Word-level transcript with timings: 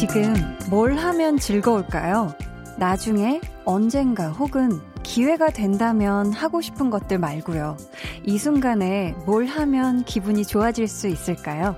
지금 0.00 0.32
뭘 0.70 0.96
하면 0.96 1.36
즐거울까요? 1.36 2.34
나중에 2.78 3.38
언젠가 3.66 4.30
혹은 4.30 4.80
기회가 5.02 5.50
된다면 5.50 6.32
하고 6.32 6.62
싶은 6.62 6.88
것들 6.88 7.18
말고요. 7.18 7.76
이 8.24 8.38
순간에 8.38 9.14
뭘 9.26 9.44
하면 9.44 10.02
기분이 10.04 10.46
좋아질 10.46 10.88
수 10.88 11.06
있을까요? 11.06 11.76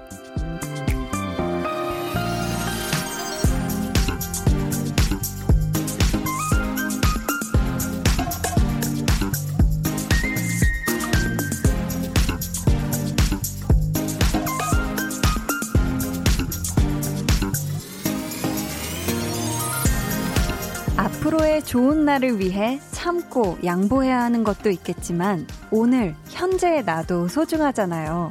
날을 22.13 22.41
위해 22.41 22.79
참고 22.91 23.57
양보해야 23.65 24.21
하는 24.21 24.45
것도 24.45 24.69
있겠지만 24.69 25.47
오늘 25.71 26.15
현재의 26.29 26.85
나도 26.85 27.27
소중하잖아요. 27.27 28.31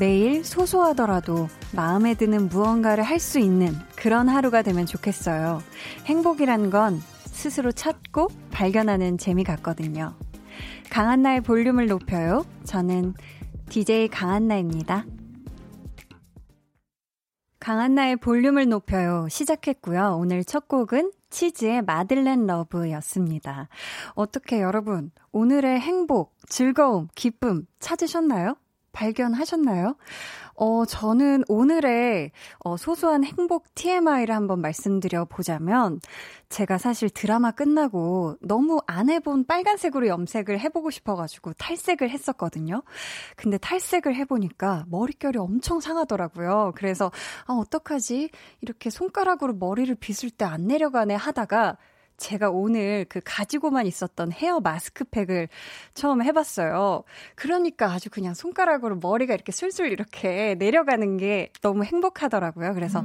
매일 0.00 0.42
소소하더라도 0.42 1.48
마음에 1.74 2.14
드는 2.14 2.48
무언가를 2.48 3.04
할 3.04 3.18
수 3.18 3.38
있는 3.38 3.74
그런 3.96 4.30
하루가 4.30 4.62
되면 4.62 4.86
좋겠어요. 4.86 5.62
행복이란 6.06 6.70
건 6.70 7.02
스스로 7.26 7.70
찾고 7.70 8.28
발견하는 8.50 9.18
재미 9.18 9.44
같거든요. 9.44 10.14
강한나의 10.88 11.42
볼륨을 11.42 11.88
높여요. 11.88 12.46
저는 12.64 13.12
DJ 13.68 14.08
강한나입니다. 14.08 15.04
강한나의 17.60 18.16
볼륨을 18.16 18.70
높여요. 18.70 19.26
시작했고요. 19.28 20.16
오늘 20.18 20.44
첫 20.44 20.66
곡은 20.66 21.12
치즈의 21.32 21.82
마들렌 21.82 22.46
러브였습니다. 22.46 23.68
어떻게 24.14 24.60
여러분, 24.60 25.10
오늘의 25.32 25.80
행복, 25.80 26.36
즐거움, 26.48 27.08
기쁨 27.14 27.66
찾으셨나요? 27.80 28.54
발견하셨나요? 28.92 29.96
어, 30.64 30.84
저는 30.84 31.42
오늘의 31.48 32.30
어, 32.60 32.76
소소한 32.76 33.24
행복 33.24 33.74
TMI를 33.74 34.32
한번 34.32 34.60
말씀드려 34.60 35.24
보자면, 35.24 35.98
제가 36.50 36.78
사실 36.78 37.10
드라마 37.10 37.50
끝나고 37.50 38.36
너무 38.40 38.78
안 38.86 39.10
해본 39.10 39.46
빨간색으로 39.46 40.06
염색을 40.06 40.60
해보고 40.60 40.90
싶어가지고 40.92 41.54
탈색을 41.54 42.10
했었거든요. 42.10 42.84
근데 43.34 43.58
탈색을 43.58 44.14
해보니까 44.14 44.84
머릿결이 44.88 45.36
엄청 45.36 45.80
상하더라고요. 45.80 46.74
그래서, 46.76 47.10
아, 47.46 47.54
어떡하지? 47.54 48.30
이렇게 48.60 48.88
손가락으로 48.88 49.54
머리를 49.54 49.92
빗을 49.96 50.30
때 50.30 50.44
안 50.44 50.68
내려가네 50.68 51.14
하다가, 51.16 51.76
제가 52.22 52.50
오늘 52.50 53.04
그 53.08 53.20
가지고만 53.24 53.86
있었던 53.86 54.30
헤어 54.30 54.60
마스크팩을 54.60 55.48
처음 55.92 56.22
해봤어요. 56.22 57.02
그러니까 57.34 57.90
아주 57.90 58.10
그냥 58.10 58.32
손가락으로 58.32 58.96
머리가 58.96 59.34
이렇게 59.34 59.50
술술 59.50 59.90
이렇게 59.90 60.54
내려가는 60.54 61.16
게 61.16 61.50
너무 61.62 61.82
행복하더라고요. 61.82 62.74
그래서, 62.74 63.02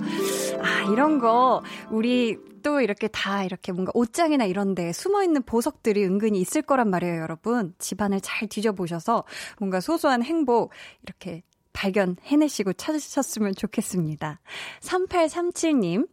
아, 0.62 0.92
이런 0.92 1.18
거, 1.18 1.64
우리 1.90 2.38
또 2.62 2.80
이렇게 2.80 3.08
다 3.08 3.44
이렇게 3.44 3.72
뭔가 3.72 3.92
옷장이나 3.96 4.46
이런 4.46 4.76
데 4.76 4.94
숨어 4.94 5.24
있는 5.24 5.42
보석들이 5.42 6.06
은근히 6.06 6.40
있을 6.40 6.62
거란 6.62 6.90
말이에요, 6.92 7.22
여러분. 7.22 7.74
집안을 7.80 8.22
잘 8.22 8.48
뒤져보셔서 8.48 9.24
뭔가 9.58 9.80
소소한 9.80 10.22
행복, 10.22 10.72
이렇게 11.02 11.42
발견해내시고 11.78 12.74
찾으셨으면 12.74 13.54
좋겠습니다. 13.56 14.40
3837님, 14.82 16.08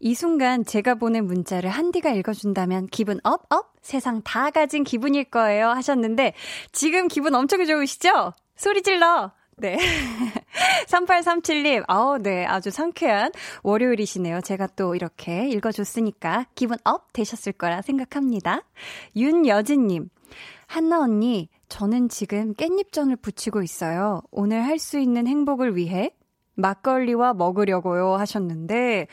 이 0.00 0.14
순간 0.14 0.64
제가 0.64 0.94
보낸 0.94 1.26
문자를 1.26 1.68
한디가 1.68 2.10
읽어준다면 2.10 2.86
기분 2.86 3.20
up, 3.22 3.44
up? 3.52 3.74
세상 3.82 4.22
다 4.22 4.50
가진 4.50 4.82
기분일 4.82 5.24
거예요. 5.24 5.68
하셨는데, 5.68 6.32
지금 6.72 7.08
기분 7.08 7.34
엄청 7.34 7.64
좋으시죠? 7.64 8.32
소리 8.56 8.82
질러! 8.82 9.32
네. 9.56 9.76
3837님, 10.88 11.84
아우, 11.86 12.18
네. 12.18 12.46
아주 12.46 12.70
상쾌한 12.70 13.30
월요일이시네요. 13.62 14.40
제가 14.40 14.68
또 14.68 14.94
이렇게 14.94 15.46
읽어줬으니까 15.50 16.46
기분 16.54 16.78
up 16.84 17.12
되셨을 17.12 17.52
거라 17.52 17.82
생각합니다. 17.82 18.62
윤여진님, 19.16 20.08
한나 20.66 21.00
언니, 21.00 21.50
저는 21.70 22.08
지금 22.10 22.52
깻잎전을 22.54 23.22
부치고 23.22 23.62
있어요. 23.62 24.20
오늘 24.30 24.62
할 24.64 24.78
수 24.78 24.98
있는 24.98 25.26
행복을 25.26 25.76
위해 25.76 26.14
막걸리와 26.56 27.34
먹으려고요 27.34 28.16
하셨는데, 28.16 29.06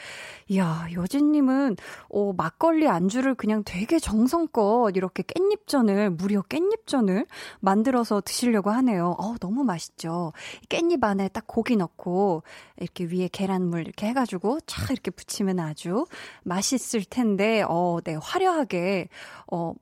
이야, 0.50 0.88
여진님은, 0.94 1.78
어, 2.10 2.34
막걸리 2.34 2.88
안주를 2.90 3.36
그냥 3.36 3.64
되게 3.66 4.00
정성껏 4.00 4.96
이렇게 4.98 5.24
깻잎전을, 5.24 6.10
무려 6.10 6.42
깻잎전을 6.42 7.26
만들어서 7.62 8.22
드시려고 8.22 8.72
하네요. 8.72 9.16
어, 9.18 9.36
너무 9.40 9.64
맛있죠. 9.64 10.34
깻잎 10.68 11.04
안에 11.04 11.30
딱 11.30 11.46
고기 11.48 11.78
넣고, 11.78 12.44
이렇게 12.78 13.06
위에 13.06 13.30
계란물 13.32 13.82
이렇게 13.82 14.08
해가지고, 14.08 14.60
촥 14.66 14.92
이렇게 14.92 15.12
부치면 15.12 15.60
아주 15.60 16.06
맛있을 16.44 17.06
텐데, 17.10 17.64
어, 17.68 18.00
네, 18.04 18.16
화려하게, 18.22 19.08
어, 19.52 19.74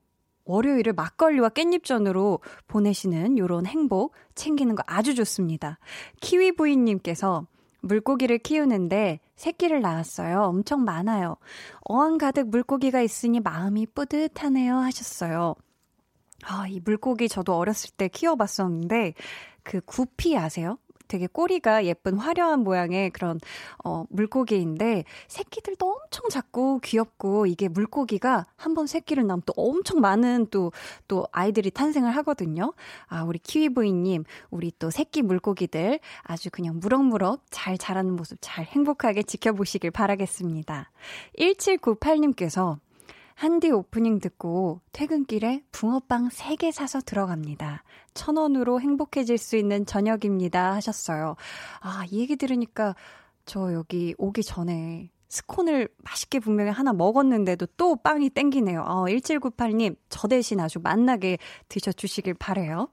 월요일을 0.46 0.92
막걸리와 0.94 1.50
깻잎전으로 1.50 2.40
보내시는 2.66 3.38
요런 3.38 3.66
행복 3.66 4.14
챙기는 4.34 4.74
거 4.74 4.82
아주 4.86 5.14
좋습니다. 5.14 5.78
키위 6.20 6.52
부인님께서 6.52 7.46
물고기를 7.82 8.38
키우는데 8.38 9.20
새끼를 9.36 9.80
낳았어요. 9.80 10.42
엄청 10.42 10.84
많아요. 10.84 11.36
어항 11.82 12.18
가득 12.18 12.48
물고기가 12.48 13.00
있으니 13.02 13.40
마음이 13.40 13.86
뿌듯하네요. 13.86 14.76
하셨어요. 14.76 15.54
아, 16.44 16.66
이 16.68 16.80
물고기 16.84 17.28
저도 17.28 17.56
어렸을 17.56 17.90
때 17.96 18.08
키워봤었는데, 18.08 19.14
그 19.62 19.80
구피 19.80 20.36
아세요? 20.36 20.78
되게 21.08 21.26
꼬리가 21.26 21.84
예쁜 21.86 22.18
화려한 22.18 22.60
모양의 22.60 23.10
그런 23.10 23.40
어 23.84 24.04
물고기인데 24.10 25.04
새끼들도 25.28 25.86
엄청 25.86 26.28
작고 26.28 26.80
귀엽고 26.80 27.46
이게 27.46 27.68
물고기가 27.68 28.46
한 28.56 28.76
번 28.76 28.86
새끼를 28.86 29.26
낳으면 29.26 29.42
또 29.46 29.54
엄청 29.56 30.00
많은 30.00 30.46
또또 30.50 30.72
또 31.08 31.26
아이들이 31.32 31.70
탄생을 31.70 32.14
하거든요. 32.16 32.74
아 33.06 33.22
우리 33.24 33.38
키위부이님 33.38 34.24
우리 34.50 34.70
또 34.78 34.90
새끼 34.90 35.22
물고기들 35.22 35.98
아주 36.22 36.50
그냥 36.50 36.78
무럭무럭 36.78 37.42
잘 37.50 37.78
자라는 37.78 38.14
모습 38.16 38.36
잘 38.42 38.64
행복하게 38.66 39.22
지켜보시길 39.22 39.90
바라겠습니다. 39.92 40.90
1798님께서 41.38 42.78
한디 43.36 43.70
오프닝 43.70 44.18
듣고 44.18 44.80
퇴근길에 44.92 45.62
붕어빵 45.70 46.30
3개 46.30 46.72
사서 46.72 47.02
들어갑니다. 47.02 47.84
천 48.14 48.38
원으로 48.38 48.80
행복해질 48.80 49.36
수 49.36 49.58
있는 49.58 49.84
저녁입니다. 49.84 50.72
하셨어요. 50.72 51.36
아, 51.80 52.06
이 52.10 52.18
얘기 52.18 52.36
들으니까 52.36 52.96
저 53.44 53.74
여기 53.74 54.14
오기 54.16 54.42
전에 54.42 55.10
스콘을 55.28 55.88
맛있게 55.98 56.38
분명히 56.38 56.70
하나 56.70 56.94
먹었는데도 56.94 57.66
또 57.76 57.96
빵이 57.96 58.30
땡기네요. 58.30 58.80
어, 58.80 59.04
1798님, 59.04 59.96
저 60.08 60.28
대신 60.28 60.58
아주 60.58 60.78
맛나게 60.82 61.36
드셔주시길 61.68 62.34
바래요. 62.34 62.88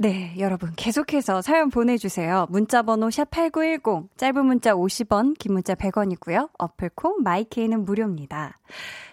네, 0.00 0.36
여러분 0.38 0.72
계속해서 0.76 1.42
사연 1.42 1.70
보내주세요. 1.70 2.46
문자번호 2.50 3.10
샵 3.10 3.28
#8910 3.32 4.06
짧은 4.16 4.46
문자 4.46 4.72
50원, 4.72 5.36
긴 5.36 5.54
문자 5.54 5.74
100원이고요. 5.74 6.50
어플콩 6.56 7.24
마이케이는 7.24 7.84
무료입니다. 7.84 8.56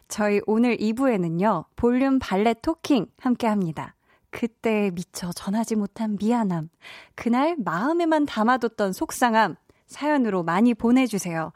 저희 0.08 0.42
오늘 0.46 0.78
2부에는요, 0.78 1.66
볼륨 1.76 2.20
빨래 2.20 2.56
talking 2.62 3.08
함께 3.20 3.48
합니다. 3.48 3.96
그때 4.30 4.92
미처 4.94 5.32
전하지 5.32 5.76
못한 5.76 6.18
미안함, 6.20 6.70
그날 7.16 7.56
마음에만 7.58 8.26
담아뒀던 8.26 8.94
속상함, 8.94 9.56
사연으로 9.88 10.44
많이 10.44 10.74
보내주세요. 10.74 11.54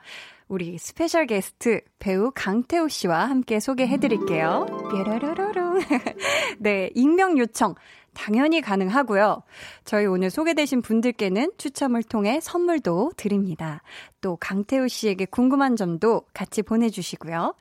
우리 0.48 0.78
special 0.80 1.28
guest 1.28 1.82
배우 2.00 2.32
강태우 2.34 2.90
씨와 2.90 3.30
함께 3.30 3.60
소개해드릴게요. 3.60 4.66
뾰로로로로. 4.92 5.80
네, 6.58 6.90
익명 6.96 7.38
요청 7.38 7.76
당연히 8.14 8.60
가능하고요. 8.60 9.44
저희 9.86 10.08
오늘 10.08 10.32
소개되신 10.32 10.82
분들께는 10.82 11.52
추첨을 11.58 12.02
통해 12.02 12.40
선물도 12.42 13.12
드립니다. 13.16 13.84
또 14.22 14.38
강태우 14.38 14.88
씨에게 14.88 15.26
궁금한 15.26 15.76
점도 15.76 16.24
같이 16.34 16.64
보내주시고요. 16.64 17.54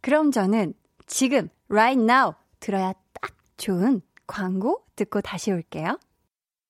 그럼 0.00 0.30
저는 0.30 0.74
지금 1.06 1.48
right 1.68 2.00
now 2.00 2.34
들어야 2.60 2.92
딱 3.20 3.32
좋은 3.56 4.00
광고 4.26 4.84
듣고 4.96 5.20
다시 5.20 5.50
올게요. 5.52 5.98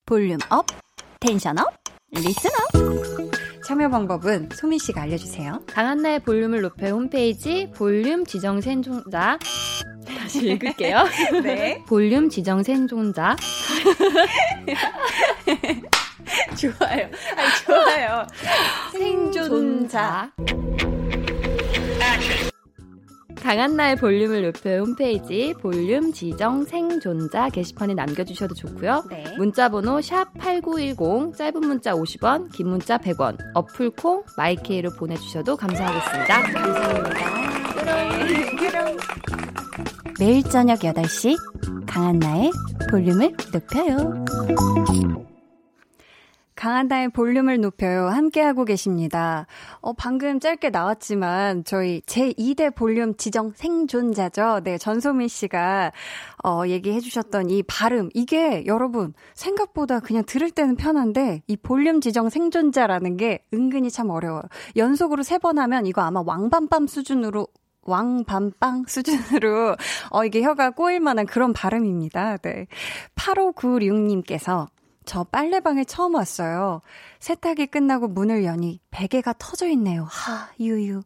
볼륨 0.06 0.38
up, 0.50 0.66
텐션 1.20 1.58
up, 1.58 1.66
listen 2.10 2.50
up. 2.50 3.62
참여 3.64 3.88
방법은 3.90 4.48
소민 4.52 4.78
씨가 4.80 5.02
알려주세요. 5.02 5.62
강한나의 5.66 6.20
볼륨을 6.20 6.62
높여 6.62 6.88
홈페이지 6.88 7.70
볼륨 7.76 8.24
지정 8.24 8.60
생존자 8.60 9.38
다시 10.04 10.48
읽을게요. 10.50 11.04
네. 11.44 11.84
볼륨 11.86 12.28
지정 12.28 12.64
생존자 12.64 13.36
좋아요. 16.58 17.08
아니, 17.36 17.64
좋아요. 17.64 18.26
생존자. 18.92 20.32
강한나의 23.42 23.96
볼륨을 23.96 24.42
높여 24.42 24.78
홈페이지 24.78 25.54
볼륨 25.60 26.12
지정 26.12 26.64
생존자 26.64 27.48
게시판에 27.48 27.94
남겨주셔도 27.94 28.54
좋고요. 28.54 29.04
네. 29.10 29.24
문자번호 29.38 30.00
샵 30.00 30.32
#8910 30.34 31.36
짧은 31.36 31.60
문자 31.60 31.92
50원, 31.94 32.52
긴 32.52 32.68
문자 32.68 32.98
100원, 32.98 33.38
어플콩 33.54 34.24
마이케이로 34.36 34.90
보내주셔도 34.98 35.56
감사하겠습니다. 35.56 36.42
감사합니다. 36.42 37.14
네. 37.14 38.96
매일 40.18 40.42
저녁 40.42 40.80
8시 40.80 41.34
강한나의 41.86 42.52
볼륨을 42.90 43.34
높여요. 43.52 44.24
강한나의 46.60 47.08
볼륨을 47.08 47.58
높여요. 47.62 48.08
함께하고 48.08 48.66
계십니다. 48.66 49.46
어, 49.80 49.94
방금 49.94 50.38
짧게 50.40 50.68
나왔지만, 50.68 51.64
저희 51.64 52.02
제2대 52.02 52.74
볼륨 52.74 53.16
지정 53.16 53.52
생존자죠. 53.54 54.60
네, 54.62 54.76
전소민 54.76 55.26
씨가, 55.28 55.90
어, 56.44 56.62
얘기해 56.66 57.00
주셨던 57.00 57.48
이 57.48 57.62
발음. 57.62 58.10
이게 58.12 58.66
여러분, 58.66 59.14
생각보다 59.32 60.00
그냥 60.00 60.22
들을 60.26 60.50
때는 60.50 60.76
편한데, 60.76 61.40
이 61.46 61.56
볼륨 61.56 62.02
지정 62.02 62.28
생존자라는 62.28 63.16
게 63.16 63.42
은근히 63.54 63.90
참 63.90 64.10
어려워요. 64.10 64.42
연속으로 64.76 65.22
세 65.22 65.38
번 65.38 65.58
하면 65.58 65.86
이거 65.86 66.02
아마 66.02 66.20
왕밤밤 66.26 66.86
수준으로 66.86 67.46
왕밤빵 67.84 68.84
수준으로, 68.86 69.76
어, 70.10 70.24
이게 70.26 70.42
혀가 70.42 70.72
꼬일 70.72 71.00
만한 71.00 71.24
그런 71.24 71.54
발음입니다. 71.54 72.36
네. 72.36 72.66
8596님께서, 73.14 74.66
저 75.10 75.24
빨래방에 75.24 75.82
처음 75.82 76.14
왔어요. 76.14 76.82
세탁이 77.18 77.66
끝나고 77.66 78.06
문을 78.06 78.44
여니 78.44 78.78
베개가 78.92 79.34
터져 79.40 79.66
있네요. 79.70 80.04
하, 80.04 80.48
유유. 80.60 81.02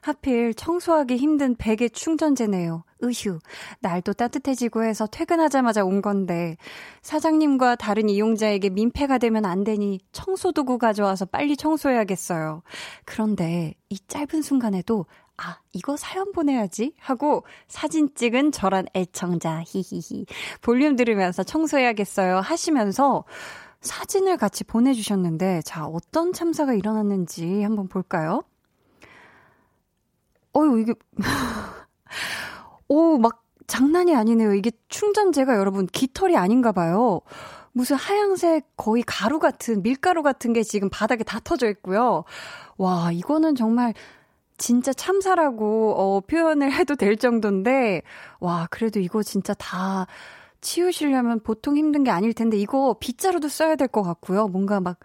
하필 0.00 0.54
청소하기 0.54 1.16
힘든 1.16 1.56
베개 1.56 1.88
충전재네요. 1.88 2.84
으휴. 3.02 3.40
날도 3.80 4.12
따뜻해지고 4.12 4.84
해서 4.84 5.08
퇴근하자마자 5.08 5.84
온 5.84 6.02
건데 6.02 6.56
사장님과 7.02 7.74
다른 7.74 8.08
이용자에게 8.08 8.70
민폐가 8.70 9.18
되면 9.18 9.44
안 9.44 9.64
되니 9.64 9.98
청소도구 10.12 10.78
가져와서 10.78 11.24
빨리 11.24 11.56
청소해야겠어요. 11.56 12.62
그런데 13.04 13.74
이 13.88 13.98
짧은 14.06 14.40
순간에도 14.40 15.06
아, 15.38 15.60
이거 15.72 15.96
사연 15.96 16.32
보내야지 16.32 16.94
하고 16.98 17.44
사진 17.68 18.12
찍은 18.14 18.50
저란 18.52 18.86
애청자, 18.94 19.62
히히히. 19.64 20.26
볼륨 20.60 20.96
들으면서 20.96 21.44
청소해야겠어요 21.44 22.40
하시면서 22.40 23.24
사진을 23.80 24.36
같이 24.36 24.64
보내주셨는데, 24.64 25.62
자, 25.62 25.86
어떤 25.86 26.32
참사가 26.32 26.74
일어났는지 26.74 27.62
한번 27.62 27.86
볼까요? 27.86 28.42
어유 30.56 30.80
이게, 30.80 30.94
오, 32.88 33.18
막 33.18 33.44
장난이 33.68 34.16
아니네요. 34.16 34.54
이게 34.54 34.72
충전재가 34.88 35.56
여러분 35.56 35.86
깃털이 35.86 36.36
아닌가 36.36 36.72
봐요. 36.72 37.20
무슨 37.70 37.94
하양색 37.94 38.76
거의 38.76 39.04
가루 39.06 39.38
같은, 39.38 39.84
밀가루 39.84 40.24
같은 40.24 40.52
게 40.52 40.64
지금 40.64 40.88
바닥에 40.90 41.22
다 41.22 41.38
터져 41.38 41.68
있고요. 41.68 42.24
와, 42.76 43.12
이거는 43.12 43.54
정말 43.54 43.94
진짜 44.58 44.92
참사라고 44.92 45.94
어, 45.96 46.20
표현을 46.20 46.72
해도 46.72 46.96
될 46.96 47.16
정도인데 47.16 48.02
와 48.40 48.66
그래도 48.70 49.00
이거 49.00 49.22
진짜 49.22 49.54
다 49.54 50.06
치우시려면 50.60 51.40
보통 51.40 51.76
힘든 51.76 52.04
게 52.04 52.10
아닐 52.10 52.32
텐데 52.34 52.56
이거 52.58 52.96
빗자루도 53.00 53.48
써야 53.48 53.76
될 53.76 53.88
것 53.88 54.02
같고요. 54.02 54.48
뭔가 54.48 54.80
막 54.80 54.98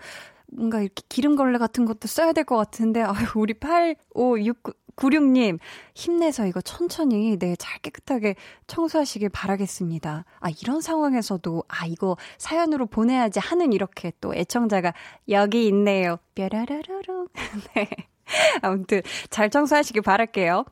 뭔가 0.51 0.81
이렇게 0.81 1.03
기름걸레 1.09 1.57
같은 1.59 1.85
것도 1.85 2.07
써야 2.07 2.33
될 2.33 2.43
것 2.45 2.57
같은데 2.57 3.01
아유 3.07 3.27
우리 3.35 3.53
8569 3.55 4.73
96님, 4.95 5.57
힘내서 5.95 6.45
이거 6.45 6.61
천천히, 6.61 7.37
네, 7.39 7.55
잘 7.57 7.79
깨끗하게 7.79 8.35
청소하시길 8.67 9.29
바라겠습니다. 9.29 10.23
아, 10.39 10.49
이런 10.61 10.81
상황에서도, 10.81 11.63
아, 11.67 11.87
이거 11.87 12.15
사연으로 12.37 12.85
보내야지 12.85 13.39
하는 13.39 13.73
이렇게 13.73 14.11
또 14.21 14.35
애청자가 14.35 14.93
여기 15.29 15.65
있네요. 15.69 16.17
뾰라라라롱. 16.35 17.27
네. 17.75 17.89
아무튼 18.61 19.01
잘 19.29 19.49
청소하시길 19.49 20.01
바랄게요. 20.01 20.65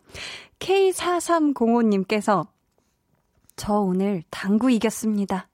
K4305님께서 0.59 2.47
저 3.55 3.73
오늘 3.73 4.23
당구 4.29 4.71
이겼습니다. 4.71 5.47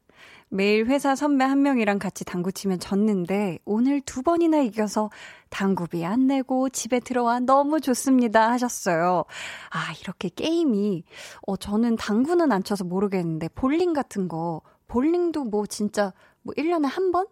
매일 0.49 0.85
회사 0.85 1.13
선배 1.13 1.43
한 1.43 1.61
명이랑 1.61 1.99
같이 1.99 2.23
당구 2.23 2.53
치면 2.53 2.79
졌는데 2.79 3.59
오늘 3.65 3.99
두 3.99 4.21
번이나 4.21 4.59
이겨서 4.59 5.09
당구비 5.49 6.05
안 6.05 6.27
내고 6.27 6.69
집에 6.69 7.01
들어와 7.01 7.39
너무 7.39 7.81
좋습니다 7.81 8.49
하셨어요. 8.51 9.25
아, 9.69 9.93
이렇게 10.01 10.29
게임이 10.29 11.03
어 11.45 11.57
저는 11.57 11.97
당구는 11.97 12.51
안 12.53 12.63
쳐서 12.63 12.85
모르겠는데 12.85 13.49
볼링 13.49 13.91
같은 13.91 14.29
거 14.29 14.61
볼링도 14.87 15.45
뭐 15.45 15.65
진짜 15.65 16.13
뭐 16.43 16.53
1년에 16.55 16.85
한 16.85 17.11
번? 17.11 17.27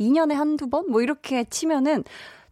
2년에 0.00 0.32
한두 0.34 0.68
번? 0.68 0.90
뭐 0.90 1.02
이렇게 1.02 1.44
치면은 1.44 2.02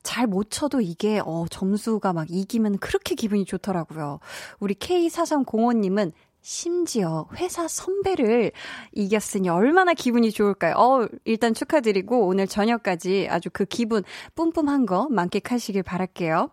잘 0.04 0.28
못 0.28 0.50
쳐도 0.50 0.80
이게 0.80 1.20
어 1.24 1.46
점수가 1.50 2.12
막 2.12 2.26
이기면 2.30 2.78
그렇게 2.78 3.16
기분이 3.16 3.44
좋더라고요. 3.44 4.20
우리 4.60 4.74
K4305님은 4.74 6.12
심지어 6.46 7.26
회사 7.36 7.66
선배를 7.66 8.52
이겼으니 8.92 9.48
얼마나 9.48 9.94
기분이 9.94 10.30
좋을까요? 10.30 10.74
어, 10.76 11.08
일단 11.24 11.54
축하드리고 11.54 12.26
오늘 12.26 12.46
저녁까지 12.46 13.28
아주 13.30 13.48
그 13.50 13.64
기분 13.64 14.04
뿜뿜한 14.34 14.84
거 14.84 15.08
만끽하시길 15.08 15.82
바랄게요. 15.82 16.50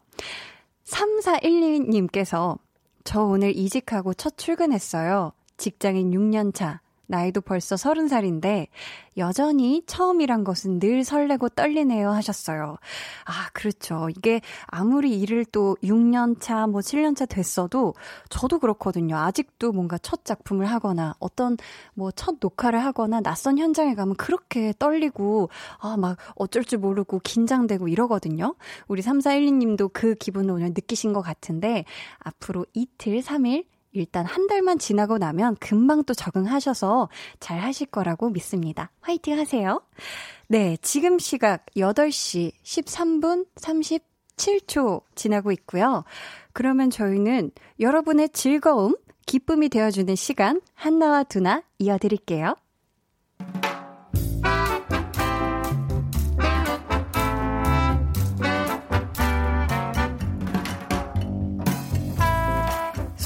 3412님께서 0.85 2.57
저 3.03 3.21
오늘 3.21 3.55
이직하고 3.55 4.13
첫 4.13 4.37
출근했어요. 4.37 5.33
직장인 5.57 6.11
6년 6.11 6.53
차. 6.53 6.79
나이도 7.11 7.41
벌써 7.41 7.75
서른 7.75 8.07
살인데 8.07 8.67
여전히 9.17 9.83
처음이란 9.85 10.45
것은 10.45 10.79
늘 10.79 11.03
설레고 11.03 11.49
떨리네요 11.49 12.09
하셨어요. 12.11 12.77
아, 13.25 13.49
그렇죠. 13.53 14.07
이게 14.09 14.39
아무리 14.67 15.19
일을 15.19 15.43
또 15.45 15.75
6년 15.83 16.39
차, 16.39 16.65
뭐 16.65 16.79
7년 16.79 17.15
차 17.15 17.25
됐어도 17.25 17.93
저도 18.29 18.59
그렇거든요. 18.59 19.17
아직도 19.17 19.73
뭔가 19.73 19.97
첫 19.97 20.23
작품을 20.23 20.65
하거나 20.65 21.13
어떤 21.19 21.57
뭐 21.93 22.11
첫 22.21 22.35
녹화를 22.39 22.83
하거나 22.83 23.19
낯선 23.21 23.57
현장에 23.57 23.95
가면 23.95 24.15
그렇게 24.15 24.73
떨리고 24.77 25.49
아, 25.79 25.97
막 25.97 26.17
어쩔 26.35 26.63
줄 26.63 26.79
모르고 26.79 27.19
긴장되고 27.23 27.87
이러거든요. 27.87 28.55
우리 28.87 29.01
3412님도 29.01 29.91
그 29.91 30.13
기분을 30.15 30.51
오늘 30.51 30.67
느끼신 30.69 31.13
것 31.13 31.21
같은데 31.21 31.85
앞으로 32.19 32.65
이틀, 32.73 33.21
3일 33.21 33.65
일단 33.91 34.25
한 34.25 34.47
달만 34.47 34.79
지나고 34.79 35.17
나면 35.17 35.55
금방 35.59 36.03
또 36.03 36.13
적응하셔서 36.13 37.09
잘 37.39 37.59
하실 37.59 37.87
거라고 37.87 38.29
믿습니다. 38.29 38.91
화이팅 39.01 39.37
하세요. 39.37 39.81
네, 40.47 40.77
지금 40.81 41.19
시각 41.19 41.65
8시 41.77 42.51
13분 42.63 43.45
37초 43.55 45.03
지나고 45.15 45.51
있고요. 45.51 46.03
그러면 46.53 46.89
저희는 46.89 47.51
여러분의 47.79 48.29
즐거움, 48.29 48.95
기쁨이 49.25 49.69
되어주는 49.69 50.15
시간 50.15 50.61
한나와 50.73 51.23
두나 51.23 51.63
이어드릴게요. 51.79 52.55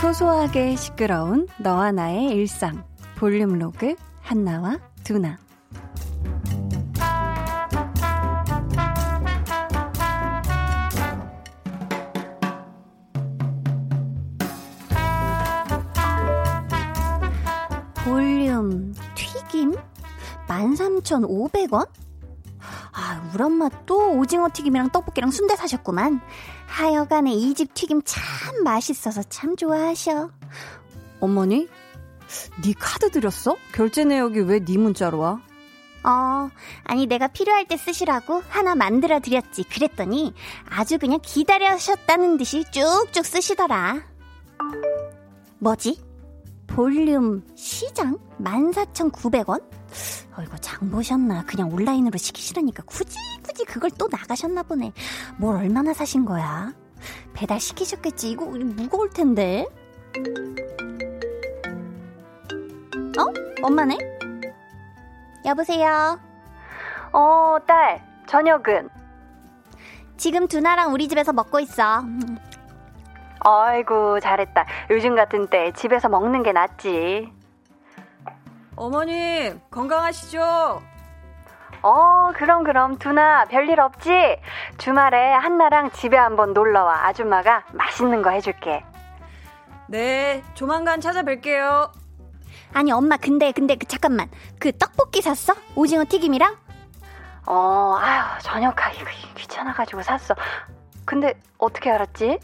소소하게 0.06 0.76
시끄러운 0.76 1.48
너와 1.58 1.92
나의 1.92 2.26
일상. 2.28 2.86
볼륨 3.16 3.58
로그 3.58 3.96
한나와 4.22 4.78
두나. 5.04 5.40
볼륨 18.04 18.94
튀김? 19.16 19.74
13,500원? 20.48 22.05
아, 22.94 23.30
우리 23.34 23.44
엄마 23.44 23.70
또 23.86 24.12
오징어 24.18 24.50
튀김이랑 24.52 24.90
떡볶이랑 24.92 25.32
순대 25.32 25.56
사셨구만. 25.56 26.22
하여간에 26.68 27.34
이 27.34 27.54
집 27.54 27.74
튀김 27.74 28.02
참 28.06 28.64
맛있어서 28.64 29.24
참 29.24 29.56
좋아하셔. 29.56 30.30
어머니? 31.20 31.68
네 32.64 32.74
카드 32.80 33.10
드렸어? 33.12 33.56
결제 33.74 34.04
내역이 34.04 34.40
왜 34.42 34.60
네 34.60 34.78
문자로 34.78 35.20
와? 35.20 35.42
어, 36.04 36.50
아니 36.84 37.08
내가 37.08 37.28
필요할 37.28 37.68
때 37.68 37.78
쓰시라고 37.78 38.44
하나 38.50 38.76
만들어 38.76 39.20
드렸지. 39.20 39.64
그랬더니 39.64 40.34
아주 40.70 40.98
그냥 41.00 41.20
기다려셨다는 41.22 42.38
듯이 42.38 42.64
쭉쭉 42.72 43.26
쓰시더라. 43.26 44.02
뭐지? 45.60 46.00
볼륨 46.68 47.44
시장 47.56 48.18
14,900원? 48.40 49.64
어이구 50.38 50.60
장 50.60 50.90
보셨나? 50.90 51.44
그냥 51.46 51.72
온라인으로 51.72 52.18
시기 52.18 52.42
싫으니까 52.42 52.84
굳이 52.86 53.18
굳이 53.44 53.64
그걸 53.66 53.90
또 53.98 54.08
나가셨나 54.12 54.64
보네. 54.64 54.92
뭘 55.38 55.56
얼마나 55.56 55.94
사신 55.94 56.26
거야? 56.26 56.74
배달 57.34 57.60
시키셨겠지. 57.60 58.32
이거 58.32 58.46
무거울 58.46 59.10
텐데. 59.10 59.66
어? 63.18 63.26
엄마네? 63.64 63.98
여보세요? 65.46 66.20
어, 67.14 67.58
딸, 67.66 68.04
저녁은? 68.28 68.90
지금 70.18 70.48
두나랑 70.48 70.92
우리 70.92 71.08
집에서 71.08 71.32
먹고 71.32 71.60
있어. 71.62 72.04
아이고, 73.40 74.20
잘했다. 74.20 74.66
요즘 74.90 75.16
같은 75.16 75.48
때 75.48 75.72
집에서 75.74 76.10
먹는 76.10 76.44
게 76.44 76.52
낫지. 76.52 77.32
어머님, 78.76 79.62
건강하시죠? 79.72 80.82
어, 81.82 82.32
그럼, 82.36 82.64
그럼. 82.64 82.98
두나, 82.98 83.46
별일 83.46 83.80
없지? 83.80 84.10
주말에 84.78 85.34
한나랑 85.34 85.92
집에 85.92 86.18
한번 86.18 86.54
놀러 86.54 86.84
와. 86.84 87.06
아줌마가 87.08 87.64
맛있는 87.74 88.22
거 88.22 88.32
해줄게. 88.32 88.84
네, 89.88 90.44
조만간 90.56 91.00
찾아뵐게요. 91.00 91.92
아니, 92.74 92.92
엄마, 92.92 93.18
근데, 93.18 93.52
근데, 93.52 93.76
그, 93.76 93.86
잠깐만. 93.86 94.30
그 94.60 94.72
떡볶이 94.78 95.22
샀어? 95.22 95.54
오징어 95.76 96.04
튀김이랑? 96.04 96.58
어, 97.46 97.98
아유, 98.00 98.24
저녁하기 98.42 99.00
귀찮아가지고 99.36 100.02
샀어. 100.02 100.36
근데, 101.06 101.40
어떻게 101.60 101.92
알았지? 101.92 102.40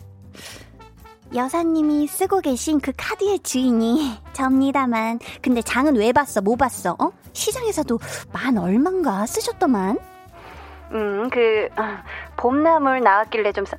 여사님이 1.34 2.08
쓰고 2.08 2.42
계신 2.42 2.80
그 2.80 2.92
카드의 2.96 3.40
주인이 3.40 4.20
접니다만. 4.34 5.20
근데 5.42 5.62
장은 5.62 5.96
왜 5.96 6.12
봤어? 6.12 6.42
뭐 6.42 6.56
봤어? 6.56 6.96
어? 7.00 7.12
시장에서도 7.34 7.98
만 8.34 8.58
얼만가 8.58 9.26
쓰셨더만. 9.26 9.98
음, 10.92 11.30
그 11.30 11.70
어, 11.78 11.84
봄나물 12.38 13.02
나왔길래 13.02 13.54
좀 13.54 13.66
사. 13.66 13.78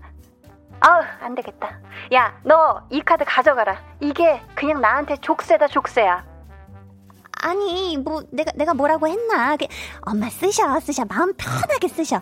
아우, 0.80 1.02
안 1.20 1.34
되겠다. 1.34 1.78
야, 2.14 2.34
너 2.42 2.82
이 2.90 3.00
카드 3.02 3.24
가져가라. 3.24 3.78
이게 4.00 4.40
그냥 4.54 4.80
나한테 4.80 5.16
족쇄다, 5.18 5.68
족쇄야. 5.68 6.24
아니, 7.44 7.96
뭐 7.98 8.22
내가 8.30 8.50
내가 8.54 8.72
뭐라고 8.74 9.06
했나? 9.08 9.56
그, 9.56 9.66
엄마 10.02 10.28
쓰셔, 10.30 10.78
쓰셔. 10.80 11.04
마음 11.04 11.32
편하게 11.34 11.88
쓰셔. 11.88 12.20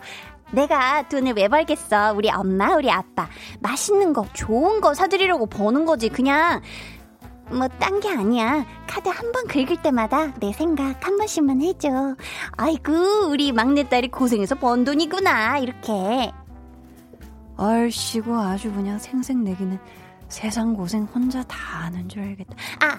내가 0.52 1.08
돈을 1.08 1.34
왜 1.36 1.48
벌겠어? 1.48 2.12
우리 2.14 2.30
엄마, 2.30 2.74
우리 2.74 2.90
아빠. 2.90 3.28
맛있는 3.60 4.12
거, 4.12 4.26
좋은 4.32 4.80
거 4.80 4.94
사드리려고 4.94 5.46
버는 5.46 5.84
거지. 5.86 6.08
그냥, 6.08 6.60
뭐, 7.50 7.68
딴 7.68 8.00
게 8.00 8.08
아니야. 8.08 8.64
카드 8.88 9.08
한 9.08 9.32
번 9.32 9.46
긁을 9.46 9.82
때마다 9.82 10.32
내 10.40 10.52
생각 10.52 11.06
한 11.06 11.16
번씩만 11.18 11.60
해줘. 11.62 12.16
아이고, 12.56 12.92
우리 13.28 13.52
막내딸이 13.52 14.08
고생해서 14.08 14.56
번 14.56 14.84
돈이구나. 14.84 15.58
이렇게. 15.58 16.32
얼씨구 17.56 18.34
아주 18.38 18.72
그냥 18.72 18.98
생색내기는 18.98 19.78
세상 20.28 20.74
고생 20.74 21.02
혼자 21.04 21.42
다 21.42 21.56
하는 21.84 22.08
줄 22.08 22.22
알겠다. 22.22 22.54
아, 22.80 22.98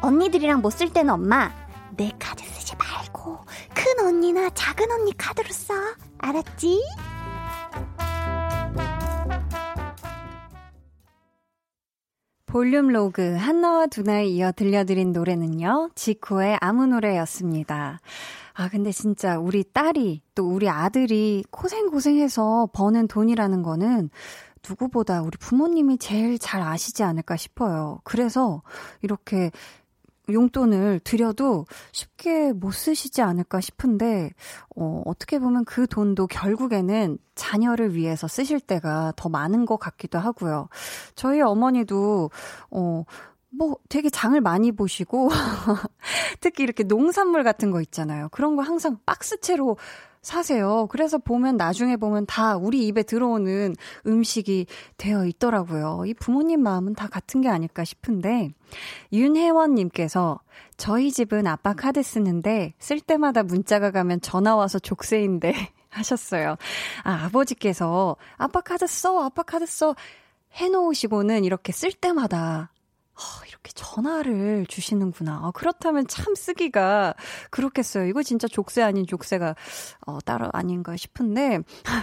언니들이랑 0.00 0.60
못 0.62 0.70
쓸 0.72 0.88
때는 0.92 1.12
엄마, 1.12 1.50
내 1.98 2.12
카드 2.16 2.44
쓰지 2.44 2.76
말고 2.76 3.38
큰 3.74 4.06
언니나 4.06 4.48
작은 4.50 4.88
언니 4.88 5.12
카드로 5.18 5.48
써. 5.50 5.74
알았지? 6.18 6.80
볼륨 12.46 12.88
로그 12.88 13.34
한나와 13.34 13.86
두나에 13.86 14.26
이어 14.26 14.52
들려드린 14.52 15.12
노래는요. 15.12 15.90
지코의 15.96 16.58
아무 16.60 16.86
노래였습니다. 16.86 17.98
아 18.54 18.68
근데 18.68 18.92
진짜 18.92 19.36
우리 19.36 19.64
딸이 19.64 20.22
또 20.36 20.48
우리 20.48 20.68
아들이 20.68 21.44
고생고생해서 21.50 22.70
버는 22.72 23.08
돈이라는 23.08 23.62
거는 23.64 24.10
누구보다 24.68 25.22
우리 25.22 25.36
부모님이 25.38 25.98
제일 25.98 26.38
잘 26.38 26.62
아시지 26.62 27.02
않을까 27.02 27.36
싶어요. 27.36 28.00
그래서 28.04 28.62
이렇게 29.02 29.50
용돈을 30.32 31.00
드려도 31.00 31.66
쉽게 31.92 32.52
못 32.52 32.72
쓰시지 32.72 33.22
않을까 33.22 33.60
싶은데, 33.60 34.32
어, 34.76 35.02
어떻게 35.06 35.38
보면 35.38 35.64
그 35.64 35.86
돈도 35.86 36.26
결국에는 36.26 37.18
자녀를 37.34 37.94
위해서 37.94 38.28
쓰실 38.28 38.60
때가 38.60 39.12
더 39.16 39.28
많은 39.28 39.66
것 39.66 39.78
같기도 39.78 40.18
하고요. 40.18 40.68
저희 41.14 41.40
어머니도, 41.40 42.30
어, 42.70 43.04
뭐 43.50 43.76
되게 43.88 44.10
장을 44.10 44.38
많이 44.40 44.72
보시고, 44.72 45.28
특히 46.40 46.64
이렇게 46.64 46.84
농산물 46.84 47.44
같은 47.44 47.70
거 47.70 47.80
있잖아요. 47.80 48.28
그런 48.30 48.56
거 48.56 48.62
항상 48.62 48.98
박스채로 49.06 49.76
사세요. 50.22 50.86
그래서 50.90 51.18
보면 51.18 51.56
나중에 51.56 51.96
보면 51.96 52.26
다 52.26 52.56
우리 52.56 52.86
입에 52.86 53.02
들어오는 53.02 53.74
음식이 54.06 54.66
되어 54.96 55.24
있더라고요. 55.26 56.04
이 56.06 56.14
부모님 56.14 56.62
마음은 56.62 56.94
다 56.94 57.08
같은 57.08 57.40
게 57.40 57.48
아닐까 57.48 57.84
싶은데 57.84 58.50
윤혜원님께서 59.12 60.40
저희 60.76 61.10
집은 61.10 61.46
아빠 61.46 61.74
카드 61.74 62.02
쓰는데 62.02 62.74
쓸 62.78 63.00
때마다 63.00 63.42
문자가 63.42 63.90
가면 63.90 64.20
전화 64.20 64.56
와서 64.56 64.78
족쇄인데 64.78 65.54
하셨어요. 65.90 66.56
아, 67.04 67.24
아버지께서 67.24 68.16
아빠 68.36 68.60
카드 68.60 68.86
써, 68.86 69.24
아빠 69.24 69.42
카드 69.42 69.66
써 69.66 69.94
해놓으시고는 70.52 71.44
이렇게 71.44 71.72
쓸 71.72 71.92
때마다 71.92 72.72
어, 73.14 73.47
이렇게 73.62 73.72
전화를 73.74 74.66
주시는구나. 74.66 75.40
어, 75.42 75.50
그렇다면 75.52 76.06
참 76.06 76.34
쓰기가 76.34 77.14
그렇겠어요. 77.50 78.06
이거 78.06 78.22
진짜 78.22 78.46
족쇄 78.46 78.82
아닌 78.82 79.06
족쇄가 79.06 79.54
어, 80.06 80.20
따로 80.20 80.48
아닌가 80.52 80.96
싶은데 80.96 81.60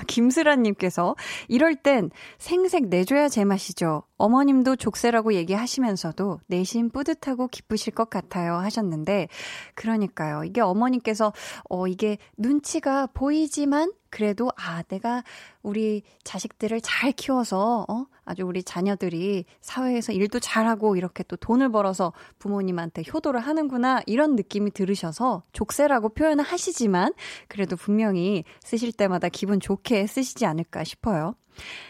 김슬아님께서 0.08 1.16
이럴 1.48 1.76
땐 1.76 2.10
생색 2.38 2.88
내줘야 2.90 3.30
제맛이죠. 3.30 4.04
어머님도 4.18 4.76
족쇄라고 4.78 5.34
얘기하시면서도 5.34 6.40
내심 6.48 6.90
뿌듯하고 6.90 7.48
기쁘실 7.48 7.94
것 7.94 8.10
같아요 8.10 8.56
하셨는데 8.56 9.28
그러니까요. 9.76 10.44
이게 10.44 10.62
어머님께서 10.62 11.34
어 11.70 11.88
이게 11.88 12.18
눈치가 12.38 13.08
보이지만 13.08 13.92
그래도 14.10 14.50
아 14.56 14.82
내가 14.84 15.24
우리 15.62 16.04
자식들을 16.24 16.80
잘 16.82 17.12
키워서 17.12 17.86
어 17.90 18.06
아주 18.26 18.44
우리 18.44 18.64
자녀들이 18.64 19.46
사회에서 19.62 20.12
일도 20.12 20.40
잘하고 20.40 20.96
이렇게 20.96 21.24
또 21.24 21.36
돈을 21.36 21.72
벌어서 21.72 22.12
부모님한테 22.40 23.04
효도를 23.14 23.40
하는구나 23.40 24.02
이런 24.06 24.36
느낌이 24.36 24.72
들으셔서 24.72 25.44
족쇄라고 25.54 26.10
표현을 26.10 26.44
하시지만 26.44 27.14
그래도 27.48 27.76
분명히 27.76 28.44
쓰실 28.62 28.92
때마다 28.92 29.30
기분 29.30 29.60
좋게 29.60 30.08
쓰시지 30.08 30.46
않을까 30.46 30.84
싶어요. 30.84 31.36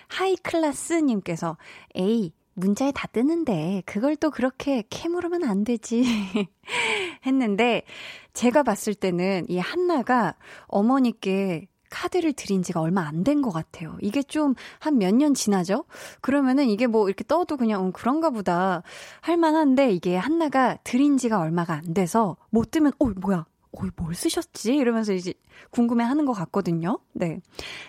하이클라스님께서, 0.09 1.57
에이, 1.95 2.33
문자에 2.53 2.91
다 2.91 3.07
뜨는데, 3.07 3.83
그걸 3.85 4.15
또 4.15 4.31
그렇게 4.31 4.83
캐물으면 4.89 5.43
안 5.43 5.63
되지. 5.63 6.03
했는데, 7.25 7.83
제가 8.33 8.63
봤을 8.63 8.93
때는 8.93 9.45
이 9.49 9.57
한나가 9.57 10.35
어머니께 10.67 11.67
카드를 11.95 12.33
드린 12.33 12.61
지가 12.63 12.81
얼마 12.81 13.01
안 13.07 13.23
된 13.23 13.41
것 13.41 13.51
같아요. 13.51 13.97
이게 14.01 14.21
좀 14.23 14.55
한 14.79 14.97
몇 14.99 15.13
년 15.15 15.33
지나죠? 15.33 15.85
그러면은 16.21 16.67
이게 16.69 16.87
뭐 16.87 17.07
이렇게 17.07 17.23
떠도 17.27 17.57
그냥 17.57 17.85
음, 17.85 17.91
그런가 17.91 18.29
보다 18.29 18.83
할 19.21 19.37
만한데 19.37 19.91
이게 19.91 20.15
한나가 20.17 20.77
드린 20.83 21.17
지가 21.17 21.39
얼마가 21.39 21.73
안 21.73 21.93
돼서 21.93 22.37
못 22.49 22.71
뜨면 22.71 22.91
어 22.99 23.05
뭐야 23.15 23.45
어이, 23.77 23.89
뭘 23.97 24.15
쓰셨지? 24.15 24.73
이러면서 24.75 25.11
이제 25.13 25.33
궁금해 25.71 26.03
하는 26.05 26.25
것 26.25 26.31
같거든요. 26.31 26.99
네. 27.11 27.39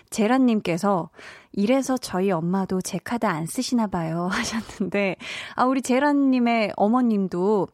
제란님께서, 0.09 1.09
이래서 1.53 1.97
저희 1.97 2.29
엄마도 2.31 2.81
제 2.81 2.97
카드 2.97 3.25
안 3.25 3.45
쓰시나 3.45 3.87
봐요. 3.87 4.27
하셨는데, 4.31 5.15
아, 5.55 5.63
우리 5.65 5.81
제란님의 5.81 6.73
어머님도 6.75 7.67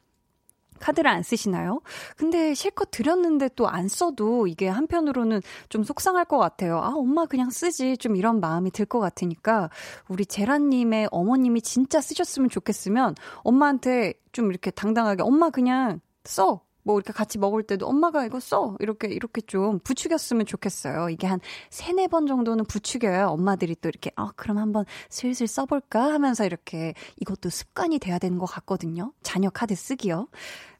카드를 0.84 1.10
안 1.10 1.24
쓰시나요? 1.24 1.82
근데 2.18 2.54
실컷 2.54 2.92
드렸는데 2.92 3.50
또 3.56 3.66
안 3.74 3.88
써도 3.88 4.46
이게 4.48 4.68
한편으로는 4.68 5.42
좀 5.70 5.84
속상할 5.84 6.26
것 6.26 6.38
같아요. 6.38 6.78
아, 6.80 6.92
엄마 6.96 7.26
그냥 7.26 7.50
쓰지. 7.50 7.98
좀 7.98 8.16
이런 8.16 8.40
마음이 8.40 8.70
들 8.72 8.86
것 8.86 9.00
같으니까 9.00 9.70
우리 10.10 10.26
제라님의 10.26 11.08
어머님이 11.12 11.62
진짜 11.62 12.02
쓰셨으면 12.02 12.50
좋겠으면 12.50 13.16
엄마한테 13.44 14.14
좀 14.34 14.52
이렇게 14.52 14.70
당당하게 14.72 15.24
엄마 15.24 15.50
그냥 15.50 16.02
써. 16.26 16.62
뭐 16.84 16.98
이렇게 16.98 17.14
같이 17.14 17.38
먹을 17.38 17.64
때도 17.64 17.88
엄마가 17.88 18.26
이거 18.26 18.40
써 18.40 18.76
이렇게 18.80 19.08
이렇게 19.08 19.42
좀 19.42 19.80
부추겼으면 19.80 20.46
좋겠어요. 20.46 21.10
이게 21.10 21.28
한 21.28 21.40
세네 21.70 22.08
번 22.08 22.28
정도는 22.28 22.66
부추겨야 22.66 23.28
엄마들이 23.28 23.76
또 23.82 23.90
이렇게 23.90 24.12
아 24.16 24.32
그럼 24.36 24.58
한번 24.58 24.86
슬슬 25.10 25.48
써볼까 25.48 26.14
하면서 26.14 26.46
이렇게 26.46 26.94
이것도 27.22 27.50
습관이 27.50 28.00
돼야 28.00 28.20
되는 28.20 28.38
것 28.38 28.46
같거든요. 28.46 29.14
자녀 29.24 29.50
카드 29.50 29.76
쓰기요. 29.76 30.28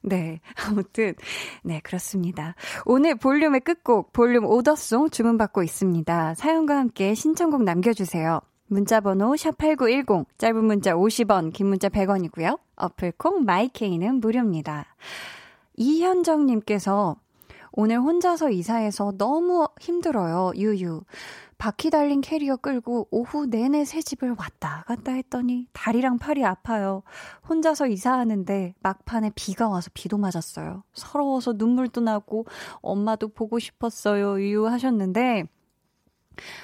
네 0.02 0.40
아무튼 0.68 1.14
네 1.62 1.80
그렇습니다. 1.80 2.54
오늘 2.84 3.16
볼륨의 3.16 3.60
끝곡 3.60 4.12
볼륨 4.12 4.44
오더송 4.44 5.10
주문받고 5.10 5.62
있습니다. 5.62 6.34
사연과 6.34 6.76
함께 6.76 7.14
신청곡 7.14 7.64
남겨주세요. 7.64 8.40
문자번호 8.66 9.34
샵8910, 9.34 10.26
짧은 10.38 10.64
문자 10.64 10.94
50원, 10.94 11.52
긴 11.52 11.66
문자 11.66 11.88
100원이고요. 11.88 12.58
어플콩 12.76 13.44
마이케이는 13.44 14.20
무료입니다. 14.20 14.86
이현정님께서 15.76 17.16
오늘 17.72 17.98
혼자서 18.00 18.50
이사해서 18.50 19.14
너무 19.18 19.66
힘들어요. 19.80 20.52
유유. 20.54 21.02
바퀴 21.58 21.90
달린 21.90 22.20
캐리어 22.20 22.56
끌고 22.56 23.08
오후 23.10 23.46
내내 23.46 23.84
새 23.84 24.00
집을 24.00 24.34
왔다 24.38 24.84
갔다 24.86 25.12
했더니 25.12 25.66
다리랑 25.72 26.18
팔이 26.18 26.44
아파요. 26.44 27.02
혼자서 27.48 27.86
이사하는데 27.86 28.74
막판에 28.80 29.32
비가 29.34 29.68
와서 29.68 29.90
비도 29.94 30.18
맞았어요. 30.18 30.84
서러워서 30.92 31.54
눈물도 31.54 32.00
나고 32.00 32.46
엄마도 32.80 33.28
보고 33.28 33.58
싶었어요. 33.58 34.40
유유 34.40 34.66
하셨는데 34.66 35.44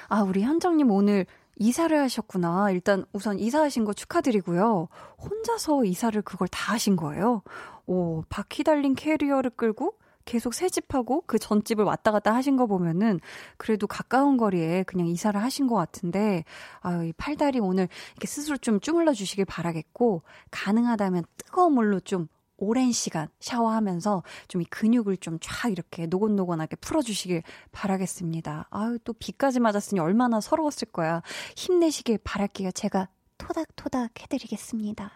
아, 0.07 0.21
우리 0.21 0.43
현정님 0.43 0.91
오늘 0.91 1.25
이사를 1.57 1.97
하셨구나. 1.97 2.71
일단 2.71 3.05
우선 3.13 3.37
이사하신 3.39 3.85
거 3.85 3.93
축하드리고요. 3.93 4.87
혼자서 5.19 5.85
이사를 5.85 6.19
그걸 6.23 6.47
다 6.47 6.73
하신 6.73 6.95
거예요. 6.95 7.43
오, 7.91 8.23
바퀴 8.29 8.63
달린 8.63 8.95
캐리어를 8.95 9.51
끌고 9.51 9.97
계속 10.23 10.53
새 10.53 10.69
집하고 10.69 11.23
그 11.27 11.37
전집을 11.39 11.83
왔다 11.83 12.11
갔다 12.11 12.33
하신 12.33 12.55
거 12.55 12.65
보면은 12.67 13.19
그래도 13.57 13.85
가까운 13.87 14.37
거리에 14.37 14.83
그냥 14.83 15.07
이사를 15.07 15.41
하신 15.41 15.67
것 15.67 15.75
같은데 15.75 16.45
아유 16.79 17.05
이 17.07 17.13
팔다리 17.13 17.59
오늘 17.59 17.89
이렇게 18.11 18.27
스스로 18.27 18.55
좀 18.57 18.79
주물러 18.79 19.13
주시길 19.13 19.43
바라겠고 19.45 20.21
가능하다면 20.51 21.25
뜨거운 21.37 21.73
물로 21.73 21.99
좀 21.99 22.27
오랜 22.57 22.91
시간 22.93 23.27
샤워하면서 23.41 24.23
좀 24.47 24.61
이 24.61 24.65
근육을 24.65 25.17
좀 25.17 25.39
쫙 25.41 25.69
이렇게 25.71 26.05
노곤노곤하게 26.05 26.75
풀어주시길 26.77 27.41
바라겠습니다. 27.71 28.67
아유, 28.69 28.99
또 29.03 29.11
비까지 29.13 29.59
맞았으니 29.59 29.99
얼마나 29.99 30.39
서러웠을 30.39 30.89
거야. 30.91 31.23
힘내시길 31.57 32.19
바랄게요. 32.23 32.71
제가 32.71 33.09
토닥토닥 33.39 34.21
해드리겠습니다. 34.21 35.11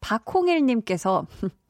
박홍일님께서 0.00 1.26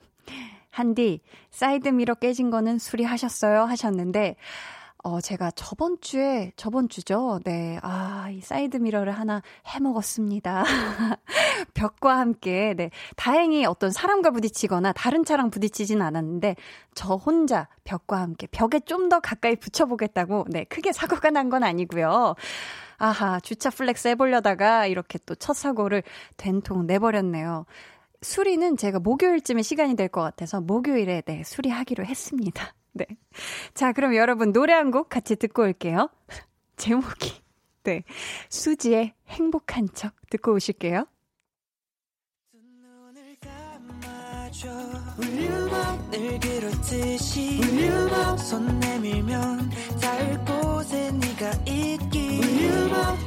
한디, 0.79 1.21
사이드미러 1.51 2.15
깨진 2.15 2.51
거는 2.51 2.79
수리하셨어요? 2.79 3.63
하셨는데, 3.65 4.37
어, 5.05 5.21
제가 5.21 5.51
저번 5.53 5.99
주에, 6.01 6.53
저번 6.57 6.89
주죠? 6.89 7.41
네. 7.45 7.79
아, 7.83 8.29
이 8.31 8.41
사이드미러를 8.41 9.13
하나 9.13 9.43
해 9.75 9.81
먹었습니다. 9.81 10.65
벽과 11.75 12.19
함께, 12.19 12.75
네. 12.77 12.91
다행히 13.17 13.65
어떤 13.65 13.91
사람과 13.91 14.31
부딪히거나 14.31 14.93
다른 14.93 15.25
차랑 15.25 15.51
부딪히진 15.51 16.01
않았는데, 16.03 16.57
저 16.95 17.15
혼자 17.15 17.69
벽과 17.85 18.21
함께 18.21 18.47
벽에 18.49 18.81
좀 18.81 19.09
더 19.09 19.21
가까이 19.21 19.57
붙여보겠다고, 19.57 20.47
네. 20.51 20.65
크게 20.65 20.93
사고가 20.93 21.31
난 21.31 21.49
건 21.51 21.65
아니고요. 21.65 22.35
아하, 22.99 23.41
주차 23.41 23.71
flex 23.71 24.09
해보려다가 24.09 24.87
이렇게 24.87 25.19
또 25.27 25.35
첫 25.37 25.55
사고를 25.57 26.03
된통 26.37 26.87
내버렸네요. 26.87 27.65
수리는 28.23 28.77
제가 28.77 28.99
목요일쯤에 29.01 29.63
시간이 29.63 29.95
될 29.97 30.09
것 30.09 30.23
같아서 30.23 30.61
목요일에 30.61 31.23
네, 31.27 31.43
수리하기로 31.45 32.05
했습니다. 32.05 32.75
네. 32.93 33.07
자, 33.75 33.93
그럼 33.93 34.15
여러분 34.17 34.53
노래 34.53 34.73
한 34.73 34.91
곡 34.91 35.09
같이 35.09 35.37
듣고 35.37 35.63
올게요. 35.63 36.09
제목이 36.77 37.33
네. 37.85 38.03
수지의 38.51 39.15
행복한 39.29 39.89
척 39.95 40.15
듣고 40.31 40.53
오실게요. 40.55 41.07
늘 46.11 46.41
그렇듯이 46.41 47.61
손 48.39 48.81
내밀면 48.81 49.71
닿을 50.01 50.45
곳에 50.45 51.11
네가 51.13 51.51
있기 51.67 52.41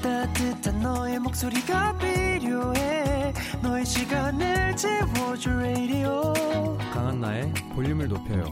따뜻한 0.01 0.79
너의 0.81 1.19
목소리가 1.19 1.97
필요해 1.97 3.00
너의 3.61 3.85
시간을 3.85 4.75
채워줄 4.75 5.53
radio 5.53 6.23
강한나의 6.93 7.53
볼륨을 7.73 8.07
높여요 8.07 8.45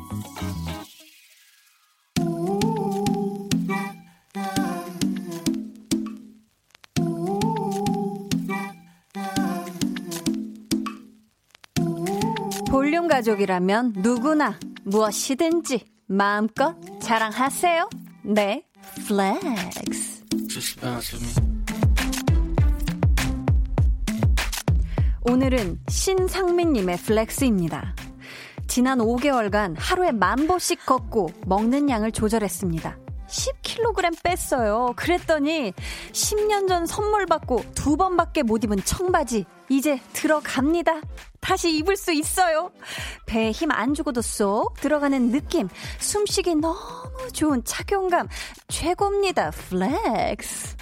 볼륨 12.70 13.08
가족이라면 13.08 13.94
누구나 13.98 14.60
무엇이든지 14.84 15.86
마음껏 16.08 16.76
자랑하세요. 17.02 17.90
네, 18.24 18.64
flex. 19.08 20.24
오늘은 25.22 25.80
신상민님의 25.88 26.98
flex입니다. 26.98 27.96
지난 28.68 29.00
5개월간 29.00 29.76
하루에 29.78 30.12
만 30.12 30.48
보씩 30.48 30.86
걷고 30.86 31.32
먹는 31.46 31.90
양을 31.90 32.12
조절했습니다. 32.12 32.98
10kg 33.28 34.24
뺐어요. 34.24 34.94
그랬더니 34.96 35.74
10년 36.12 36.68
전 36.68 36.86
선물 36.86 37.26
받고 37.26 37.64
두 37.76 37.96
번밖에 37.98 38.44
못 38.44 38.64
입은 38.64 38.78
청바지 38.84 39.46
이제 39.70 40.00
들어갑니다. 40.14 41.02
다시 41.40 41.76
입을 41.76 41.96
수 41.96 42.12
있어요. 42.12 42.72
배에 43.28 43.52
힘 43.52 43.72
안 43.72 43.94
주고도 43.94 44.22
쏙 44.22 44.74
들어가는 44.76 45.32
느낌, 45.32 45.68
숨쉬기 46.00 46.56
너무 46.56 46.78
좋은 47.34 47.64
착용감 47.64 48.28
최고입니다. 48.68 49.52
flex. 49.52 50.76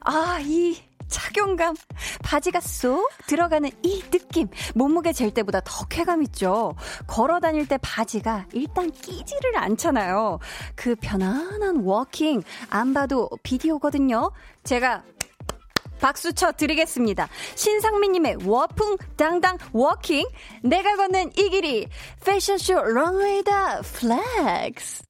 아, 0.00 0.38
이 0.40 0.76
착용감, 1.10 1.76
바지가 2.22 2.60
쏙 2.60 3.08
들어가는 3.26 3.70
이 3.82 4.02
느낌, 4.10 4.48
몸무게 4.74 5.12
잴 5.12 5.30
때보다 5.32 5.60
더 5.64 5.84
쾌감 5.86 6.22
있죠. 6.24 6.74
걸어 7.06 7.40
다닐 7.40 7.66
때 7.68 7.78
바지가 7.82 8.46
일단 8.52 8.90
끼지를 8.90 9.56
않잖아요. 9.56 10.38
그 10.74 10.94
편안한 10.94 11.82
워킹, 11.84 12.42
안 12.70 12.94
봐도 12.94 13.28
비디오거든요. 13.42 14.30
제가 14.64 15.02
박수 16.00 16.32
쳐 16.32 16.50
드리겠습니다. 16.52 17.28
신상민님의 17.54 18.38
위풍 18.46 18.96
당당 19.16 19.58
워킹, 19.72 20.26
내가 20.62 20.96
걷는 20.96 21.32
이 21.36 21.50
길이, 21.50 21.88
패션쇼 22.24 22.80
런웨이다 22.82 23.82
flex. 23.82 25.09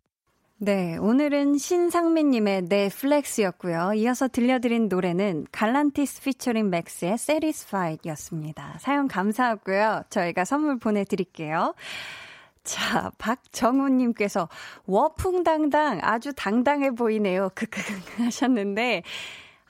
네, 0.63 0.99
오늘은 0.99 1.57
신상민님의 1.57 2.65
네 2.69 2.85
flex였고요. 2.85 3.95
이어서 3.95 4.29
들려드린 4.29 4.89
노래는 4.89 5.47
갈란티스 5.53 6.21
피처링 6.21 6.69
맥스의 6.69 7.15
Satisfied 7.15 8.07
였습니다. 8.11 8.77
사연 8.79 9.09
감사하고요. 9.09 10.03
저희가 10.11 10.45
선물 10.45 10.79
보내드릴게요. 10.79 11.75
자, 12.63 13.11
박정우님께서 13.17 14.51
위풍당당 14.85 16.01
아주 16.03 16.35
당당해 16.35 16.91
보이네요. 16.91 17.49
크크크 17.55 17.95
하셨는데, 18.25 19.03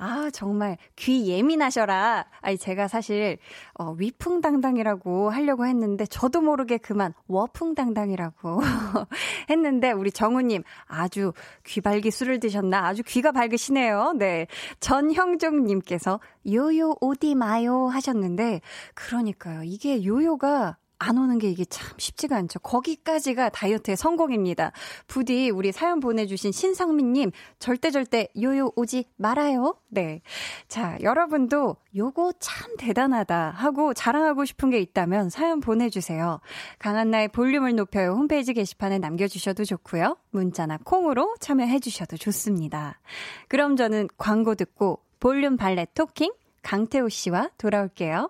아, 0.02 0.30
정말 0.32 0.78
귀 0.96 1.28
예민하셔라. 1.28 2.24
아니, 2.40 2.56
제가 2.56 2.88
사실, 2.88 3.36
어, 3.74 3.92
위풍당당이라고 3.92 5.28
하려고 5.28 5.66
했는데, 5.66 6.06
저도 6.06 6.40
모르게 6.40 6.78
그만 6.78 7.12
워풍당당이라고 7.28 8.60
했는데, 9.50 9.92
우리 9.92 10.10
정우님, 10.10 10.62
아주 10.86 11.34
귀발기 11.64 12.10
술을 12.10 12.40
드셨나? 12.40 12.86
아주 12.86 13.02
귀가 13.06 13.30
밝으시네요. 13.30 14.14
네. 14.16 14.46
전형종님께서, 14.80 16.18
요요 16.50 16.94
오디 17.02 17.34
마요 17.34 17.86
하셨는데, 17.88 18.62
그러니까요. 18.94 19.64
이게 19.64 20.02
요요가 20.06 20.78
안 21.00 21.16
오는 21.16 21.38
게 21.38 21.48
이게 21.50 21.64
참 21.64 21.88
쉽지가 21.98 22.36
않죠. 22.36 22.60
거기까지가 22.60 23.48
다이어트의 23.48 23.96
성공입니다. 23.96 24.72
부디 25.08 25.48
우리 25.50 25.72
사연 25.72 25.98
보내주신 25.98 26.52
신상민님 26.52 27.32
절대 27.58 27.90
절대 27.90 28.28
요요 28.40 28.70
오지 28.76 29.06
말아요. 29.16 29.76
네. 29.88 30.20
자, 30.68 30.98
여러분도 31.00 31.76
요거 31.96 32.34
참 32.38 32.76
대단하다 32.76 33.50
하고 33.56 33.94
자랑하고 33.94 34.44
싶은 34.44 34.68
게 34.70 34.78
있다면 34.78 35.30
사연 35.30 35.60
보내주세요. 35.60 36.40
강한나의 36.78 37.28
볼륨을 37.28 37.74
높여요. 37.74 38.12
홈페이지 38.12 38.52
게시판에 38.52 38.98
남겨주셔도 38.98 39.64
좋고요. 39.64 40.18
문자나 40.30 40.78
콩으로 40.84 41.34
참여해주셔도 41.40 42.18
좋습니다. 42.18 43.00
그럼 43.48 43.76
저는 43.76 44.08
광고 44.18 44.54
듣고 44.54 45.00
볼륨 45.18 45.56
발레 45.56 45.86
토킹 45.94 46.32
강태호 46.62 47.08
씨와 47.08 47.50
돌아올게요. 47.56 48.28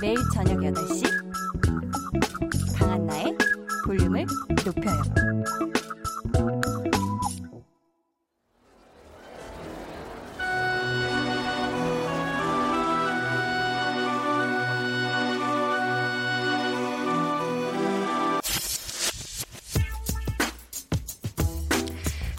매일 0.00 0.16
저녁 0.32 0.58
8시 0.58 1.02
강한나의 2.78 3.36
볼륨을 3.86 4.26
높여요. 4.64 5.02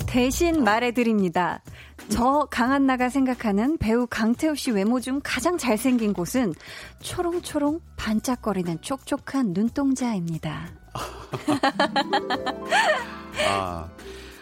대신 0.07 0.63
말해드립니다. 0.63 1.61
저 2.09 2.47
강한나가 2.51 3.09
생각하는 3.09 3.77
배우 3.77 4.07
강태우 4.07 4.55
씨 4.55 4.71
외모 4.71 4.99
중 4.99 5.19
가장 5.23 5.57
잘생긴 5.57 6.13
곳은 6.13 6.53
초롱초롱 7.01 7.79
반짝거리는 7.97 8.81
촉촉한 8.81 9.53
눈동자입니다. 9.53 10.69
아, 13.49 13.89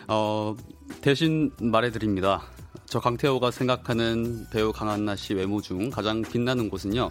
어, 0.08 0.56
대신 1.02 1.52
말해드립니다. 1.60 2.44
저 2.86 3.00
강태호가 3.00 3.52
생각하는 3.52 4.46
배우 4.52 4.72
강한나 4.72 5.16
씨 5.16 5.34
외모 5.34 5.62
중 5.62 5.90
가장 5.90 6.22
빛나는 6.22 6.70
곳은요. 6.70 7.10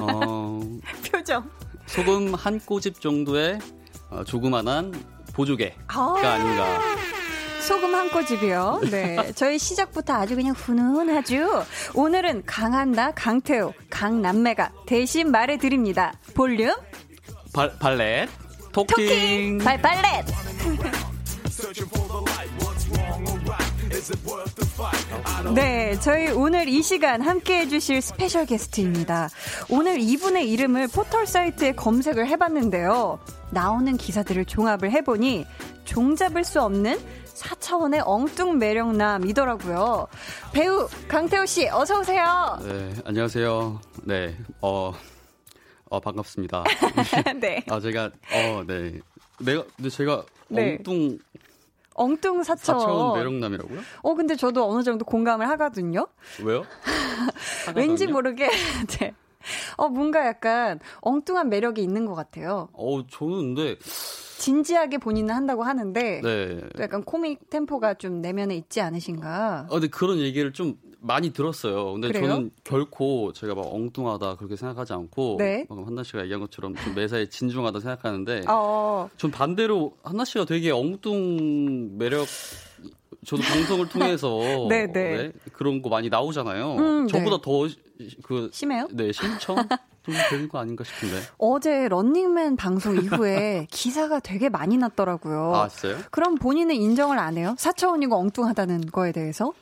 어, 0.00 0.60
표정. 1.10 1.48
소금 1.86 2.34
한 2.34 2.58
꼬집 2.60 3.00
정도의 3.00 3.58
어, 4.10 4.24
조그만한 4.24 4.92
보조개가 5.34 5.76
아~ 5.88 6.14
아닌가. 6.18 6.80
소금 7.66 7.92
한 7.94 8.08
꼬집이요. 8.10 8.82
네. 8.92 9.16
저희 9.34 9.58
시작부터 9.58 10.14
아주 10.14 10.36
그냥 10.36 10.54
훈훈하죠. 10.54 11.64
오늘은 11.94 12.44
강한나, 12.46 13.10
강태호, 13.10 13.72
강남매가 13.90 14.70
대신 14.86 15.32
말해드립니다. 15.32 16.12
볼륨. 16.34 16.72
발, 17.52 17.76
valet. 17.78 18.28
Talking. 18.72 18.96
Talking. 18.96 19.58
발, 19.58 19.82
발렛. 19.82 20.26
네, 25.54 25.98
저희 26.00 26.30
오늘 26.30 26.68
이 26.68 26.82
시간 26.82 27.20
함께 27.20 27.60
해주실 27.60 28.00
special 28.00 28.46
게스트입니다. 28.46 29.28
오늘 29.68 29.98
이분의 30.00 30.48
이름을 30.50 30.86
포털 30.88 31.26
사이트에 31.26 31.72
검색을 31.72 32.28
해봤는데요. 32.28 33.18
나오는 33.50 33.96
기사들을 33.96 34.44
종합을 34.44 34.92
해보니 34.92 35.46
종잡을 35.84 36.44
수 36.44 36.60
없는 36.60 36.98
4차원의 37.36 38.02
엉뚱 38.04 38.58
매력남이더라고요. 38.58 40.08
배우 40.52 40.88
강태호 41.08 41.46
씨, 41.46 41.68
어서 41.68 42.00
오세요. 42.00 42.58
네, 42.62 42.94
안녕하세요. 43.04 43.80
네, 44.04 44.36
어, 44.62 44.92
어 45.88 46.00
반갑습니다. 46.00 46.64
네. 47.40 47.64
아 47.68 47.78
제가 47.78 48.10
어, 48.32 48.64
네, 48.66 49.00
내가 49.40 49.64
근데 49.76 49.90
제가 49.90 50.24
네. 50.48 50.78
엉뚱 50.78 51.18
엉뚱 51.94 52.42
사차원. 52.42 52.80
사차원 52.80 53.18
매력남이라고요? 53.18 53.80
어, 54.02 54.14
근데 54.14 54.34
저도 54.36 54.68
어느 54.68 54.82
정도 54.82 55.04
공감을 55.04 55.48
하거든요. 55.50 56.06
왜요? 56.42 56.64
왠지 57.74 58.06
모르게, 58.06 58.48
네. 58.98 59.14
어, 59.76 59.88
뭔가 59.88 60.26
약간 60.26 60.80
엉뚱한 61.00 61.48
매력이 61.48 61.82
있는 61.82 62.04
것 62.06 62.14
같아요. 62.14 62.68
어, 62.72 63.06
저는 63.06 63.54
근데. 63.54 63.76
진지하게 64.38 64.98
본인은 64.98 65.34
한다고 65.34 65.62
하는데. 65.62 66.20
네. 66.22 66.60
약간 66.78 67.02
코믹 67.02 67.50
템포가 67.50 67.94
좀 67.94 68.20
내면에 68.20 68.56
있지 68.56 68.80
않으신가. 68.80 69.66
어, 69.68 69.72
근데 69.72 69.88
그런 69.88 70.18
얘기를 70.18 70.52
좀 70.52 70.76
많이 71.00 71.32
들었어요. 71.32 71.92
근데 71.92 72.08
그래요? 72.08 72.28
저는 72.28 72.50
결코 72.64 73.32
제가 73.32 73.54
막 73.54 73.66
엉뚱하다 73.72 74.36
그렇게 74.36 74.56
생각하지 74.56 74.92
않고. 74.92 75.36
네. 75.38 75.64
방금 75.68 75.86
한나 75.86 76.02
씨가 76.02 76.22
얘기한 76.22 76.40
것처럼 76.40 76.74
좀 76.74 76.94
매사에 76.94 77.28
진중하다 77.28 77.80
생각하는데. 77.80 78.44
어. 78.48 79.08
전 79.16 79.30
반대로 79.30 79.96
한나 80.02 80.24
씨가 80.24 80.44
되게 80.44 80.70
엉뚱 80.70 81.98
매력 81.98 82.26
저도 83.24 83.42
방송을 83.42 83.88
통해서 83.88 84.38
네, 84.70 84.86
네. 84.86 85.16
네, 85.16 85.32
그런 85.52 85.82
거 85.82 85.88
많이 85.88 86.08
나오잖아요. 86.08 86.74
음, 86.76 87.08
저보다 87.08 87.38
네. 87.38 87.42
더그 87.42 88.50
심해요? 88.52 88.88
네, 88.92 89.10
심청 89.12 89.56
좀 90.06 90.14
되는 90.30 90.48
거 90.48 90.58
아닌가 90.58 90.84
싶은데. 90.84 91.20
어제 91.38 91.88
런닝맨 91.88 92.56
방송 92.56 92.96
이후에 92.96 93.66
기사가 93.70 94.20
되게 94.20 94.48
많이 94.48 94.76
났더라고요. 94.78 95.54
아, 95.54 95.68
진짜요? 95.68 95.98
그럼 96.10 96.36
본인은 96.36 96.74
인정을 96.76 97.18
안 97.18 97.36
해요? 97.36 97.54
사차원이고 97.58 98.14
엉뚱하다는 98.16 98.86
거에 98.92 99.10
대해서? 99.12 99.52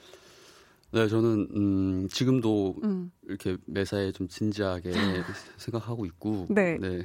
네, 0.92 1.09
저는 1.09 1.48
음, 1.57 2.09
지금도 2.11 2.76
음. 2.85 3.11
이렇게 3.26 3.57
매사에 3.66 4.12
좀 4.12 4.28
진지하게 4.28 4.92
생각하고 5.57 6.04
있고, 6.07 6.46
네. 6.50 6.76
네, 6.78 7.02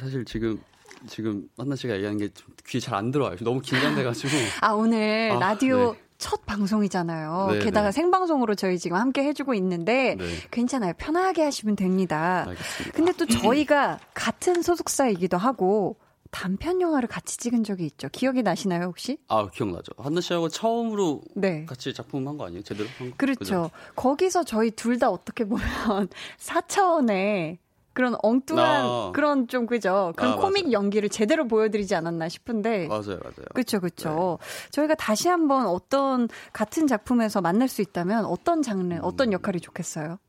사실 0.00 0.24
지금 0.24 0.58
지금 1.06 1.46
한나 1.58 1.76
씨가 1.76 1.94
얘기하는 1.94 2.18
게 2.18 2.28
귀에 2.66 2.80
잘 2.80 2.94
안 2.94 3.10
들어와요. 3.10 3.36
너무 3.42 3.60
긴장돼가지고. 3.60 4.32
아 4.62 4.72
오늘 4.72 5.30
아, 5.32 5.38
라디오 5.38 5.92
네. 5.92 6.00
첫 6.18 6.44
방송이잖아요. 6.46 7.48
네, 7.52 7.58
게다가 7.60 7.88
네. 7.88 7.92
생방송으로 7.92 8.56
저희 8.56 8.78
지금 8.78 8.96
함께 8.96 9.22
해주고 9.22 9.54
있는데 9.54 10.16
네. 10.18 10.24
괜찮아요. 10.50 10.92
편하게 10.98 11.44
하시면 11.44 11.76
됩니다. 11.76 12.44
알겠습니다. 12.48 12.96
근데 12.96 13.12
또 13.12 13.24
저희가 13.26 14.00
같은 14.14 14.62
소속사이기도 14.62 15.36
하고 15.36 15.96
단편 16.30 16.80
영화를 16.82 17.08
같이 17.08 17.38
찍은 17.38 17.62
적이 17.64 17.86
있죠. 17.86 18.08
기억이 18.10 18.42
나시나요, 18.42 18.86
혹시? 18.86 19.16
아, 19.28 19.48
기억나죠. 19.48 19.92
한나 19.96 20.20
씨하고 20.20 20.48
처음으로 20.48 21.22
네. 21.36 21.64
같이 21.64 21.94
작품 21.94 22.26
한 22.28 22.36
거 22.36 22.44
아니에요? 22.46 22.62
제대로 22.64 22.88
한 22.98 23.10
거? 23.10 23.16
그렇죠. 23.16 23.38
그죠? 23.38 23.70
거기서 23.96 24.42
저희 24.44 24.70
둘 24.72 24.98
다 24.98 25.08
어떻게 25.10 25.44
보면 25.44 25.62
4차원의 26.38 27.58
그런 27.98 28.14
엉뚱한 28.22 28.84
아. 28.84 29.12
그런 29.12 29.48
좀 29.48 29.66
그죠 29.66 30.12
그런 30.16 30.34
아, 30.34 30.36
코믹 30.36 30.66
맞아요. 30.66 30.72
연기를 30.72 31.08
제대로 31.08 31.48
보여드리지 31.48 31.96
않았나 31.96 32.28
싶은데 32.28 32.86
맞아요, 32.86 33.18
맞아요. 33.24 33.46
그렇죠, 33.54 33.80
그렇죠. 33.80 34.38
네. 34.40 34.70
저희가 34.70 34.94
다시 34.94 35.26
한번 35.26 35.66
어떤 35.66 36.28
같은 36.52 36.86
작품에서 36.86 37.40
만날 37.40 37.66
수 37.66 37.82
있다면 37.82 38.24
어떤 38.26 38.62
장르, 38.62 38.94
음. 38.94 39.00
어떤 39.02 39.32
역할이 39.32 39.58
좋겠어요? 39.58 40.20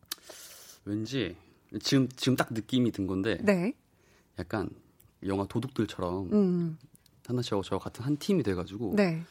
왠지 0.85 1.37
지금 1.79 2.09
지금 2.15 2.35
딱 2.35 2.47
느낌이 2.49 2.91
든 2.91 3.05
건데, 3.05 3.37
네. 3.43 3.73
약간 4.39 4.71
영화 5.27 5.45
도둑들처럼 5.45 6.33
음. 6.33 6.79
하나 7.27 7.43
씨하고 7.43 7.61
저 7.61 7.77
같은 7.77 8.03
한 8.03 8.17
팀이 8.17 8.41
돼가지고. 8.41 8.93
네. 8.95 9.21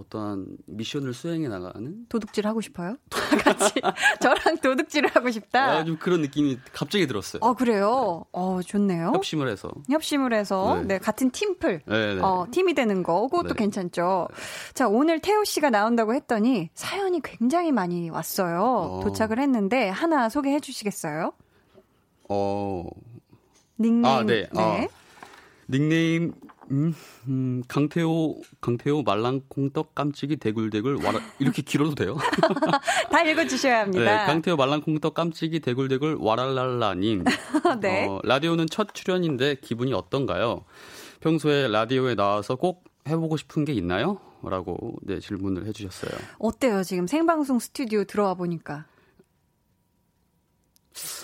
어떠한 0.00 0.46
미션을 0.66 1.12
수행해 1.14 1.48
나가는 1.48 2.06
도둑질 2.08 2.46
하고 2.46 2.60
싶어요? 2.60 2.96
같이 3.44 3.74
저랑 4.20 4.58
도둑질을 4.58 5.10
하고 5.14 5.30
싶다. 5.30 5.78
아, 5.78 5.84
좀 5.84 5.96
그런 5.98 6.22
느낌이 6.22 6.58
갑자기 6.72 7.06
들었어요. 7.06 7.40
어 7.42 7.54
그래요. 7.54 8.24
어 8.32 8.60
좋네요. 8.62 9.12
협심을 9.14 9.48
해서 9.48 9.70
협심을 9.88 10.32
해서 10.32 10.76
네, 10.82 10.94
네 10.94 10.98
같은 10.98 11.30
팀플 11.30 11.82
네, 11.86 12.14
네. 12.14 12.20
어 12.22 12.46
팀이 12.50 12.74
되는 12.74 13.02
거 13.02 13.22
그것도 13.28 13.48
네. 13.48 13.54
괜찮죠. 13.54 14.28
자 14.74 14.88
오늘 14.88 15.20
태호 15.20 15.44
씨가 15.44 15.70
나온다고 15.70 16.14
했더니 16.14 16.70
사연이 16.74 17.20
굉장히 17.22 17.72
많이 17.72 18.10
왔어요. 18.10 18.62
어. 18.62 19.00
도착을 19.02 19.38
했는데 19.38 19.88
하나 19.88 20.28
소개해 20.28 20.60
주시겠어요? 20.60 21.32
어 22.28 22.86
닉네임 23.78 24.04
아, 24.04 24.22
네. 24.22 24.48
네. 24.52 24.60
아, 24.60 24.86
닉네임 25.68 26.32
음, 26.70 26.94
음, 27.26 27.62
강태호, 27.66 28.42
강태호 28.60 29.02
말랑콩떡 29.02 29.94
깜찍이 29.94 30.36
대굴대굴 30.36 31.04
와라, 31.04 31.18
이렇게 31.38 31.62
길어도 31.62 31.94
돼요? 31.94 32.16
다 33.10 33.22
읽어주셔야 33.22 33.80
합니다. 33.80 34.04
네, 34.04 34.26
강태호 34.26 34.56
말랑콩떡 34.56 35.14
깜찍이 35.14 35.60
대굴대굴 35.60 36.18
와랄랄라님. 36.20 37.24
네. 37.80 38.06
어, 38.06 38.20
라디오는 38.22 38.66
첫 38.70 38.94
출연인데 38.94 39.56
기분이 39.56 39.92
어떤가요? 39.92 40.64
평소에 41.20 41.68
라디오에 41.68 42.14
나와서 42.14 42.56
꼭 42.56 42.84
해보고 43.08 43.36
싶은 43.36 43.64
게 43.64 43.72
있나요? 43.72 44.20
라고 44.42 44.94
네, 45.02 45.20
질문을 45.20 45.66
해주셨어요. 45.66 46.12
어때요? 46.38 46.82
지금 46.82 47.06
생방송 47.06 47.58
스튜디오 47.58 48.04
들어와 48.04 48.34
보니까. 48.34 48.86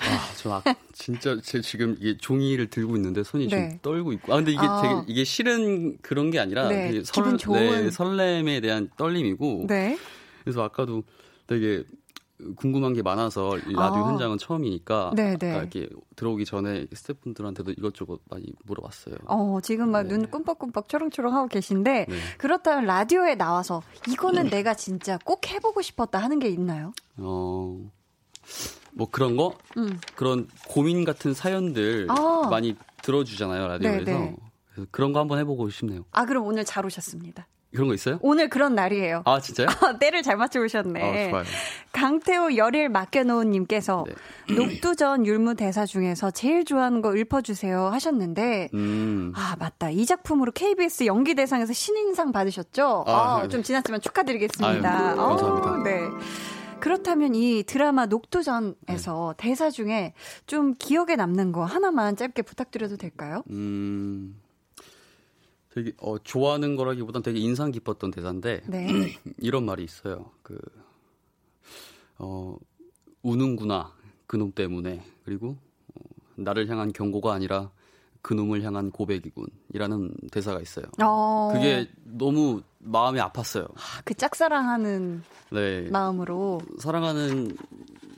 아, 0.00 0.34
저 0.36 0.54
아, 0.54 0.62
진짜 0.92 1.36
제 1.42 1.60
지금 1.60 1.96
이게 1.98 2.16
종이를 2.16 2.68
들고 2.68 2.96
있는데 2.96 3.22
손이 3.22 3.48
네. 3.48 3.70
좀 3.70 3.78
떨고 3.82 4.12
있고. 4.12 4.32
아 4.32 4.36
근데 4.36 4.52
이게 4.52 4.60
아. 4.62 4.82
되게 4.82 4.94
이게 5.08 5.24
싫은 5.24 5.98
그런 5.98 6.30
게 6.30 6.38
아니라 6.38 6.68
네, 6.68 7.02
설, 7.04 7.36
좋은... 7.36 7.58
네, 7.58 7.90
설렘에 7.90 8.60
대한 8.60 8.88
떨림이고. 8.96 9.66
네. 9.68 9.98
그래서 10.44 10.62
아까도 10.62 11.02
되게 11.46 11.84
궁금한 12.56 12.92
게 12.92 13.02
많아서 13.02 13.56
이 13.58 13.72
라디오 13.72 14.04
아. 14.04 14.10
현장은 14.10 14.38
처음이니까 14.38 15.12
네, 15.16 15.36
네. 15.36 15.56
이렇게 15.56 15.88
들어오기 16.16 16.44
전에 16.44 16.86
스태프분들한테도 16.92 17.72
이것저것 17.72 18.20
많이 18.30 18.52
물어봤어요. 18.64 19.16
어, 19.24 19.58
지금 19.62 19.90
막눈 19.90 20.22
네. 20.22 20.26
꿈뻑꿈뻑 20.28 20.88
초롱초롱 20.88 21.34
하고 21.34 21.48
계신데 21.48 22.06
네. 22.08 22.16
그렇다면 22.38 22.84
라디오에 22.84 23.36
나와서 23.36 23.82
이거는 24.08 24.50
내가 24.50 24.74
진짜 24.74 25.18
꼭 25.24 25.50
해보고 25.50 25.82
싶었다 25.82 26.18
하는 26.18 26.38
게 26.38 26.48
있나요? 26.48 26.92
어. 27.16 27.90
뭐 28.96 29.08
그런 29.10 29.36
거 29.36 29.54
음. 29.76 30.00
그런 30.14 30.48
고민 30.68 31.04
같은 31.04 31.34
사연들 31.34 32.06
아. 32.08 32.48
많이 32.50 32.74
들어주잖아요 33.02 33.68
라디오에서 33.68 34.04
네네. 34.04 34.36
그래서 34.72 34.88
그런 34.90 35.12
거 35.12 35.20
한번 35.20 35.38
해보고 35.38 35.70
싶네요. 35.70 36.04
아 36.12 36.24
그럼 36.24 36.44
오늘 36.44 36.64
잘 36.64 36.84
오셨습니다. 36.84 37.46
그런 37.72 37.88
거 37.88 37.94
있어요? 37.94 38.18
오늘 38.22 38.48
그런 38.48 38.74
날이에요. 38.74 39.22
아 39.26 39.38
진짜요? 39.40 39.66
때를 40.00 40.22
잘 40.22 40.36
맞춰 40.36 40.60
오셨네. 40.60 41.02
아, 41.02 41.30
좋아요. 41.30 41.44
강태호 41.92 42.56
열일 42.56 42.88
맡겨놓은 42.88 43.50
님께서 43.50 44.04
네. 44.06 44.54
녹두전 44.54 45.26
율무 45.26 45.56
대사 45.56 45.84
중에서 45.84 46.30
제일 46.30 46.64
좋아하는 46.64 47.02
거 47.02 47.12
읊어주세요 47.14 47.88
하셨는데 47.88 48.68
음. 48.74 49.32
아 49.34 49.56
맞다 49.58 49.90
이 49.90 50.06
작품으로 50.06 50.52
KBS 50.52 51.04
연기 51.04 51.34
대상에서 51.34 51.72
신인상 51.72 52.32
받으셨죠? 52.32 53.04
아, 53.06 53.12
아, 53.12 53.42
네. 53.42 53.48
좀 53.48 53.62
지났지만 53.62 54.00
축하드리겠습니다. 54.00 54.90
아유, 54.90 55.16
감사합니다. 55.16 55.70
오, 55.70 55.82
네. 55.82 56.00
그렇다면 56.86 57.34
이 57.34 57.64
드라마 57.64 58.06
녹두전에서 58.06 59.34
네. 59.36 59.48
대사 59.48 59.70
중에 59.70 60.14
좀 60.46 60.72
기억에 60.78 61.16
남는 61.16 61.50
거 61.50 61.64
하나만 61.64 62.14
짧게 62.14 62.42
부탁드려도 62.42 62.96
될까요? 62.96 63.42
음, 63.50 64.40
되게 65.70 65.92
어, 65.98 66.16
좋아하는 66.18 66.76
거라기보단 66.76 67.24
되게 67.24 67.40
인상 67.40 67.72
깊었던 67.72 68.12
대사인데 68.12 68.62
네. 68.68 68.86
이런 69.42 69.66
말이 69.66 69.82
있어요. 69.82 70.30
그 70.44 70.60
어, 72.18 72.56
우는구나 73.22 73.92
그놈 74.28 74.52
때문에 74.52 75.02
그리고 75.24 75.56
어, 75.92 76.00
나를 76.36 76.68
향한 76.68 76.92
경고가 76.92 77.32
아니라 77.32 77.72
그놈을 78.22 78.62
향한 78.62 78.92
고백이군이라는 78.92 80.14
대사가 80.30 80.60
있어요. 80.60 80.84
어. 81.02 81.50
그게 81.52 81.88
너무 82.04 82.62
마음이 82.86 83.20
아팠어요. 83.20 83.68
그 84.04 84.14
짝사랑하는 84.14 85.22
네. 85.50 85.88
마음으로 85.90 86.60
사랑하는 86.78 87.56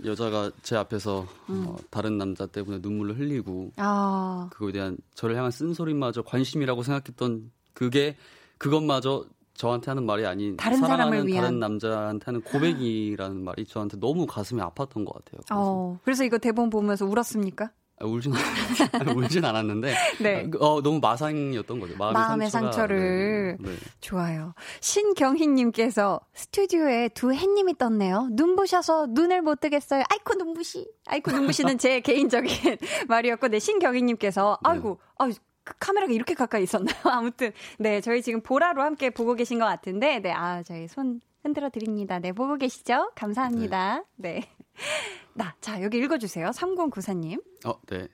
여자가 0.05 0.51
제 0.63 0.77
앞에서 0.77 1.27
음. 1.51 1.67
어, 1.69 1.77
다른 1.91 2.19
남자 2.19 2.47
때문에 2.47 2.79
눈물을 2.81 3.19
흘리고 3.19 3.73
아. 3.77 4.49
그거에 4.53 4.73
대한 4.73 4.97
저를 5.15 5.37
향한 5.37 5.51
쓴소리마저 5.51 6.23
관심이라고 6.23 6.83
생각했던 6.83 7.51
그게 7.73 8.17
그것마저 8.59 9.25
저한테 9.55 9.91
하는 9.91 10.07
말이 10.07 10.25
아닌 10.25 10.57
다른 10.57 10.79
사람을 10.79 11.27
위한 11.27 11.43
다른 11.43 11.59
남자한테 11.59 12.25
하는 12.27 12.41
고백이라는 12.43 13.43
말이 13.43 13.67
저한테 13.67 13.99
너무 13.99 14.25
가슴이 14.27 14.61
아팠던 14.61 15.05
것 15.05 15.15
같아요. 15.15 15.41
그래서, 15.45 15.55
어, 15.57 15.99
그래서 16.05 16.25
이거 16.25 16.39
대본 16.39 16.71
보면서 16.71 17.05
울었습니까? 17.07 17.73
아, 18.01 18.07
울진 18.07 18.33
울진 19.17 19.45
않았는데 19.45 19.95
네. 20.21 20.51
어, 20.61 20.83
너무 20.83 21.01
마상이었던 21.01 21.81
거죠. 21.81 21.97
마음의, 21.97 22.15
마음의 22.15 22.51
상처를 22.51 23.57
네. 23.61 23.71
네. 23.71 23.77
좋아요. 24.01 24.55
신경희님께서 24.81 26.21
스튜디오에 26.35 27.09
두 27.11 27.33
햇님이 27.33 27.77
떴네요. 27.79 28.29
눈부셔서 28.33 29.07
눈을 29.11 29.43
못 29.43 29.61
뜨겠어요. 29.61 30.05
아이코 30.11 30.35
눈부시. 30.35 30.89
아이코 31.07 31.31
눈부시는 31.33 31.79
제 31.79 32.01
개인적인 32.09 32.49
말이었고, 33.09 33.49
네 33.49 33.59
신경희님께서 33.59 34.59
네. 34.63 34.71
아이고, 34.71 35.01
아유 35.19 35.33
그 35.65 35.75
카메라가 35.79 36.13
이렇게 36.13 36.35
가까이 36.35 36.63
있었나요? 36.63 36.97
아무튼 37.05 37.53
네 37.79 38.01
저희 38.01 38.23
지금 38.23 38.41
보라로 38.41 38.83
함께 38.83 39.11
보고 39.11 39.35
계신 39.35 39.59
것 39.59 39.67
같은데 39.67 40.19
네아 40.21 40.63
저희 40.63 40.89
손 40.89 41.21
흔들어 41.43 41.69
드립니다. 41.69 42.19
네 42.19 42.33
보고 42.33 42.57
계시죠? 42.57 43.11
감사합니다. 43.15 44.05
네. 44.17 44.49
네. 44.79 45.19
나, 45.35 45.55
자, 45.61 45.83
여기 45.83 45.99
읽어주세요. 45.99 46.51
3094님. 46.51 47.43
어, 47.67 47.81
네. 47.87 48.09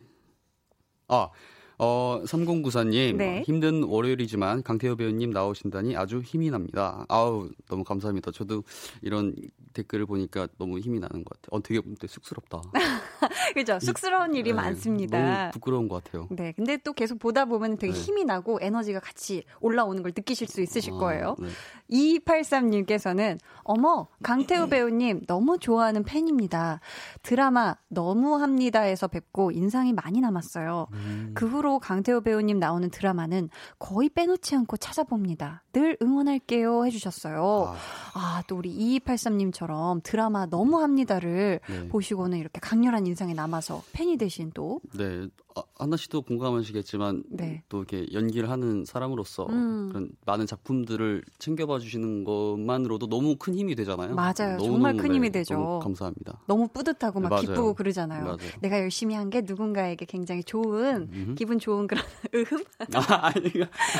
아, 1.08 1.30
어, 1.78 2.20
3094님. 2.24 3.16
네. 3.16 3.42
힘든 3.46 3.84
월요일이지만 3.84 4.62
강태호 4.62 4.96
배우님 4.96 5.30
나오신다니 5.30 5.96
아주 5.96 6.20
힘이 6.20 6.50
납니다. 6.50 7.04
아우, 7.08 7.48
너무 7.68 7.84
감사합니다. 7.84 8.30
저도 8.30 8.62
이런 9.02 9.34
댓글을 9.72 10.06
보니까 10.06 10.46
너무 10.58 10.78
힘이 10.78 11.00
나는 11.00 11.24
것 11.24 11.40
같아요. 11.40 11.58
어, 11.58 11.62
되게, 11.62 11.80
되게 11.80 12.06
쑥스럽다. 12.06 12.62
그죠? 13.54 13.78
쑥스러운 13.80 14.34
일이 14.34 14.50
네, 14.50 14.54
많습니다. 14.54 15.18
너무 15.18 15.50
부끄러운 15.52 15.88
것 15.88 16.02
같아요. 16.04 16.28
네. 16.30 16.52
근데 16.52 16.76
또 16.78 16.92
계속 16.92 17.18
보다 17.18 17.44
보면 17.44 17.78
되게 17.78 17.92
네. 17.92 17.98
힘이 17.98 18.24
나고 18.24 18.58
에너지가 18.60 19.00
같이 19.00 19.44
올라오는 19.60 20.02
걸 20.02 20.12
느끼실 20.16 20.46
수 20.46 20.60
있으실 20.60 20.94
아, 20.94 20.98
거예요. 20.98 21.36
네. 21.38 21.48
2283님께서는 21.90 23.38
어머, 23.62 24.08
강태우 24.22 24.68
배우님 24.68 25.22
너무 25.26 25.58
좋아하는 25.58 26.04
팬입니다. 26.04 26.80
드라마 27.22 27.76
너무 27.88 28.36
합니다에서 28.36 29.08
뵙고 29.08 29.50
인상이 29.50 29.92
많이 29.92 30.20
남았어요. 30.20 30.86
음. 30.92 31.32
그 31.34 31.46
후로 31.46 31.63
강태우 31.80 32.20
배우님 32.20 32.58
나오는 32.58 32.90
드라마는 32.90 33.48
거의 33.78 34.08
빼놓지 34.08 34.54
않고 34.56 34.76
찾아봅니다. 34.76 35.62
늘 35.72 35.96
응원할게요 36.00 36.86
해주셨어요. 36.86 37.74
아, 38.14 38.38
아또 38.38 38.56
우리 38.56 39.00
2283님처럼 39.00 40.02
드라마 40.02 40.46
너무 40.46 40.80
합니다를 40.80 41.60
네. 41.68 41.88
보시고는 41.88 42.38
이렇게 42.38 42.60
강렬한 42.60 43.06
인상이 43.06 43.34
남아서 43.34 43.82
팬이 43.92 44.16
되신 44.16 44.52
또. 44.54 44.80
네. 44.96 45.28
아, 45.56 45.62
하나 45.78 45.96
씨도 45.96 46.22
공감하시겠지만 46.22 47.22
네. 47.30 47.62
또 47.68 47.78
이렇게 47.78 48.06
연기를 48.12 48.50
하는 48.50 48.84
사람으로서 48.84 49.46
음. 49.50 49.88
그런 49.90 50.10
많은 50.26 50.46
작품들을 50.46 51.22
챙겨봐 51.38 51.78
주시는 51.78 52.24
것만으로도 52.24 53.08
너무 53.08 53.36
큰 53.36 53.54
힘이 53.54 53.74
되잖아요. 53.76 54.14
맞아요. 54.16 54.56
너무, 54.56 54.64
정말 54.64 54.96
큰 54.96 55.14
힘이 55.14 55.30
되죠. 55.30 55.54
너무 55.54 55.78
감사합니다. 55.80 56.40
너무 56.46 56.66
뿌듯하고 56.68 57.20
막 57.20 57.28
네, 57.36 57.40
기쁘고 57.42 57.74
그러잖아요. 57.74 58.24
맞아요. 58.24 58.38
내가 58.60 58.78
열심히 58.80 59.14
한 59.14 59.30
게 59.30 59.40
누군가에게 59.40 60.04
굉장히 60.06 60.44
좋은 60.44 61.08
음흠. 61.12 61.34
기분 61.36 61.58
좋은 61.58 61.86
그런 61.86 62.04
으흠. 62.34 62.62
아, 62.94 63.26
아니. 63.28 63.50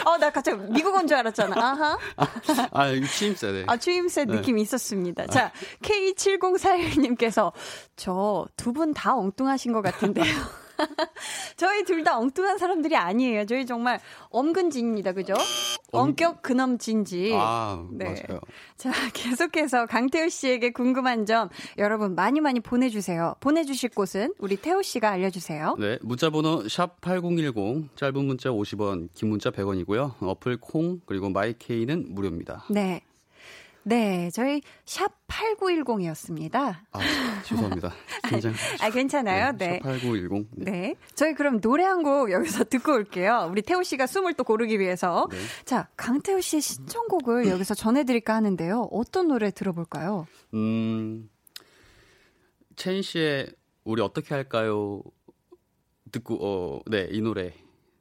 어, 0.05 0.19
나 0.19 0.31
갑자기 0.31 0.61
미국 0.71 0.95
온 0.95 1.07
줄 1.09 1.17
알았잖아. 1.17 1.57
아하. 1.57 1.99
아, 2.17 2.27
아 2.73 2.91
추임새. 2.93 3.53
네. 3.53 3.65
아, 3.67 3.77
추임새 3.77 4.27
네. 4.27 4.35
느낌이 4.37 4.61
있었습니다. 4.63 5.27
자, 5.29 5.51
K7041님께서 5.83 7.53
저 7.97 8.47
두 8.57 8.73
분 8.73 8.93
다 8.93 9.17
엉뚱하신 9.17 9.73
것 9.73 9.83
같은데요. 9.83 10.25
저희 11.57 11.85
둘 11.85 12.05
다 12.05 12.19
엉뚱한 12.19 12.59
사람들이 12.59 12.97
아니에요. 12.97 13.47
저희 13.47 13.65
정말 13.65 13.99
엄근진입니다. 14.29 15.13
그죠? 15.13 15.33
원격 15.93 16.43
근엄진지. 16.43 17.33
아, 17.35 17.87
네. 17.93 18.05
맞아요. 18.05 18.41
자, 18.77 18.91
계속해서 19.15 19.87
강태호 19.87 20.29
씨에게 20.29 20.73
궁금한 20.73 21.25
점 21.25 21.49
여러분 21.79 22.15
많이 22.15 22.41
많이 22.41 22.61
보내주세요. 22.61 23.37
보내주실 23.41 23.91
곳은 23.91 24.35
우리 24.39 24.57
태호 24.57 24.83
씨가 24.83 25.11
알려주세요. 25.11 25.77
네, 25.79 25.99
문자번호 26.03 26.69
샵 26.69 27.01
#8010 27.01 27.97
짧은 27.97 28.25
문자 28.25 28.51
50원, 28.51 29.09
긴 29.15 29.31
문자 29.31 29.51
100원이고요. 29.51 30.15
어플 30.21 30.59
콩 30.61 31.01
그리고 31.07 31.31
마이케이는 31.31 32.07
무료입니다. 32.15 32.65
네. 32.71 33.01
네, 33.87 34.31
저희 34.33 34.63
샵 34.87 35.13
8910이었습니다. 35.29 36.77
아, 36.93 37.01
죄송합니다. 37.45 37.93
굉장히. 38.29 38.57
아, 38.81 38.91
괜찮아요. 38.91 39.53
네. 39.59 39.69
네. 39.69 39.79
샵 39.79 39.83
8910. 39.91 40.49
네. 40.57 40.71
네. 40.71 40.95
저희 41.15 41.35
그럼 41.35 41.61
노래 41.61 41.85
한 41.85 42.03
곡 42.03 42.31
여기서 42.33 42.65
듣고 42.65 42.93
올게요. 42.95 43.49
우리 43.51 43.63
태호 43.63 43.83
씨가 43.83 44.07
숨을 44.07 44.35
또 44.35 44.45
고르기 44.45 44.79
위해서. 44.81 45.29
네. 45.31 45.37
자, 45.65 45.89
강태호 45.97 46.41
씨의 46.41 46.61
신청곡을 46.63 47.49
여기서 47.49 47.75
전해드릴까 47.75 48.35
하는데요. 48.35 48.89
어떤 48.91 49.29
노래 49.29 49.51
들어볼까요? 49.51 50.27
음, 50.55 51.29
첸 52.77 53.01
씨의 53.03 53.49
우리 53.85 54.01
어떻게 54.03 54.35
할까요? 54.35 55.03
듣고, 56.11 56.39
어, 56.41 56.81
네, 56.87 57.09
이 57.11 57.21
노래 57.21 57.53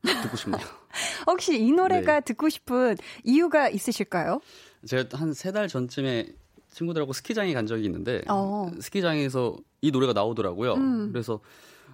듣고 0.04 0.38
싶네요. 0.38 0.62
혹시 1.28 1.60
이 1.60 1.72
노래가 1.72 2.20
네. 2.20 2.22
듣고 2.22 2.50
싶은 2.50 2.96
이유가 3.24 3.70
있으실까요? 3.70 4.40
제가 4.86 5.18
한 5.18 5.32
세 5.34 5.52
달 5.52 5.68
전쯤에 5.68 6.28
친구들하고 6.72 7.14
스키장에 7.14 7.54
간 7.54 7.68
적이 7.68 7.86
있는데 7.86 8.22
어. 8.30 8.70
스키장에서 8.80 9.56
이 9.82 9.92
노래가 9.92 10.14
나오더라고요. 10.14 10.74
음. 10.74 11.12
그래서 11.12 11.40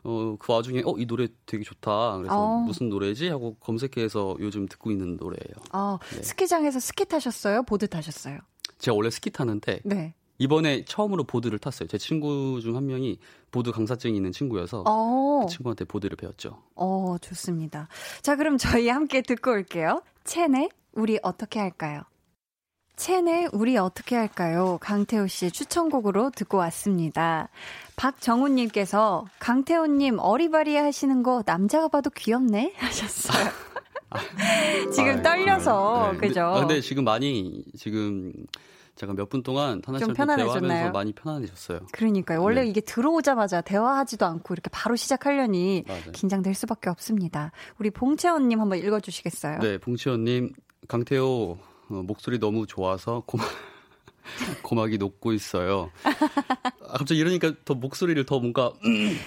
어, 0.03 0.37
그 0.39 0.53
와중에 0.53 0.81
어, 0.85 0.95
이 0.97 1.05
노래 1.05 1.27
되게 1.45 1.63
좋다. 1.63 2.17
그래서 2.17 2.35
어. 2.39 2.59
무슨 2.59 2.87
노래지 2.89 3.27
하고 3.27 3.55
검색해서 3.59 4.37
요즘 4.39 4.67
듣고 4.67 4.91
있는 4.91 5.17
노래예요. 5.17 5.55
어, 5.73 5.97
네. 6.15 6.23
스키장에서 6.23 6.79
스키 6.79 7.03
타셨어요? 7.05 7.63
보드 7.63 7.87
타셨어요? 7.87 8.39
제가 8.77 8.95
원래 8.95 9.09
스키 9.09 9.29
타는데 9.29 9.81
네. 9.83 10.13
이번에 10.37 10.85
처음으로 10.85 11.25
보드를 11.25 11.59
탔어요. 11.59 11.89
제 11.89 11.97
친구 11.97 12.61
중 12.61 12.77
한 12.77 12.85
명이 12.87 13.19
보드 13.51 13.73
강사증이 13.73 14.15
있는 14.15 14.31
친구여서 14.31 14.85
어. 14.87 15.41
그 15.45 15.51
친구한테 15.51 15.83
보드를 15.83 16.15
배웠죠. 16.15 16.63
어, 16.75 17.17
좋습니다. 17.19 17.89
자, 18.21 18.37
그럼 18.37 18.57
저희 18.57 18.87
함께 18.87 19.21
듣고 19.21 19.51
올게요. 19.51 20.01
첸의 20.23 20.69
우리 20.93 21.19
어떻게 21.23 21.59
할까요? 21.59 22.03
첸의 23.03 23.47
우리 23.53 23.77
어떻게 23.77 24.17
할까요? 24.17 24.77
강태호 24.81 25.27
씨의 25.27 25.51
추천곡으로 25.51 26.31
듣고 26.35 26.57
왔습니다. 26.57 27.47
박정훈님께서 27.95 29.25
강태호님 29.39 30.19
어리바리 30.19 30.75
하시는 30.75 31.23
거 31.23 31.41
남자가 31.45 31.87
봐도 31.87 32.09
귀엽네 32.09 32.73
하셨어요. 32.77 33.51
지금 34.93 35.19
아, 35.19 35.21
떨려서 35.21 36.09
네. 36.13 36.17
그죠? 36.27 36.41
근데, 36.41 36.41
아, 36.41 36.59
근데 36.59 36.81
지금 36.81 37.05
많이 37.05 37.63
지금 37.77 38.33
제가 38.97 39.13
몇 39.13 39.29
분 39.29 39.43
동안 39.43 39.81
하나씩 39.85 40.13
대화하면서 40.13 40.91
많이 40.91 41.13
편안해졌어요. 41.13 41.79
그러니까요. 41.93 42.43
원래 42.43 42.63
네. 42.63 42.67
이게 42.67 42.81
들어오자마자 42.81 43.61
대화하지도 43.61 44.25
않고 44.25 44.53
이렇게 44.53 44.69
바로 44.73 44.97
시작하려니 44.97 45.85
맞아요. 45.87 46.11
긴장될 46.11 46.53
수밖에 46.53 46.89
없습니다. 46.89 47.53
우리 47.77 47.91
봉채원님 47.91 48.59
한번 48.59 48.77
읽어주시겠어요? 48.79 49.59
네, 49.59 49.77
봉채원님 49.77 50.51
강태호 50.89 51.68
어, 51.89 52.03
목소리 52.03 52.39
너무 52.39 52.67
좋아서 52.67 53.23
고막, 53.25 53.47
고막이 54.61 54.97
녹고 54.97 55.33
있어요. 55.33 55.89
아, 56.03 56.97
갑자기 56.97 57.19
이러니까 57.19 57.53
더 57.65 57.73
목소리를 57.73 58.23
더 58.25 58.39
뭔가 58.39 58.71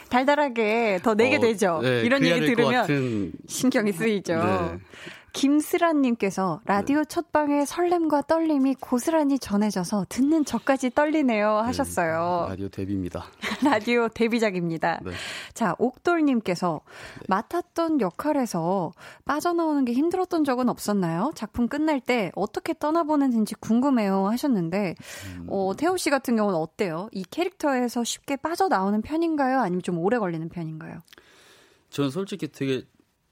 달달하게 0.08 1.00
더 1.02 1.14
내게 1.14 1.36
어, 1.36 1.40
되죠. 1.40 1.80
네, 1.82 2.02
이런 2.02 2.24
얘기 2.24 2.46
들으면 2.46 3.32
신경이 3.46 3.92
쓰이죠. 3.92 4.34
네. 4.36 4.78
김슬아님께서 5.32 6.60
라디오 6.66 6.98
네. 6.98 7.04
첫방의 7.04 7.66
설렘과 7.66 8.22
떨림이 8.22 8.74
고스란히 8.74 9.38
전해져서 9.38 10.06
듣는 10.08 10.44
저까지 10.44 10.90
떨리네요 10.90 11.60
네, 11.60 11.66
하셨어요. 11.66 12.44
네, 12.44 12.50
라디오 12.50 12.68
데뷔입니다. 12.68 13.24
라디오 13.64 14.08
데뷔작입니다. 14.08 15.00
네. 15.04 15.12
자, 15.54 15.74
옥돌님께서 15.78 16.80
네. 17.20 17.24
맡았던 17.28 18.00
역할에서 18.00 18.92
빠져나오는 19.24 19.84
게 19.84 19.92
힘들었던 19.92 20.44
적은 20.44 20.68
없었나요? 20.68 21.32
작품 21.34 21.66
끝날 21.66 22.00
때 22.00 22.30
어떻게 22.34 22.74
떠나보는지 22.78 23.54
궁금해요 23.54 24.26
하셨는데, 24.28 24.94
음. 25.36 25.46
어, 25.48 25.72
태호 25.76 25.96
씨 25.96 26.10
같은 26.10 26.36
경우는 26.36 26.58
어때요? 26.58 27.08
이 27.12 27.24
캐릭터에서 27.30 28.04
쉽게 28.04 28.36
빠져나오는 28.36 29.00
편인가요? 29.00 29.60
아니면 29.60 29.82
좀 29.82 29.98
오래 29.98 30.18
걸리는 30.18 30.48
편인가요? 30.50 30.98
저는 31.90 32.10
솔직히 32.10 32.48
되게 32.50 32.84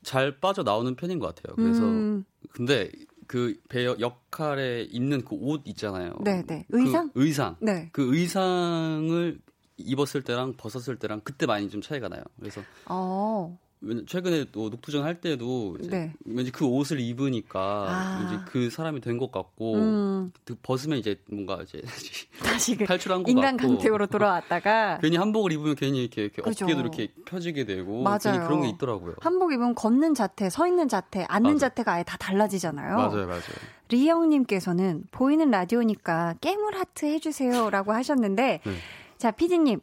잘 0.02 0.38
빠져 0.40 0.62
나오는 0.62 0.94
편인 0.96 1.18
것 1.18 1.34
같아요. 1.34 1.56
그래서 1.56 1.82
음. 1.82 2.24
근데 2.52 2.90
그 3.26 3.60
배역 3.68 4.00
역할에 4.00 4.82
있는 4.82 5.24
그 5.24 5.36
옷 5.36 5.62
있잖아요. 5.66 6.14
네, 6.24 6.42
네. 6.46 6.64
의상? 6.70 7.10
그 7.12 7.24
의상. 7.24 7.56
네. 7.60 7.88
그 7.92 8.14
의상을 8.14 9.40
입었을 9.76 10.22
때랑 10.22 10.54
벗었을 10.56 10.96
때랑 10.98 11.20
그때 11.22 11.46
많이 11.46 11.70
좀 11.70 11.80
차이가 11.80 12.08
나요. 12.08 12.22
그래서 12.38 12.60
어. 12.86 13.58
최근에 14.06 14.46
또 14.52 14.68
녹두전 14.68 15.02
할 15.04 15.20
때도 15.22 15.78
네. 15.88 16.12
왠지 16.26 16.50
그 16.50 16.66
옷을 16.66 17.00
입으니까 17.00 17.86
아. 17.88 18.18
왠지 18.20 18.44
그 18.50 18.68
사람이 18.70 19.00
된 19.00 19.16
것 19.16 19.32
같고 19.32 19.74
음. 19.76 20.32
그 20.44 20.54
벗으면 20.62 20.98
이제 20.98 21.20
뭔가 21.30 21.60
이제 21.62 21.80
다시 22.44 22.76
그 22.76 22.84
탈출한 22.84 23.22
것 23.22 23.30
인간 23.30 23.56
같고 23.56 23.66
인간 23.72 23.76
강태로 23.78 24.06
돌아왔다가 24.06 24.98
괜히 25.02 25.16
한복을 25.16 25.52
입으면 25.52 25.74
괜히 25.76 26.02
이렇게, 26.02 26.22
이렇게 26.24 26.42
어깨도 26.44 26.80
이렇게 26.80 27.08
펴지게 27.24 27.64
되고 27.64 28.02
맞아요. 28.02 28.46
그런 28.46 28.62
게 28.62 28.68
있더라고요. 28.68 29.14
한복 29.20 29.52
입으면 29.52 29.74
걷는 29.74 30.14
자태, 30.14 30.50
서 30.50 30.66
있는 30.66 30.88
자태, 30.88 31.24
앉는 31.28 31.42
맞아요. 31.50 31.58
자태가 31.58 31.92
아예 31.94 32.02
다 32.02 32.16
달라지잖아요. 32.18 32.96
맞아요, 32.96 33.26
맞아요. 33.26 33.40
리영님께서는 33.88 35.04
보이는 35.10 35.50
라디오니까 35.50 36.34
깨물 36.40 36.74
하트 36.76 37.06
해주세요라고 37.06 37.92
하셨는데 37.92 38.60
네. 38.64 38.72
자 39.18 39.30
피디님 39.30 39.80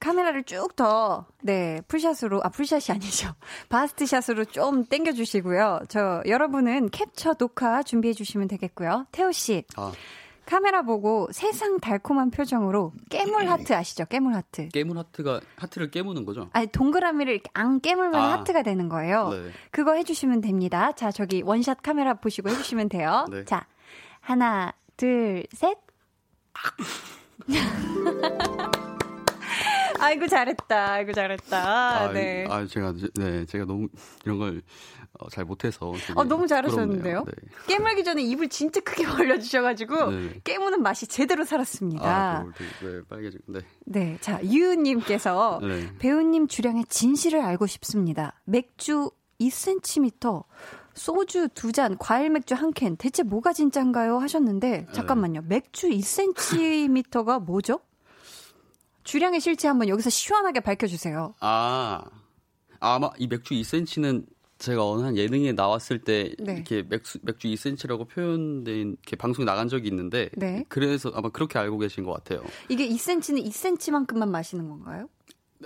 카메라를 0.00 0.44
쭉 0.44 0.74
더, 0.76 1.26
네, 1.42 1.80
풀샷으로, 1.88 2.40
아, 2.44 2.48
풀샷이 2.48 2.94
아니죠. 2.94 3.32
바스트샷으로 3.68 4.44
좀 4.46 4.84
땡겨주시고요. 4.84 5.80
저, 5.88 6.22
여러분은 6.26 6.90
캡처 6.90 7.34
녹화 7.34 7.82
준비해주시면 7.82 8.48
되겠고요. 8.48 9.06
태호씨. 9.12 9.64
아. 9.76 9.92
카메라 10.46 10.80
보고 10.80 11.28
세상 11.30 11.78
달콤한 11.78 12.30
표정으로 12.30 12.94
깨물 13.10 13.50
하트 13.50 13.74
아시죠? 13.74 14.06
깨물 14.06 14.32
하트. 14.32 14.68
깨물 14.68 14.96
하트가 14.96 15.42
하트를 15.56 15.90
깨무는 15.90 16.24
거죠? 16.24 16.48
아니 16.54 16.66
동그라미를 16.68 17.40
안 17.52 17.82
깨물면 17.82 18.18
아. 18.18 18.32
하트가 18.32 18.62
되는 18.62 18.88
거예요. 18.88 19.28
네. 19.28 19.50
그거 19.70 19.92
해주시면 19.92 20.40
됩니다. 20.40 20.92
자 20.92 21.10
저기 21.10 21.42
원샷 21.42 21.82
카메라 21.82 22.14
보시고 22.14 22.48
해주시면 22.48 22.88
돼요. 22.88 23.26
네. 23.30 23.44
자 23.44 23.66
하나 24.20 24.72
둘 24.96 25.44
셋. 25.52 25.76
아이고 30.00 30.26
잘했다. 30.26 30.92
아이고 30.92 31.12
잘했다. 31.12 31.56
아, 31.56 32.12
네. 32.12 32.46
아 32.48 32.66
제가 32.66 32.94
네 33.14 33.44
제가 33.46 33.64
너무 33.64 33.88
이런 34.24 34.38
걸 34.38 34.62
어, 35.18 35.28
잘 35.30 35.44
못해서. 35.44 35.92
어, 36.14 36.24
너무 36.24 36.46
잘하셨는데요? 36.46 37.24
네. 37.24 37.32
깨물기 37.66 38.04
전에 38.04 38.22
입을 38.22 38.48
진짜 38.48 38.80
크게 38.80 39.04
벌려주셔가지고, 39.06 40.10
네. 40.10 40.40
깨무는 40.44 40.82
맛이 40.82 41.06
제대로 41.06 41.44
살았습니다. 41.44 42.04
아, 42.04 42.44
네, 42.44 43.00
빨개지고, 43.08 43.52
네. 43.52 43.60
네. 43.86 44.18
자, 44.20 44.40
유우님께서 44.42 45.60
네. 45.62 45.88
배우님 45.98 46.46
주량의 46.46 46.84
진실을 46.88 47.40
알고 47.40 47.66
싶습니다. 47.66 48.40
맥주 48.44 49.10
2cm, 49.40 50.44
소주 50.94 51.48
두 51.54 51.72
잔, 51.72 51.96
과일 51.98 52.30
맥주 52.30 52.54
한 52.54 52.72
캔, 52.72 52.96
대체 52.96 53.22
뭐가 53.22 53.52
진짠가요? 53.52 54.18
하셨는데, 54.18 54.86
잠깐만요. 54.92 55.42
맥주 55.46 55.88
2cm가 55.88 57.42
뭐죠? 57.44 57.80
주량의 59.08 59.40
실체 59.40 59.68
한번 59.68 59.88
여기서 59.88 60.10
시원하게 60.10 60.60
밝혀주세요. 60.60 61.34
아, 61.40 62.04
아마 62.78 63.08
이 63.16 63.26
맥주 63.26 63.54
2cm는 63.54 64.26
제가 64.58 64.86
어느 64.86 65.00
한 65.00 65.16
예능에 65.16 65.52
나왔을 65.52 66.00
때 66.00 66.34
네. 66.38 66.56
이렇게 66.56 66.82
맥주, 66.82 67.18
맥주 67.22 67.48
2cm라고 67.48 68.06
표현된 68.06 68.76
이렇게 68.76 69.16
방송에 69.16 69.46
나간 69.46 69.68
적이 69.68 69.88
있는데 69.88 70.28
네. 70.36 70.62
그래서 70.68 71.10
아마 71.14 71.30
그렇게 71.30 71.58
알고 71.58 71.78
계신 71.78 72.04
것 72.04 72.12
같아요. 72.12 72.44
이게 72.68 72.86
2cm는 72.86 73.46
2cm만큼만 73.46 74.28
마시는 74.28 74.68
건가요? 74.68 75.08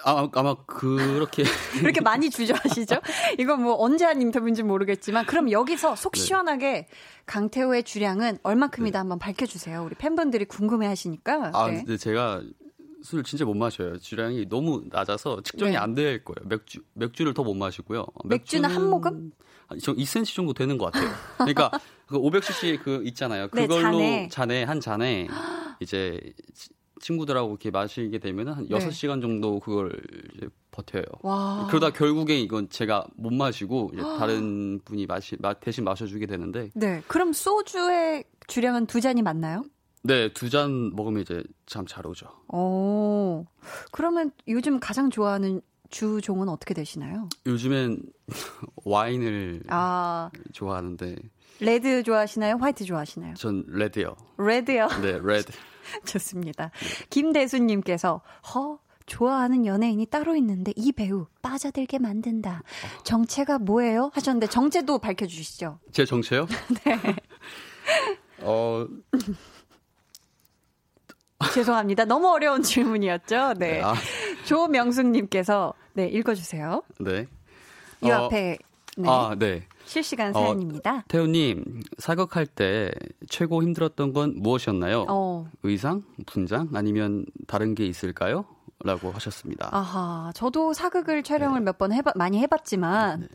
아, 0.05 0.29
아마 0.35 0.55
그렇게 0.65 1.43
그렇게 1.83 2.01
많이 2.01 2.31
주저하시죠? 2.31 3.01
이거 3.41 3.57
뭐 3.57 3.75
언제 3.77 4.05
한 4.05 4.23
인터뷰인지 4.23 4.63
모르겠지만 4.63 5.27
그럼 5.27 5.51
여기서 5.51 5.97
속 5.97 6.13
네. 6.13 6.21
시원하게 6.21 6.73
네. 6.73 6.89
강태호의 7.27 7.83
주량은 7.83 8.39
얼마큼이다 8.45 8.99
네. 8.99 9.01
한번 9.01 9.19
밝혀주세요. 9.19 9.83
우리 9.83 9.97
팬분들이 9.97 10.45
궁금해하시니까. 10.45 11.51
아, 11.53 11.67
네. 11.67 11.79
근데 11.79 11.97
제가 11.97 12.43
술 13.03 13.23
진짜 13.25 13.45
못 13.45 13.55
마셔요. 13.55 13.99
주량이 13.99 14.49
너무 14.49 14.83
낮아서 14.91 15.43
측정이 15.43 15.73
네. 15.73 15.77
안될 15.79 16.25
거예요. 16.25 16.49
맥주 16.49 16.81
맥주를 16.95 17.35
더 17.35 17.43
못 17.43 17.55
마시고요. 17.55 18.07
맥주는, 18.25 18.63
맥주는 18.63 18.71
한 18.71 18.91
모금? 18.91 19.33
저 19.83 19.93
2cm 19.95 20.35
정도 20.35 20.53
되는 20.53 20.79
것 20.79 20.93
같아요. 20.93 21.11
그러니까 21.39 21.71
그 22.07 22.19
500cc 22.19 22.83
그 22.83 23.03
있잖아요. 23.07 23.49
네, 23.53 23.67
그걸로 23.67 23.99
네, 23.99 24.29
잔에. 24.29 24.29
잔에 24.29 24.65
한 24.65 24.81
잔에 24.81 25.27
이제 25.81 26.21
친구들하고 27.01 27.51
이렇게 27.51 27.71
마시게 27.73 28.19
되면 28.19 28.49
한 28.49 28.69
네. 28.69 28.79
6시간 28.79 29.21
정도 29.21 29.59
그걸 29.59 30.01
이제 30.37 30.49
버텨요. 30.71 31.03
와. 31.23 31.67
그러다 31.69 31.91
결국에 31.91 32.39
이건 32.39 32.69
제가 32.71 33.07
못 33.17 33.33
마시고 33.33 33.91
이제 33.95 34.03
다른 34.19 34.79
분이 34.85 35.07
마시 35.07 35.37
대신 35.61 35.83
마셔주게 35.85 36.27
되는데. 36.27 36.71
네. 36.75 37.03
그럼 37.09 37.33
소주의 37.33 38.25
주량은 38.47 38.87
두 38.87 39.01
잔이 39.01 39.23
맞나요? 39.23 39.65
네, 40.03 40.33
두 40.33 40.51
잔 40.51 40.91
먹으면 40.95 41.23
이제 41.23 41.43
참잘 41.67 42.07
오죠. 42.07 42.27
오, 42.49 43.47
그러면 43.93 44.33
요즘 44.49 44.81
가장 44.81 45.11
좋아하는 45.11 45.61
주종은 45.91 46.49
어떻게 46.49 46.75
되시나요? 46.75 47.29
요즘엔 47.47 48.03
와인을 48.85 49.63
아. 49.69 50.31
좋아하는데. 50.53 51.17
Red 51.61 52.03
좋아하시나요? 52.03 52.57
White 52.57 52.85
좋아하시나요? 52.85 53.35
전 53.35 53.65
red요. 53.69 54.17
Red요? 54.39 54.89
네, 55.03 55.21
red. 55.23 55.53
좋습니다. 56.05 56.71
네. 56.71 57.07
김대수님께서, 57.11 58.23
허, 58.55 58.79
좋아하는 59.07 59.67
연예인이 59.67 60.07
따로 60.07 60.35
있는데 60.37 60.73
이 60.77 60.91
배우 60.93 61.27
빠져들게 61.43 61.99
만든다. 61.99 62.63
정체가 63.05 63.59
뭐예요? 63.59 64.11
하셨는데 64.15 64.47
정체도 64.49 64.99
밝혀주시죠. 64.99 65.79
제 65.93 66.05
정체요? 66.05 66.47
네. 66.85 66.99
어, 68.41 68.87
죄송합니다. 71.55 72.05
너무 72.05 72.29
어려운 72.29 72.63
질문이었죠. 72.63 73.55
네. 73.59 73.73
네 73.73 73.83
아. 73.83 73.95
조명숙님께서 74.45 75.75
네 75.95 76.09
읽어주세요. 76.09 76.83
네. 77.01 77.27
이 78.03 78.11
어, 78.11 78.25
앞에 78.25 78.59
네. 78.97 79.09
아, 79.09 79.35
네. 79.39 79.67
실시간 79.85 80.35
어, 80.35 80.41
사연입니다. 80.41 80.97
어, 80.97 81.03
태우님 81.09 81.83
사극할 81.99 82.47
때 82.47 82.93
최고 83.29 83.63
힘들었던 83.63 84.13
건 84.13 84.35
무엇이었나요? 84.37 85.07
어. 85.09 85.49
의상, 85.63 86.03
분장, 86.27 86.69
아니면 86.75 87.27
다른 87.47 87.75
게 87.75 87.87
있을까요? 87.87 88.45
라고 88.85 89.11
하셨습니다. 89.13 89.69
아하, 89.71 90.33
저도 90.35 90.73
사극을 90.73 91.23
촬영을 91.23 91.61
네. 91.61 91.67
몇번 91.67 91.93
해봐, 91.93 92.13
많이 92.17 92.39
해봤지만, 92.41 93.21
네. 93.21 93.29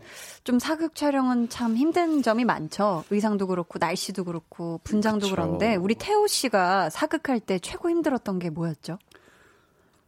좀 0.43 0.59
사극 0.59 0.95
촬영은 0.95 1.49
참 1.49 1.77
힘든 1.77 2.21
점이 2.21 2.43
많죠. 2.43 3.05
의상도 3.09 3.47
그렇고, 3.47 3.79
날씨도 3.79 4.25
그렇고, 4.25 4.79
분장도 4.83 5.27
그쵸. 5.27 5.35
그런데, 5.35 5.75
우리 5.75 5.95
태호 5.95 6.27
씨가 6.27 6.89
사극할 6.89 7.39
때 7.39 7.59
최고 7.59 7.89
힘들었던 7.89 8.39
게 8.39 8.49
뭐였죠? 8.49 8.99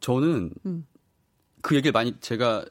저는, 0.01 0.51
음. 0.65 0.85
그 1.61 1.75
얘기를 1.75 1.91
많이, 1.93 2.19
제가 2.19 2.65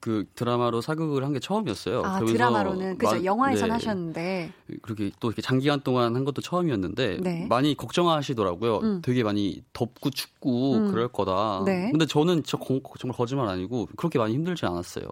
그 0.00 0.24
드라마로 0.34 0.80
사극을 0.80 1.24
한 1.24 1.30
게 1.32 1.40
처음이었어요. 1.40 2.02
아, 2.04 2.20
드라마로는 2.20 2.98
그죠 2.98 3.24
영화에선 3.24 3.68
네. 3.68 3.72
하셨는데 3.72 4.52
그렇게 4.82 5.10
또 5.20 5.28
이렇게 5.28 5.42
장기간 5.42 5.80
동안 5.82 6.16
한 6.16 6.24
것도 6.24 6.40
처음이었는데 6.42 7.18
네. 7.22 7.46
많이 7.48 7.76
걱정하시더라고요. 7.76 8.78
음. 8.78 9.02
되게 9.02 9.22
많이 9.22 9.62
덥고 9.72 10.10
춥고 10.10 10.74
음. 10.74 10.90
그럴 10.90 11.08
거다. 11.08 11.62
네. 11.66 11.90
근데 11.90 12.06
저는 12.06 12.42
저 12.44 12.58
정말 12.98 13.16
거짓말 13.16 13.48
아니고 13.48 13.88
그렇게 13.96 14.18
많이 14.18 14.34
힘들지 14.34 14.66
않았어요. 14.66 15.04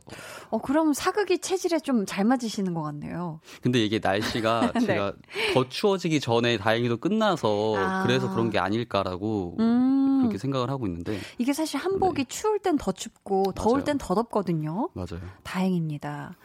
어 0.51 0.59
그럼 0.59 0.93
사극이 0.93 1.39
체질에 1.41 1.81
좀 1.81 2.05
잘 2.07 2.25
맞으시는 2.25 2.75
것 2.75 2.83
같네요. 2.83 3.41
근데 3.63 3.85
이게 3.85 4.01
날씨가 4.03 4.73
네. 4.75 4.81
제가 4.81 5.13
더 5.55 5.69
추워지기 5.69 6.21
전에 6.21 6.57
다행히도 6.57 6.97
끝나서 6.99 7.75
아. 7.77 8.03
그래서 8.05 8.31
그런 8.31 8.51
게 8.51 8.59
아닐까라고 8.59 9.57
음. 9.59 9.98
그렇게 10.23 10.39
생각을 10.39 10.71
하고 10.71 10.87
있는데 10.87 11.19
이게 11.39 11.53
사실 11.53 11.79
한복이 11.79 12.25
네. 12.25 12.29
추울 12.29 12.59
땐 12.59 12.77
더 12.79 12.93
춥고 12.93 13.53
더울 13.55 13.85
땐 13.85 13.99
더 13.99 14.15
덥거든요. 14.15 14.89
맞아요. 14.95 15.21
다행입니다. 15.43 16.37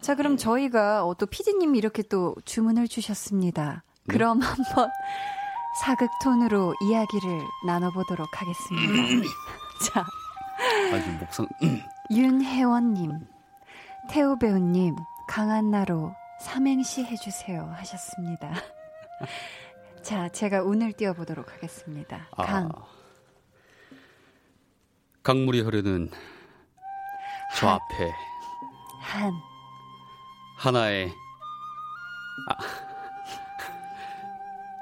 자, 0.00 0.14
그럼 0.14 0.36
저희가 0.36 1.04
어, 1.04 1.14
또 1.14 1.26
피디님이 1.26 1.78
이렇게 1.78 2.02
또 2.02 2.34
주문을 2.44 2.88
주셨습니다. 2.88 3.82
네? 4.04 4.12
그럼 4.12 4.40
한번 4.40 4.90
사극 5.82 6.10
톤으로 6.22 6.74
이야기를 6.82 7.40
나눠보도록 7.66 8.28
하겠습니다. 8.40 9.28
자. 9.92 10.04
아주 10.92 11.10
목상. 11.18 11.46
윤혜원님, 12.10 13.12
태우 14.10 14.38
배우님, 14.38 14.96
강한 15.28 15.70
나로 15.70 16.14
삼행시 16.40 17.04
해주세요 17.04 17.70
하셨습니다. 17.76 18.52
자, 20.02 20.28
제가 20.30 20.62
운을 20.62 20.92
띄워보도록 20.92 21.52
하겠습니다. 21.52 22.28
아. 22.36 22.68
강. 25.28 25.36
강물이 25.36 25.60
흐르는 25.60 26.10
저 27.54 27.68
앞에 27.68 28.10
한 29.02 29.30
하나의 30.56 31.12
아, 32.48 32.56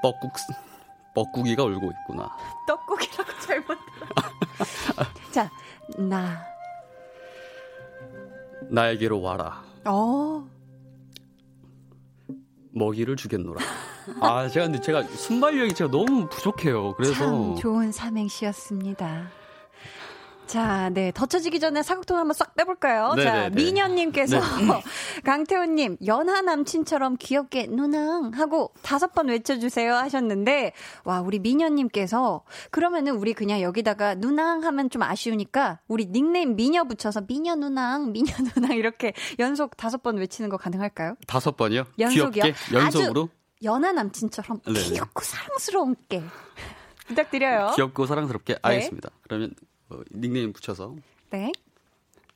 뻐국 0.01 0.31
뻐국이가 1.13 1.65
울고 1.65 1.91
있구나. 1.91 2.29
떡국이라고 2.65 3.31
잘못. 3.41 3.77
자, 5.31 5.51
나 5.97 6.41
나에게로 8.69 9.19
와라. 9.21 9.61
어. 9.83 10.47
먹이를 12.71 13.17
주겠노라. 13.17 13.59
아, 14.21 14.47
제가 14.47 14.67
근데 14.67 14.79
제가 14.79 15.03
순발력이 15.03 15.73
제가 15.73 15.91
너무 15.91 16.29
부족해요. 16.29 16.93
그래서 16.93 17.13
참 17.15 17.55
좋은 17.57 17.91
삼행시였습니다. 17.91 19.36
자, 20.47 20.89
네. 20.93 21.11
덧쳐지기 21.11 21.59
전에 21.59 21.83
사극통 21.83 22.17
한번 22.17 22.33
싹 22.33 22.55
빼볼까요? 22.55 23.13
네네네. 23.15 23.23
자, 23.23 23.49
네, 23.49 23.49
네. 23.49 23.63
미녀님께서 23.63 24.39
네. 24.39 24.83
강태훈님, 25.25 25.97
연하 26.05 26.41
남친처럼 26.41 27.17
귀엽게 27.19 27.67
누낭 27.67 28.31
하고 28.33 28.73
다섯 28.81 29.13
번 29.13 29.27
외쳐주세요 29.27 29.93
하셨는데, 29.93 30.71
와, 31.03 31.19
우리 31.19 31.39
미녀님께서, 31.39 32.43
그러면은 32.71 33.15
우리 33.15 33.33
그냥 33.33 33.61
여기다가 33.61 34.15
누낭 34.15 34.63
하면 34.63 34.89
좀 34.89 35.03
아쉬우니까, 35.03 35.81
우리 35.87 36.05
닉네임 36.05 36.55
미녀 36.55 36.85
붙여서 36.85 37.21
미녀 37.27 37.55
누낭, 37.55 38.13
미녀 38.13 38.31
누낭 38.55 38.71
이렇게 38.77 39.13
연속 39.39 39.75
다섯 39.75 40.01
번 40.01 40.17
외치는 40.17 40.49
거 40.49 40.55
가능할까요? 40.55 41.15
다섯 41.27 41.57
번이요? 41.57 41.85
연속이요? 41.99 42.43
귀엽게? 42.43 42.53
연속으로? 42.73 43.29
연하 43.63 43.91
남친처럼 43.91 44.61
네네. 44.61 44.79
귀엽고 44.79 45.23
사랑스러운 45.23 45.95
게. 46.07 46.23
부탁드려요. 47.07 47.71
귀엽고 47.75 48.05
사랑스럽게 48.05 48.53
네. 48.53 48.59
알겠습니다. 48.61 49.09
그러면 49.23 49.53
어, 49.89 49.99
닉네임 50.13 50.51
붙여서. 50.53 50.95
네. 51.29 51.51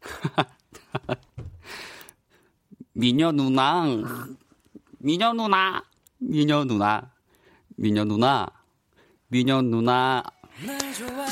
미녀 2.94 3.32
누나, 3.32 3.86
미녀 5.00 5.34
누나, 5.34 5.84
미녀 6.18 6.64
누나, 6.66 7.12
미녀 7.76 8.04
누나, 8.06 8.48
미녀 9.28 9.62
누나. 9.62 10.24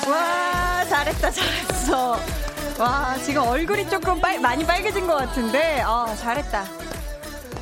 와, 0.07 0.86
잘했다, 0.86 1.32
잘했어. 1.32 2.17
와, 2.80 3.17
지금 3.20 3.43
얼굴이 3.43 3.89
조금 3.89 4.20
빨, 4.20 4.39
많이 4.39 4.65
빨개진 4.65 5.05
것 5.05 5.15
같은데, 5.15 5.82
어, 5.84 6.13
잘했다. 6.15 6.65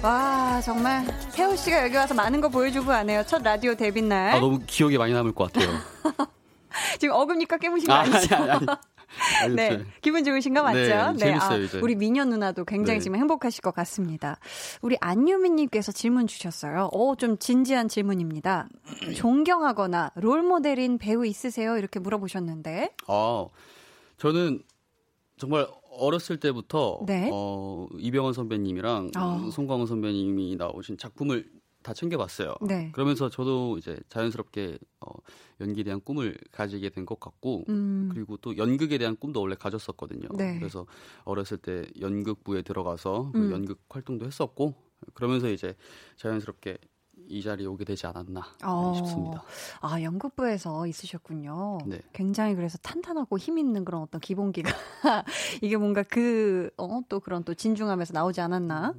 와, 0.03 0.61
정말 0.61 1.05
태호 1.33 1.55
씨가 1.55 1.83
여기 1.85 1.95
와서 1.95 2.13
많은 2.13 2.39
거 2.39 2.49
보여주고 2.49 2.87
가네요. 2.87 3.23
첫 3.25 3.41
라디오 3.41 3.73
데뷔 3.75 4.01
날. 4.03 4.35
아, 4.35 4.39
너무 4.39 4.59
기억에 4.65 4.97
많이 4.97 5.13
남을 5.13 5.33
것 5.33 5.51
같아요. 5.51 5.71
지금 6.99 7.15
어금니까 7.15 7.57
깨무신 7.57 7.87
거 7.87 7.93
아, 7.93 7.99
아니죠? 7.99 8.35
아니, 8.35 8.51
아니, 8.51 8.65
아니. 9.43 9.55
네, 9.55 9.83
기분 10.01 10.23
좋으신가 10.23 10.61
맞죠? 10.63 10.77
네, 10.77 11.11
네 11.13 11.17
재밌어요, 11.17 11.49
아, 11.49 11.57
이제. 11.57 11.79
우리 11.79 11.95
미녀 11.95 12.25
누나도 12.25 12.65
굉장히 12.65 12.99
네. 12.99 13.03
지금 13.03 13.17
행복하실 13.17 13.61
것 13.61 13.73
같습니다. 13.73 14.39
우리 14.81 14.97
안유미님께서 14.99 15.91
질문 15.91 16.27
주셨어요. 16.27 16.89
오, 16.91 17.15
좀 17.15 17.37
진지한 17.37 17.87
질문입니다. 17.87 18.67
존경하거나 19.15 20.11
롤 20.15 20.43
모델인 20.43 20.97
배우 20.97 21.25
있으세요? 21.25 21.77
이렇게 21.77 21.99
물어보셨는데. 21.99 22.93
아, 23.07 23.45
저는 24.17 24.63
정말 25.37 25.67
어렸을 25.91 26.39
때부터 26.39 26.99
네. 27.05 27.29
어, 27.31 27.87
이병헌 27.97 28.33
선배님이랑 28.33 29.11
어. 29.17 29.49
송광호 29.51 29.85
선배님이 29.85 30.55
나오신 30.57 30.97
작품을 30.97 31.45
다 31.87 31.93
챙겨봤어요. 31.93 32.53
네. 32.67 32.89
그러면서 32.91 33.29
저도 33.29 33.77
이제 33.77 33.97
자연스럽게 34.09 34.77
어, 34.99 35.09
연기에 35.61 35.85
대한 35.85 36.01
꿈을 36.01 36.37
가지게 36.51 36.89
된 36.89 37.05
것 37.05 37.17
같고 37.21 37.63
음. 37.69 38.09
그리고 38.11 38.35
또 38.35 38.57
연극에 38.57 38.97
대한 38.97 39.15
꿈도 39.15 39.39
원래 39.39 39.55
가졌었거든요. 39.55 40.27
네. 40.35 40.57
그래서 40.59 40.85
어렸을 41.23 41.57
때 41.57 41.85
연극부에 42.01 42.63
들어가서 42.63 43.31
그 43.31 43.39
음. 43.39 43.51
연극 43.51 43.79
활동도 43.87 44.25
했었고 44.25 44.73
그러면서 45.13 45.47
이제 45.49 45.75
자연스럽게 46.17 46.77
이 47.29 47.41
자리에 47.41 47.65
오게 47.65 47.85
되지 47.85 48.05
않았나 48.07 48.41
어. 48.65 48.93
싶습니다. 48.97 49.43
아, 49.79 50.01
연극부에서 50.01 50.85
있으셨군요. 50.87 51.77
네. 51.85 52.01
굉장히 52.11 52.53
그래서 52.55 52.77
탄탄하고 52.79 53.37
힘 53.37 53.57
있는 53.57 53.85
그런 53.85 54.01
어떤 54.01 54.19
기본기가 54.19 54.69
이게 55.63 55.77
뭔가 55.77 56.03
그, 56.03 56.69
어, 56.77 56.99
또 57.07 57.21
그런 57.21 57.45
또 57.45 57.53
진중함에서 57.53 58.11
나오지 58.13 58.41
않았나. 58.41 58.93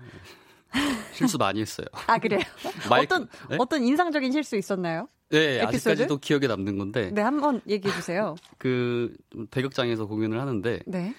음. 0.75 0.81
실수 1.13 1.39
많이 1.39 1.61
했어요. 1.61 1.87
아 2.07 2.19
그래요? 2.19 2.41
마이크, 2.91 3.15
어떤 3.15 3.29
네? 3.49 3.57
어떤 3.59 3.83
인상적인 3.83 4.33
실수 4.33 4.57
있었나요? 4.57 5.09
네, 5.31 5.61
에피소드? 5.63 5.67
아직까지도 5.77 6.19
기억에 6.19 6.47
남는 6.47 6.79
건데. 6.79 7.11
네, 7.13 7.21
한번 7.21 7.61
얘기해 7.67 7.95
주세요. 7.95 8.35
그 8.57 9.15
대극장에서 9.51 10.07
공연을 10.07 10.41
하는데. 10.41 10.81
네. 10.87 11.15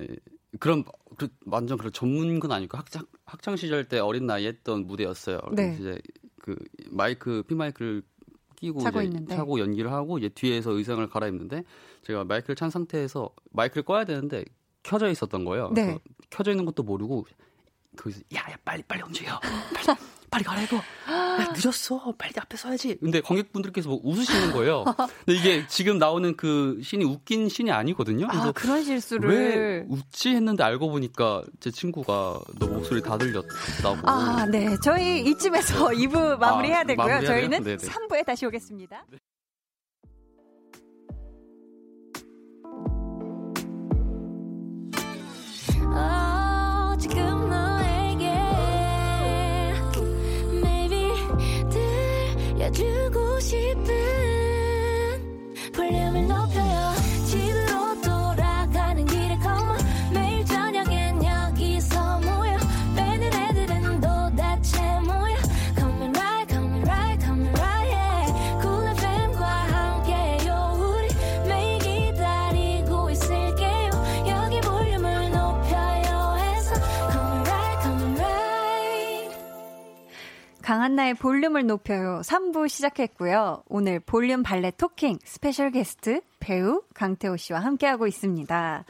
에, 0.00 0.06
그런 0.58 0.84
그, 1.16 1.28
완전 1.46 1.78
그런 1.78 1.92
전문건 1.92 2.50
아니고 2.50 2.76
학창 2.76 3.04
학창 3.24 3.56
시절 3.56 3.86
때 3.88 4.00
어린 4.00 4.26
나이에 4.26 4.48
했던 4.48 4.86
무대였어요. 4.86 5.38
네. 5.52 5.76
이제 5.78 6.00
그 6.42 6.56
마이크 6.90 7.44
피 7.46 7.54
마이크를 7.54 8.02
끼고 8.56 8.80
차고, 8.80 9.02
이제 9.02 9.24
차고 9.28 9.60
연기를 9.60 9.92
하고 9.92 10.18
이제 10.18 10.28
뒤에서 10.28 10.72
의상을 10.72 11.06
갈아입는데 11.08 11.62
제가 12.02 12.24
마이크를 12.24 12.56
찬 12.56 12.68
상태에서 12.70 13.30
마이크를 13.52 13.84
꺼야 13.84 14.04
되는데 14.04 14.44
켜져 14.82 15.08
있었던 15.08 15.44
거예요. 15.44 15.70
네. 15.74 15.98
켜져 16.30 16.50
있는 16.50 16.64
것도 16.64 16.82
모르고 16.82 17.26
거기서 17.96 18.20
야야 18.34 18.56
빨리 18.64 18.82
빨리 18.82 19.02
움직여. 19.02 19.38
빨리 19.74 19.98
빨리 20.30 20.44
가라고. 20.44 20.76
야 20.76 21.52
늦었어. 21.52 22.14
빨리 22.16 22.32
앞에 22.38 22.56
서야지. 22.56 22.98
근데 23.00 23.20
관객분들께서 23.20 23.88
뭐 23.88 24.00
웃으시는 24.04 24.52
거예요. 24.52 24.84
근데 25.26 25.38
이게 25.38 25.66
지금 25.66 25.98
나오는 25.98 26.36
그 26.36 26.80
신이 26.84 27.04
웃긴 27.04 27.48
신이 27.48 27.72
아니거든요. 27.72 28.28
그래서 28.28 28.48
아, 28.48 28.52
그런 28.52 28.84
실수를. 28.84 29.28
왜 29.28 29.84
웃지 29.88 30.30
했는데 30.30 30.62
알고 30.62 30.88
보니까 30.90 31.42
제 31.58 31.70
친구가 31.72 32.38
너 32.60 32.66
목소리 32.68 33.02
다 33.02 33.18
들렸다고. 33.18 34.08
아네. 34.08 34.76
저희 34.84 35.20
이쯤에서 35.28 35.88
2부 35.90 36.38
마무리해야 36.38 36.84
되고요. 36.84 37.12
아, 37.16 37.20
저희는 37.20 37.64
네네. 37.64 37.76
3부에 37.78 38.24
다시 38.24 38.46
오겠습니다. 38.46 39.04
네. 39.10 39.18
주고 47.00 47.14
싶은 53.40 53.84
볼륨을 55.72 56.28
높여 56.28 56.59
한나의 80.90 81.14
볼륨을 81.14 81.66
높여요. 81.66 82.20
3부 82.24 82.68
시작했고요. 82.68 83.62
오늘 83.68 84.00
볼륨 84.00 84.42
valet 84.42 84.72
talking 84.72 85.18
special 85.24 85.70
게스트 85.70 86.20
배우 86.40 86.82
강태호 86.94 87.36
씨와 87.36 87.60
함께하고 87.60 88.08
있습니다. 88.08 88.84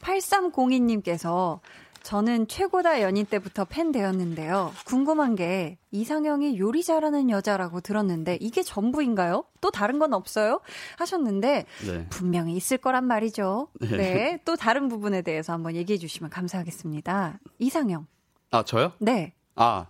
8302님께서 0.00 1.60
저는 2.02 2.48
최고다 2.48 3.02
연인 3.02 3.26
때부터 3.26 3.66
팬 3.66 3.92
되었는데요. 3.92 4.72
궁금한 4.86 5.34
게 5.34 5.76
이상형이 5.90 6.58
요리 6.58 6.82
잘하는 6.82 7.28
여자라고 7.28 7.82
들었는데 7.82 8.38
이게 8.40 8.62
전부인가요? 8.62 9.44
또 9.60 9.70
다른 9.70 9.98
건 9.98 10.14
없어요? 10.14 10.60
하셨는데 10.96 11.66
네. 11.86 12.06
분명히 12.08 12.56
있을 12.56 12.78
거란 12.78 13.04
말이죠. 13.04 13.68
네. 13.80 13.88
네. 13.88 14.40
또 14.46 14.56
다른 14.56 14.88
부분에 14.88 15.20
대해서 15.20 15.52
한번 15.52 15.76
얘기해 15.76 15.98
주시면 15.98 16.30
감사하겠습니다. 16.30 17.40
이상형. 17.58 18.06
아, 18.52 18.64
저요? 18.64 18.92
네. 19.00 19.34
아, 19.56 19.86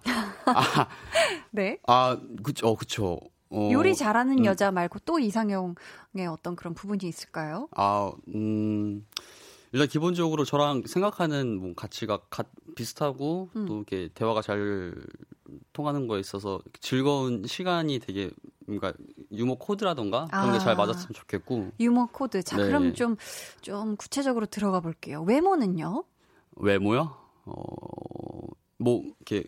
아, 0.47 0.89
네. 1.51 1.79
아, 1.87 2.19
그쵸, 2.43 2.69
어, 2.69 2.77
그쵸. 2.77 3.21
어, 3.51 3.69
요리 3.73 3.95
잘하는 3.95 4.41
음. 4.41 4.45
여자 4.45 4.71
말고 4.71 5.01
또 5.01 5.19
이상형의 5.19 5.75
어떤 6.31 6.57
그런 6.57 6.75
부분이 6.75 7.01
있을까요? 7.05 7.69
아, 7.77 8.13
음, 8.35 9.07
일단 9.73 9.89
기본적으로 9.89 10.45
저랑 10.45 10.85
생각하는 10.87 11.61
뭐 11.61 11.75
가치가 11.75 12.19
가, 12.31 12.45
비슷하고 12.77 13.51
음. 13.57 13.67
또 13.67 13.77
이렇게 13.77 14.09
대화가 14.15 14.41
잘 14.41 14.95
통하는 15.73 16.07
거에 16.07 16.21
있어서 16.21 16.61
즐거운 16.81 17.45
시간이 17.47 17.99
되게 17.99 18.31
뭔가 18.67 18.93
유머 19.33 19.57
코드라던가 19.57 20.27
그런 20.27 20.51
아, 20.51 20.53
게잘 20.53 20.77
맞았으면 20.77 21.09
좋겠고. 21.13 21.73
유머 21.81 22.07
코드. 22.13 22.43
자, 22.43 22.57
네. 22.57 22.67
그럼 22.67 22.95
좀, 22.95 23.17
좀 23.61 23.97
구체적으로 23.97 24.47
들어가 24.47 24.81
볼게요. 24.81 25.23
외모는요? 25.23 26.05
외모요? 26.57 27.17
어, 27.45 27.55
뭐, 28.79 29.03
이렇게 29.03 29.45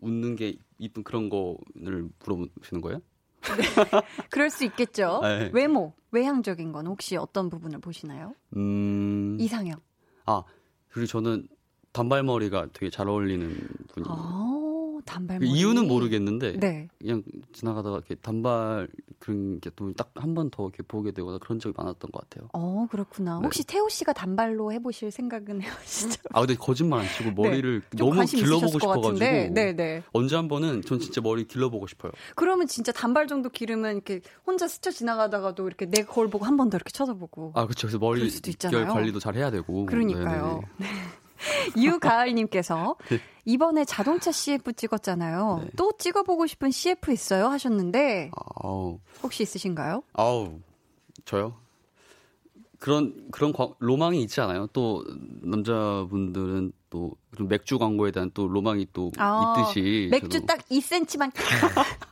웃는 0.00 0.36
게 0.36 0.56
이쁜 0.78 1.02
그런 1.04 1.28
거를 1.28 2.08
물어보시는 2.18 2.80
거예요? 2.80 3.00
네, 3.42 3.50
그럴 4.30 4.50
수 4.50 4.64
있겠죠. 4.64 5.20
네. 5.22 5.50
외모, 5.52 5.94
외향적인 6.10 6.72
건 6.72 6.86
혹시 6.86 7.16
어떤 7.16 7.50
부분을 7.50 7.80
보시나요? 7.80 8.34
음... 8.56 9.36
이상형. 9.40 9.80
아, 10.26 10.44
그리고 10.88 11.06
저는 11.06 11.48
단발머리가 11.92 12.68
되게 12.72 12.90
잘 12.90 13.08
어울리는 13.08 13.48
분이에요. 13.88 14.14
아, 14.14 14.61
단발 15.04 15.38
그 15.40 15.44
이유는 15.46 15.86
모르겠는데 15.88 16.58
네. 16.58 16.88
그냥 16.98 17.22
지나가다가 17.52 17.96
이렇게 17.96 18.14
단발 18.16 18.88
그런 19.18 19.60
게 19.60 19.70
또 19.70 19.92
딱 19.92 20.10
한 20.16 20.34
번 20.34 20.50
더 20.50 20.64
이렇게 20.64 20.82
보게 20.82 21.12
되거나 21.12 21.38
그런 21.38 21.58
적이 21.58 21.74
많았던 21.76 22.10
것 22.10 22.28
같아요. 22.28 22.48
어 22.52 22.86
그렇구나. 22.90 23.38
네. 23.38 23.44
혹시 23.44 23.64
태호 23.64 23.88
씨가 23.88 24.12
단발로 24.12 24.72
해보실 24.72 25.10
생각은 25.10 25.62
해보시죠? 25.62 26.20
아 26.32 26.40
근데 26.40 26.54
거짓말 26.54 27.00
안 27.00 27.06
치고 27.06 27.30
네. 27.30 27.34
머리를 27.34 27.80
네. 27.80 27.96
너무 27.96 28.24
길러보고 28.24 28.78
싶어가지고 28.78 29.18
네, 29.18 29.48
네. 29.50 30.02
언제 30.12 30.36
한 30.36 30.48
번은 30.48 30.82
전 30.82 31.00
진짜 31.00 31.20
머리 31.20 31.46
길러보고 31.46 31.86
싶어요. 31.86 32.12
그러면 32.34 32.66
진짜 32.66 32.92
단발 32.92 33.26
정도 33.26 33.48
기르면 33.48 33.94
이렇게 33.94 34.20
혼자 34.46 34.68
스쳐 34.68 34.90
지나가다가도 34.90 35.66
이렇게 35.66 35.86
내 35.86 36.02
거울 36.02 36.28
보고 36.28 36.44
한 36.44 36.56
번 36.56 36.70
더 36.70 36.76
이렇게 36.76 36.90
쳐다보고. 36.92 37.52
아 37.54 37.64
그렇죠. 37.64 37.86
그래서 37.86 37.98
머리 37.98 38.30
결 38.70 38.86
관리도 38.86 39.18
잘 39.20 39.34
해야 39.36 39.50
되고. 39.50 39.86
그러니까요. 39.86 40.62
유가을님께서 41.76 42.96
네. 43.08 43.18
이번에 43.44 43.84
자동차 43.84 44.30
CF 44.30 44.72
찍었잖아요. 44.72 45.60
네. 45.64 45.70
또 45.76 45.92
찍어보고 45.98 46.46
싶은 46.46 46.70
CF 46.70 47.12
있어요? 47.12 47.48
하셨는데 47.48 48.30
아우. 48.62 48.98
혹시 49.22 49.42
있으신가요? 49.42 50.02
아우 50.12 50.60
저요? 51.24 51.56
그런 52.78 53.28
그런 53.30 53.52
과, 53.52 53.68
로망이 53.78 54.20
있지 54.22 54.40
않아요? 54.40 54.66
또 54.72 55.04
남자분들은 55.42 56.72
또 56.90 57.12
맥주 57.38 57.78
광고에 57.78 58.10
대한 58.10 58.30
또 58.34 58.48
로망이 58.48 58.88
또 58.92 59.12
아, 59.18 59.54
있듯이 59.68 60.08
맥주 60.10 60.40
저도. 60.40 60.46
딱 60.46 60.58
2cm만 60.68 61.30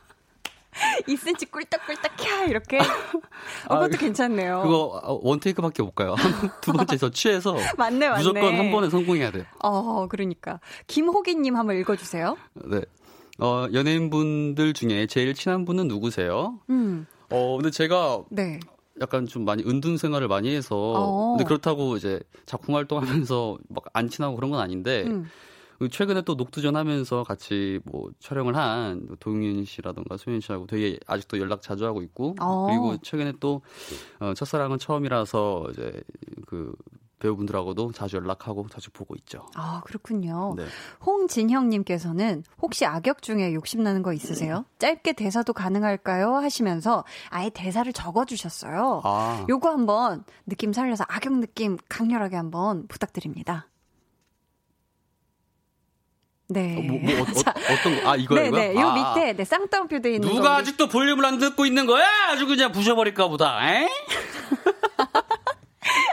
2cm 1.07 1.51
꿀떡꿀떡 1.51 2.17
캬 2.17 2.49
이렇게 2.49 2.77
어, 3.67 3.79
그것도 3.79 3.95
아, 3.95 3.97
괜찮네요. 3.97 4.61
그거 4.63 5.19
원테이크밖에 5.23 5.83
못 5.83 5.95
가요. 5.95 6.15
두 6.61 6.73
번째에서 6.73 7.09
취해서 7.09 7.55
맞네, 7.77 8.09
맞네. 8.09 8.17
무조건 8.23 8.55
한 8.55 8.71
번에 8.71 8.89
성공해야 8.89 9.31
돼요. 9.31 9.43
어, 9.63 10.07
그러니까 10.09 10.59
김호기님 10.87 11.55
한번 11.55 11.77
읽어주세요. 11.77 12.37
네. 12.65 12.81
어, 13.39 13.67
연예인분들 13.73 14.73
중에 14.73 15.07
제일 15.07 15.33
친한 15.33 15.65
분은 15.65 15.87
누구세요? 15.87 16.59
음. 16.69 17.07
어, 17.29 17.55
근데 17.57 17.71
제가 17.71 18.23
네. 18.29 18.59
약간 18.99 19.25
좀 19.25 19.45
많이 19.45 19.63
은둔 19.63 19.97
생활을 19.97 20.27
많이 20.27 20.53
해서 20.53 20.75
어. 20.75 21.29
근데 21.31 21.43
그렇다고 21.45 21.95
이제 21.97 22.19
작품 22.45 22.75
활동하면서 22.75 23.57
막 23.69 23.85
안 23.93 24.09
친하고 24.09 24.35
그런 24.35 24.51
건 24.51 24.59
아닌데. 24.59 25.03
음. 25.07 25.29
그 25.81 25.89
최근에 25.89 26.21
또 26.21 26.35
녹두전 26.35 26.75
하면서 26.75 27.23
같이 27.23 27.79
뭐 27.85 28.11
촬영을 28.19 28.55
한 28.55 29.07
동윤 29.19 29.65
씨라던가 29.65 30.15
소윤 30.15 30.39
씨하고 30.39 30.67
되게 30.67 30.99
아직도 31.07 31.39
연락 31.39 31.63
자주 31.63 31.87
하고 31.87 32.03
있고 32.03 32.35
어. 32.39 32.67
그리고 32.67 32.97
최근에 33.01 33.33
또 33.39 33.63
어, 34.19 34.35
첫사랑은 34.35 34.77
처음이라서 34.77 35.69
이제 35.71 36.03
그 36.45 36.71
배우분들하고도 37.17 37.93
자주 37.93 38.17
연락하고 38.17 38.67
자주 38.69 38.91
보고 38.91 39.15
있죠. 39.15 39.47
아, 39.55 39.81
그렇군요. 39.83 40.53
네. 40.55 40.65
홍진형님께서는 41.03 42.43
혹시 42.61 42.85
악역 42.85 43.23
중에 43.23 43.55
욕심나는 43.55 44.03
거 44.03 44.13
있으세요? 44.13 44.65
짧게 44.77 45.13
대사도 45.13 45.53
가능할까요? 45.53 46.35
하시면서 46.35 47.05
아예 47.29 47.49
대사를 47.49 47.91
적어주셨어요. 47.91 49.01
아. 49.03 49.47
요거 49.49 49.67
한번 49.71 50.25
느낌 50.45 50.73
살려서 50.73 51.05
악역 51.07 51.39
느낌 51.39 51.79
강렬하게 51.89 52.35
한번 52.35 52.87
부탁드립니다. 52.87 53.65
네. 56.51 56.75
어, 56.77 56.81
뭐, 56.81 56.99
뭐, 56.99 57.21
어, 57.21 57.25
떤 57.83 58.03
거? 58.03 58.09
아, 58.09 58.15
이거, 58.17 58.35
네네. 58.35 58.73
네. 58.73 58.81
요 58.81 58.87
아, 58.87 59.15
밑에, 59.15 59.33
네, 59.33 59.45
쌍따옴표 59.45 60.01
돼 60.01 60.15
있는 60.15 60.27
누가 60.27 60.57
아직도 60.57 60.87
볼륨을 60.87 61.23
안 61.25 61.39
듣고 61.39 61.65
있는 61.65 61.85
거야? 61.85 62.05
아주 62.29 62.45
그냥 62.45 62.71
부셔버릴까 62.71 63.27
보다, 63.29 63.59
에? 63.71 63.87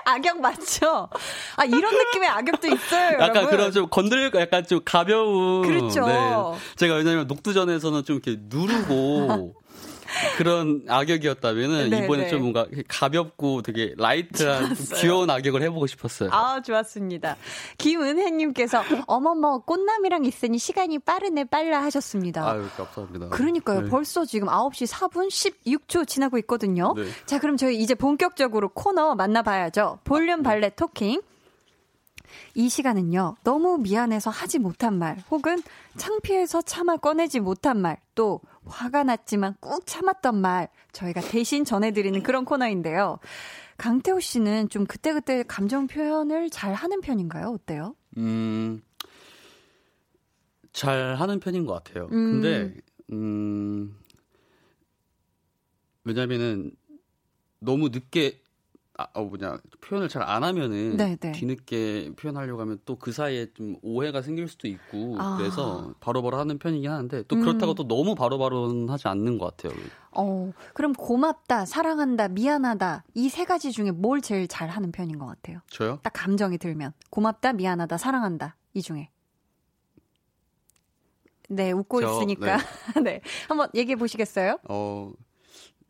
악역 0.04 0.40
맞죠? 0.40 1.08
아, 1.56 1.64
이런 1.64 1.94
느낌의 1.94 2.28
악역도 2.28 2.68
있어요. 2.68 3.18
약간 3.20 3.36
여러분. 3.36 3.50
그런 3.50 3.72
좀 3.72 3.88
건들, 3.88 4.30
약간 4.34 4.66
좀 4.66 4.80
가벼운. 4.84 5.62
그렇죠. 5.62 6.06
네. 6.06 6.58
제가 6.76 6.94
왜냐면 6.94 7.26
녹두전에서는 7.26 8.04
좀 8.04 8.16
이렇게 8.16 8.36
누르고. 8.40 9.54
그런 10.36 10.82
악역이었다면은 10.88 11.90
네, 11.90 12.04
이번에 12.04 12.24
네. 12.24 12.28
좀 12.28 12.42
뭔가 12.42 12.66
가볍고 12.88 13.62
되게 13.62 13.94
light한 13.96 14.74
귀여운 14.96 15.30
악역을 15.30 15.62
해보고 15.62 15.86
싶었어요. 15.86 16.30
아 16.32 16.60
좋았습니다. 16.62 17.36
김은혜님께서 17.78 18.82
어머머 19.06 19.58
꽃남이랑 19.58 20.24
있으니 20.24 20.58
시간이 20.58 20.98
빠르네 21.00 21.44
빨라 21.44 21.82
하셨습니다. 21.84 22.48
아유 22.48 22.66
감사합니다. 22.76 23.28
그러니까요. 23.30 23.82
네. 23.82 23.88
벌써 23.88 24.24
지금 24.24 24.48
9시 24.48 24.92
4분 24.92 25.28
16초 25.28 26.06
지나고 26.06 26.38
있거든요. 26.38 26.94
네. 26.96 27.04
자 27.26 27.38
그럼 27.38 27.56
저희 27.56 27.78
이제 27.78 27.94
본격적으로 27.94 28.68
코너 28.70 29.14
만나봐야죠. 29.14 30.00
볼륨 30.04 30.42
valet 30.42 30.70
talking. 30.70 31.20
이 32.54 32.68
시간은요, 32.68 33.36
너무 33.42 33.78
미안해서 33.78 34.30
하지 34.30 34.58
못한 34.58 34.98
말, 34.98 35.16
혹은 35.30 35.62
창피해서 35.96 36.62
차마 36.62 36.96
꺼내지 36.96 37.40
못한 37.40 37.80
말, 37.80 37.98
또 38.14 38.40
화가 38.68 39.04
났지만 39.04 39.56
꾹 39.60 39.86
참았던 39.86 40.40
말, 40.40 40.68
저희가 40.92 41.20
대신 41.20 41.64
전해드리는 41.64 42.22
그런 42.22 42.44
코너인데요. 42.44 43.18
강태호 43.76 44.20
씨는 44.20 44.68
좀 44.68 44.86
그때그때 44.86 45.44
감정 45.46 45.86
표현을 45.86 46.50
잘 46.50 46.74
하는 46.74 47.00
편인가요? 47.00 47.48
어때요? 47.48 47.94
음, 48.16 48.82
잘 50.72 51.14
하는 51.14 51.40
편인 51.40 51.64
것 51.64 51.72
같아요. 51.74 52.08
음. 52.12 52.40
근데, 52.40 52.74
음, 53.12 53.96
왜냐면은 56.04 56.72
너무 57.60 57.88
늦게 57.88 58.40
아, 59.00 59.06
어, 59.14 59.22
뭐냐 59.24 59.58
표현을 59.80 60.08
잘 60.08 60.22
안 60.28 60.42
하면은 60.44 60.96
네네. 60.96 61.16
네. 61.16 61.32
뒤늦게 61.32 62.12
표현하려고 62.16 62.60
하면 62.62 62.78
또 62.84 62.98
그 62.98 63.12
사이에 63.12 63.46
좀 63.54 63.76
오해가 63.80 64.22
생길 64.22 64.48
수도 64.48 64.66
있고 64.66 65.16
아. 65.20 65.36
그래서 65.38 65.94
바로바로 66.00 66.36
하는 66.36 66.58
편이긴 66.58 66.90
하는데 66.90 67.22
또 67.28 67.36
그렇다고 67.36 67.72
음. 67.72 67.74
또 67.76 67.86
너무 67.88 68.14
바로바로는 68.16 68.88
하지 68.90 69.06
않는 69.08 69.38
것 69.38 69.56
같아요. 69.56 69.78
어, 70.10 70.50
그럼 70.74 70.92
고맙다, 70.94 71.64
사랑한다, 71.64 72.28
미안하다 72.28 73.04
이 73.14 73.28
세 73.28 73.44
가지 73.44 73.70
중에 73.70 73.92
뭘 73.92 74.20
제일 74.20 74.48
잘 74.48 74.68
하는 74.68 74.90
편인 74.90 75.18
것 75.18 75.26
같아요? 75.26 75.60
저요? 75.70 76.00
딱 76.02 76.10
감정이 76.10 76.58
들면 76.58 76.92
고맙다, 77.10 77.52
미안하다, 77.52 77.96
사랑한다 77.98 78.56
이 78.74 78.82
중에. 78.82 79.10
네, 81.48 81.72
웃고 81.72 82.00
저, 82.02 82.12
있으니까. 82.12 82.58
네. 82.96 83.00
네. 83.02 83.20
한번 83.48 83.70
얘기해 83.74 83.96
보시겠어요? 83.96 84.58
어, 84.68 85.12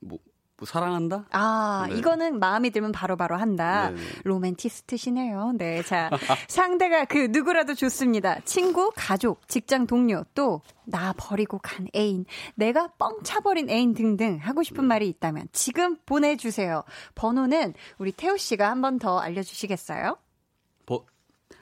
뭐, 0.00 0.18
뭐 0.58 0.66
사랑한다? 0.66 1.24
아, 1.30 1.86
네. 1.88 1.96
이거는 1.96 2.38
마음이 2.40 2.70
들면 2.70 2.90
바로바로 2.92 3.34
바로 3.36 3.40
한다. 3.40 3.90
네네. 3.90 4.00
로맨티스트시네요. 4.24 5.52
네. 5.56 5.82
자, 5.84 6.10
상대가 6.48 7.04
그 7.04 7.28
누구라도 7.30 7.74
좋습니다. 7.74 8.40
친구, 8.44 8.90
가족, 8.96 9.46
직장 9.48 9.86
동료, 9.86 10.24
또 10.34 10.60
나 10.90 11.12
버리고 11.18 11.58
간 11.62 11.86
애인, 11.94 12.24
내가 12.54 12.88
뻥 12.98 13.18
차버린 13.22 13.68
애인 13.68 13.92
등등 13.92 14.38
하고 14.40 14.62
싶은 14.62 14.84
네. 14.84 14.88
말이 14.88 15.08
있다면 15.08 15.48
지금 15.52 15.98
보내주세요. 16.06 16.82
번호는 17.14 17.74
우리 17.98 18.10
태우 18.10 18.38
씨가 18.38 18.70
한 18.70 18.80
번 18.80 18.98
더 18.98 19.18
알려주시겠어요? 19.18 20.16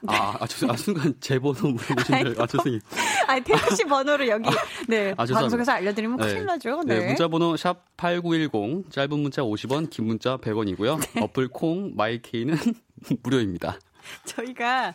아, 0.05 0.37
아, 0.39 0.47
저, 0.47 0.69
아 0.69 0.75
순간 0.75 1.13
제 1.19 1.39
번호 1.39 1.69
물어보신 1.69 2.19
줄, 2.19 2.41
아, 2.41 2.45
죄송해요. 2.45 2.79
아니, 3.27 3.43
태호 3.43 3.57
씨 3.75 3.83
번호를 3.83 4.27
여기, 4.27 4.49
네, 4.87 5.13
아, 5.17 5.25
방송에서 5.25 5.71
알려드리면 5.71 6.17
큰일 6.17 6.33
네. 6.39 6.43
나죠. 6.43 6.83
네. 6.85 6.99
네. 6.99 7.07
문자 7.07 7.27
번호 7.27 7.57
샵 7.57 7.83
8910, 7.97 8.91
짧은 8.91 9.19
문자 9.19 9.41
50원, 9.41 9.89
긴 9.89 10.05
문자 10.05 10.37
100원이고요. 10.37 10.99
네. 11.15 11.21
어플 11.21 11.47
콩, 11.49 11.93
My 11.95 12.13
K는 12.13 12.57
무료입니다. 13.23 13.79
저희가 14.25 14.93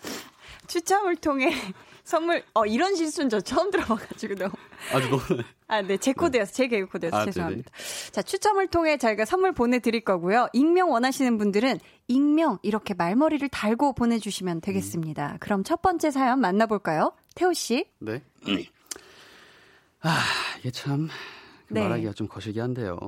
추첨을 0.69 1.17
통해 1.17 1.53
선물, 2.05 2.43
어, 2.55 2.65
이런 2.67 2.95
실수는 2.95 3.29
저 3.29 3.41
처음 3.41 3.71
들어봐가지고 3.71 4.35
너무. 4.37 4.53
아주 4.93 5.09
너무. 5.09 5.43
아, 5.73 5.81
네. 5.81 5.97
제 5.97 6.13
코드였어. 6.13 6.53
네. 6.53 6.55
제 6.55 6.69
개그 6.69 6.87
코드였어. 6.89 7.17
아, 7.17 7.25
죄송합니다. 7.25 7.71
네네. 7.71 8.11
자, 8.11 8.21
추첨을 8.21 8.67
통해 8.67 8.99
저희가 8.99 9.25
선물 9.25 9.53
보내드릴 9.53 10.03
거고요. 10.05 10.49
익명 10.53 10.91
원하시는 10.91 11.39
분들은 11.39 11.79
익명 12.09 12.59
이렇게 12.63 12.93
말머리를 12.93 13.49
달고 13.49 13.95
보내주시면 13.95 14.61
되겠습니다. 14.61 15.33
음. 15.33 15.37
그럼 15.41 15.65
첫 15.65 15.81
번째 15.81 16.11
사연 16.11 16.41
만나볼까요? 16.41 17.15
태호 17.35 17.55
씨. 17.55 17.87
네. 18.01 18.23
아, 20.03 20.19
이게 20.59 20.71
참. 20.71 21.09
네. 21.71 21.81
말하기가 21.81 22.13
좀 22.13 22.29
거시기 22.29 22.61
한데요. 22.61 22.99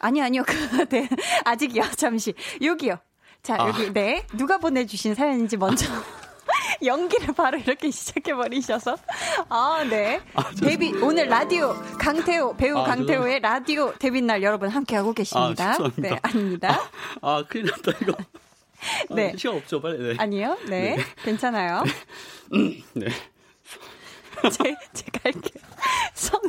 아니요, 0.00 0.24
아니요. 0.24 0.42
네. 0.90 1.08
아직이요. 1.44 1.84
잠시. 1.96 2.34
여기요. 2.60 2.96
자, 3.44 3.54
아. 3.56 3.68
여기, 3.68 3.92
네. 3.92 4.26
누가 4.36 4.58
보내 4.58 4.84
주신 4.84 5.14
사연인지 5.14 5.56
먼저. 5.56 5.86
연기를 6.84 7.34
바로 7.34 7.58
이렇게 7.58 7.90
시작해버리셔서. 7.90 8.96
아, 9.48 9.84
네. 9.88 10.20
아, 10.34 10.50
데뷔, 10.52 10.92
오늘 10.94 11.28
라디오, 11.28 11.74
강태호, 11.98 12.56
배우 12.56 12.78
아, 12.78 12.84
강태호의 12.84 13.40
라디오 13.40 13.92
데뷔날 13.98 14.42
여러분 14.42 14.68
함께하고 14.68 15.12
계십니다. 15.12 15.72
아, 15.72 15.90
네, 15.96 16.18
아닙니다. 16.22 16.80
아, 17.20 17.36
아 17.36 17.44
큰일 17.48 17.66
났다, 17.66 17.92
이거. 18.02 18.14
네. 19.14 19.34
시간 19.36 19.56
없죠, 19.56 19.80
빨리. 19.80 19.98
네. 19.98 20.14
아니요, 20.18 20.56
네. 20.68 20.96
네. 20.96 21.04
괜찮아요. 21.24 21.84
네. 22.50 22.82
네. 22.94 23.06
제, 24.50 24.74
제가 24.94 25.20
할게요. 25.24 25.62
성, 26.14 26.40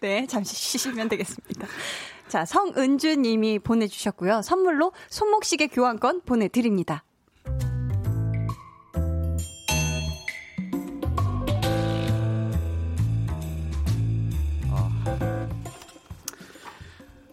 네, 0.00 0.26
잠시 0.26 0.56
쉬시면 0.56 1.08
되겠습니다. 1.08 1.66
자, 2.28 2.44
성은주 2.44 3.16
님이 3.16 3.60
보내주셨고요. 3.60 4.42
선물로 4.42 4.92
손목시계 5.08 5.68
교환권 5.68 6.22
보내드립니다. 6.22 7.04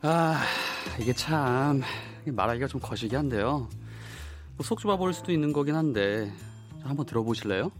아, 0.03 0.41
이게 0.99 1.13
참 1.13 1.81
말하기가 2.25 2.67
좀 2.67 2.81
거시기 2.81 3.15
한데요. 3.15 3.67
뭐 4.57 4.63
속 4.63 4.79
좁아 4.79 4.97
보일 4.97 5.13
수도 5.13 5.31
있는 5.31 5.51
거긴 5.53 5.75
한데 5.75 6.31
한번 6.83 7.05
들어보실래요? 7.05 7.71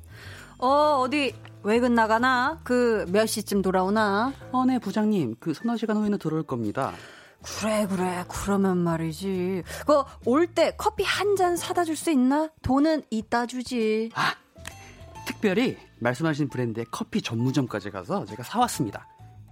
어, 0.60 0.68
어디 1.02 1.36
외근 1.64 1.94
나가나? 1.94 2.60
그 2.64 3.06
몇 3.10 3.26
시쯤 3.26 3.62
돌아오나? 3.62 4.34
어, 4.52 4.66
네, 4.66 4.80
부장님. 4.80 5.36
그 5.40 5.54
서너 5.54 5.76
시간 5.78 5.98
후에는 5.98 6.18
들어올 6.18 6.44
겁니다. 6.44 6.94
그래, 7.42 7.86
그래. 7.88 8.24
그러면 8.30 8.78
말이지. 8.78 9.64
그올때 10.24 10.74
커피 10.78 11.04
한 11.04 11.36
잔 11.36 11.58
사다 11.58 11.84
줄 11.84 11.96
수 11.98 12.10
있나? 12.12 12.50
돈은 12.62 13.04
이따 13.10 13.46
주지. 13.46 14.10
아, 14.16 14.34
특별히 15.26 15.78
말씀하신 16.00 16.50
브랜드의 16.50 16.86
커피 16.90 17.22
전문점까지 17.22 17.92
가서 17.92 18.26
제가 18.26 18.44
사왔습니다. 18.44 19.08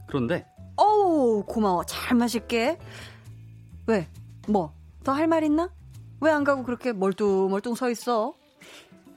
그런데 0.07 0.45
어우, 0.81 1.43
고마워. 1.45 1.83
잘 1.85 2.17
마실게. 2.17 2.77
왜? 3.87 4.07
뭐? 4.47 4.73
더 5.03 5.11
할 5.13 5.27
말 5.27 5.43
있나? 5.43 5.69
왜 6.19 6.31
안 6.31 6.43
가고 6.43 6.63
그렇게 6.63 6.91
멀뚱멀뚱 6.93 7.75
서 7.75 7.89
있어? 7.89 8.33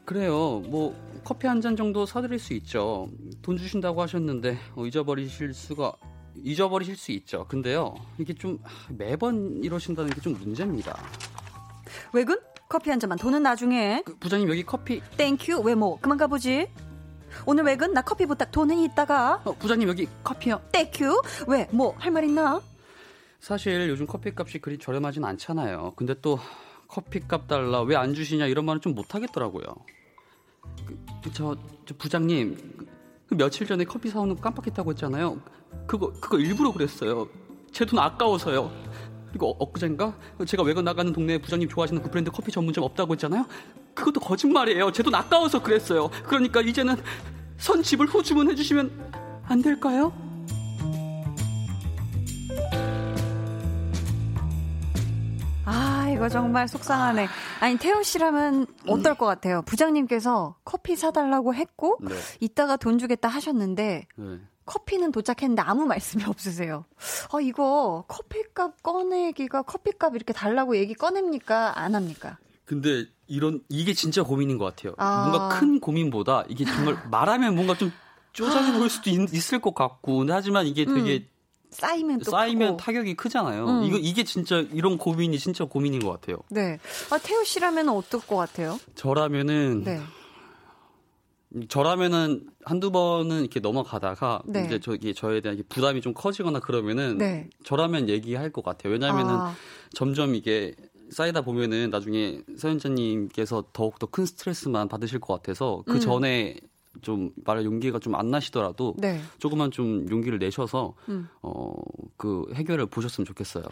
그래요. 0.04 0.60
뭐 0.66 0.94
커피 1.24 1.46
한 1.46 1.60
잔 1.62 1.76
정도 1.76 2.04
사드릴 2.06 2.38
수 2.38 2.52
있죠. 2.54 3.08
돈 3.42 3.56
주신다고 3.56 4.02
하셨는데 4.02 4.58
어, 4.76 4.84
잊어버리실 4.86 5.54
수가 5.54 5.92
잊어버리실 6.42 6.96
수 6.96 7.12
있죠. 7.12 7.46
근데요, 7.48 7.94
이게 8.18 8.34
좀 8.34 8.58
매번 8.90 9.62
이러신다는 9.62 10.10
게 10.10 10.20
좀 10.20 10.34
문제입니다. 10.34 10.98
왜군? 12.12 12.38
커피 12.68 12.90
한 12.90 12.98
잔만 12.98 13.18
돈은 13.18 13.42
나중에. 13.42 14.02
그, 14.04 14.16
부장님 14.18 14.48
여기 14.48 14.64
커피. 14.64 15.00
Thank 15.16 15.41
you. 15.41 15.60
왜 15.62 15.74
뭐? 15.74 15.98
그만 16.00 16.18
가보지. 16.18 16.68
오늘 17.46 17.64
외근? 17.64 17.92
나 17.92 18.02
커피 18.02 18.26
부탁. 18.26 18.50
돈은 18.50 18.78
이따가. 18.78 19.40
어, 19.44 19.52
부장님 19.52 19.88
여기 19.88 20.08
커피요. 20.22 20.60
Thank 20.72 21.00
you. 21.00 21.22
왜? 21.48 21.68
뭐 21.70 21.94
할 21.98 22.12
말 22.12 22.24
있나? 22.24 22.60
사실 23.40 23.88
요즘 23.90 24.06
커피값이 24.06 24.58
그리 24.60 24.78
저렴하진 24.78 25.24
않잖아요. 25.24 25.92
근데 25.96 26.14
또 26.22 26.38
커피값 26.88 27.46
달라 27.48 27.82
왜 27.82 27.96
안 27.96 28.14
주시냐 28.14 28.46
이런 28.46 28.64
말은 28.64 28.80
좀 28.80 28.94
못하겠더라고요. 28.94 29.64
그, 30.86 31.32
저, 31.32 31.56
저 31.86 31.94
부장님 31.98 32.56
그 33.28 33.34
며칠 33.36 33.66
전에 33.66 33.84
커피 33.84 34.08
사오는 34.08 34.36
거 34.36 34.40
깜빡했다고 34.42 34.90
했잖아요. 34.92 35.40
그거 35.86 36.12
그거 36.20 36.38
일부러 36.38 36.72
그랬어요. 36.72 37.28
제 37.72 37.84
돈 37.84 37.98
아까워서요. 37.98 38.70
그리고 39.28 39.56
엊그젠가 39.58 40.16
제가 40.46 40.62
외근 40.62 40.84
나가는 40.84 41.12
동네에 41.12 41.38
부장님 41.38 41.68
좋아하시는 41.68 42.00
그 42.02 42.08
브랜드 42.10 42.30
커피 42.30 42.52
전문점 42.52 42.84
없다고 42.84 43.12
했잖아요. 43.14 43.44
그것도 43.94 44.20
거짓말이에요. 44.20 44.92
제 44.92 45.02
돈 45.02 45.14
아까워서 45.14 45.62
그랬어요. 45.62 46.10
그러니까 46.26 46.60
이제는 46.60 46.96
선 47.58 47.82
집을 47.82 48.06
후주문해 48.06 48.54
주시면 48.54 49.42
안 49.46 49.62
될까요? 49.62 50.12
아, 55.66 56.10
이거 56.10 56.28
정말 56.28 56.68
속상하네. 56.68 57.26
아니, 57.60 57.78
태호 57.78 58.02
씨라면 58.02 58.66
어떨 58.86 59.14
것 59.14 59.24
같아요? 59.24 59.62
부장님께서 59.62 60.56
커피 60.64 60.94
사달라고 60.94 61.54
했고, 61.54 61.98
네. 62.02 62.14
이따가 62.40 62.76
돈 62.76 62.98
주겠다 62.98 63.28
하셨는데, 63.28 64.06
네. 64.14 64.38
커피는 64.66 65.12
도착했는데 65.12 65.60
아무 65.62 65.84
말씀이 65.86 66.24
없으세요. 66.26 66.84
아, 67.32 67.40
이거 67.40 68.04
커피값 68.08 68.82
꺼내기가 68.82 69.62
커피값 69.62 70.14
이렇게 70.16 70.32
달라고 70.32 70.76
얘기 70.76 70.94
꺼냅니까? 70.94 71.78
안 71.78 71.94
합니까? 71.94 72.38
근데 72.64 73.04
이런, 73.34 73.60
이게 73.68 73.92
진짜 73.94 74.22
고민인 74.22 74.58
것 74.58 74.64
같아요. 74.64 74.94
아. 74.96 75.26
뭔가 75.28 75.48
큰 75.58 75.80
고민보다 75.80 76.44
이게 76.48 76.64
정말 76.64 76.96
말하면 77.10 77.54
뭔가 77.56 77.76
좀 77.76 77.90
쪼잔해 78.32 78.78
보일 78.78 78.88
수도 78.90 79.10
있, 79.10 79.52
을것 79.52 79.74
같고, 79.74 80.24
하지만 80.28 80.66
이게 80.66 80.84
되게 80.84 81.18
음. 81.18 81.28
쌓이면 81.70 82.18
또 82.20 82.30
쌓이면 82.30 82.68
크고. 82.68 82.76
타격이 82.76 83.14
크잖아요. 83.14 83.66
음. 83.66 83.84
이거 83.84 83.98
이게 83.98 84.22
진짜 84.22 84.58
이런 84.72 84.96
고민이 84.96 85.38
진짜 85.40 85.64
고민인 85.64 86.00
것 86.04 86.10
같아요. 86.12 86.38
네. 86.48 86.78
아 87.10 87.18
태우 87.18 87.44
씨라면 87.44 87.88
어떨 87.88 88.20
것 88.20 88.36
같아요? 88.36 88.78
저라면은 88.94 89.82
네. 89.82 90.00
저라면은 91.68 92.48
한두 92.64 92.90
번은 92.90 93.40
이렇게 93.40 93.60
넘어가다가 93.60 94.42
네. 94.46 94.64
이제 94.66 94.80
저기 94.80 95.14
저에 95.14 95.40
대한 95.40 95.60
부담이 95.68 96.00
좀 96.00 96.12
커지거나 96.14 96.60
그러면은 96.60 97.18
네. 97.18 97.48
저라면 97.64 98.08
얘기할 98.08 98.50
것 98.50 98.64
같아요. 98.64 98.92
왜냐하면은 98.92 99.34
아. 99.34 99.54
점점 99.92 100.34
이게 100.34 100.74
쌓이다 101.14 101.42
보면은 101.42 101.90
나중에 101.90 102.42
서현자님께서 102.56 103.66
더욱 103.72 103.98
더 103.98 104.06
큰 104.06 104.26
스트레스만 104.26 104.88
받으실 104.88 105.18
것 105.20 105.34
같아서 105.34 105.82
그 105.86 105.94
음. 105.94 106.00
전에 106.00 106.56
좀 107.02 107.30
말할 107.44 107.64
용기가 107.64 107.98
좀 107.98 108.14
안 108.14 108.30
나시더라도 108.30 108.94
네. 108.98 109.20
조금만 109.38 109.70
좀 109.72 110.06
용기를 110.08 110.38
내셔서 110.38 110.94
음. 111.08 111.28
어그 111.40 112.52
해결을 112.54 112.86
보셨으면 112.86 113.26
좋겠어요. 113.26 113.64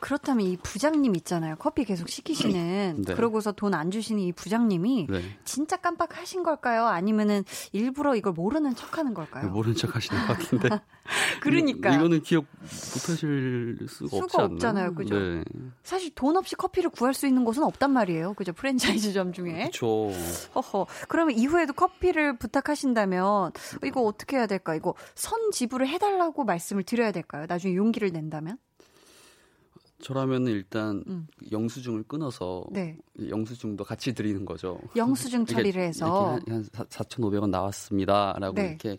그렇다면 0.00 0.46
이 0.46 0.56
부장님 0.56 1.14
있잖아요. 1.16 1.56
커피 1.58 1.84
계속 1.84 2.08
시키시는 2.08 3.02
네. 3.06 3.14
그러고서 3.14 3.52
돈 3.52 3.70
안 3.74 3.90
주시는 3.90 4.22
이 4.22 4.32
부장님이 4.32 5.06
네. 5.08 5.22
진짜 5.44 5.76
깜빡하신 5.76 6.42
걸까요? 6.42 6.86
아니면은 6.86 7.44
일부러 7.72 8.16
이걸 8.16 8.32
모르는 8.32 8.74
척하는 8.74 9.14
걸까요? 9.14 9.44
네, 9.44 9.50
모르는 9.50 9.76
척하시는 9.76 10.26
것 10.26 10.38
같은데. 10.38 10.68
그러니까 11.40 11.94
이, 11.94 11.98
거는 11.98 12.22
기억 12.22 12.46
못하실 12.94 13.78
수가, 13.88 14.16
수가? 14.28 14.44
없잖아요, 14.44 14.94
그죠? 14.94 15.18
네. 15.18 15.42
사실 15.82 16.10
돈 16.14 16.36
없이 16.36 16.54
커피를 16.56 16.90
구할 16.90 17.14
수 17.14 17.26
있는 17.26 17.44
곳은 17.44 17.62
없단 17.62 17.90
말이에요, 17.92 18.34
그죠? 18.34 18.52
프랜차이즈점 18.52 19.32
중에. 19.32 19.70
그렇죠. 19.70 20.10
허허. 20.54 20.86
그러면 21.08 21.36
이후에도 21.36 21.72
커피를 21.72 22.36
부탁 22.38 22.64
하신다면 22.70 23.52
이거 23.84 24.02
어떻게 24.02 24.36
해야 24.36 24.46
될까? 24.46 24.74
이거 24.74 24.94
선 25.14 25.50
지불을 25.50 25.88
해달라고 25.88 26.44
말씀을 26.44 26.84
드려야 26.84 27.12
될까요? 27.12 27.46
나중에 27.48 27.74
용기를 27.74 28.10
낸다면? 28.12 28.58
저라면 30.00 30.46
일단 30.46 31.04
음. 31.06 31.26
영수증을 31.52 32.04
끊어서 32.04 32.64
네. 32.70 32.96
영수증도 33.28 33.84
같이 33.84 34.14
드리는 34.14 34.44
거죠. 34.44 34.80
영수증 34.96 35.44
처리를 35.46 35.82
해서 35.82 36.36
이렇게 36.36 36.50
한, 36.52 36.64
한 36.72 36.86
4,500원 36.86 37.50
나왔습니다라고 37.50 38.54
네. 38.54 38.68
이렇게 38.68 38.98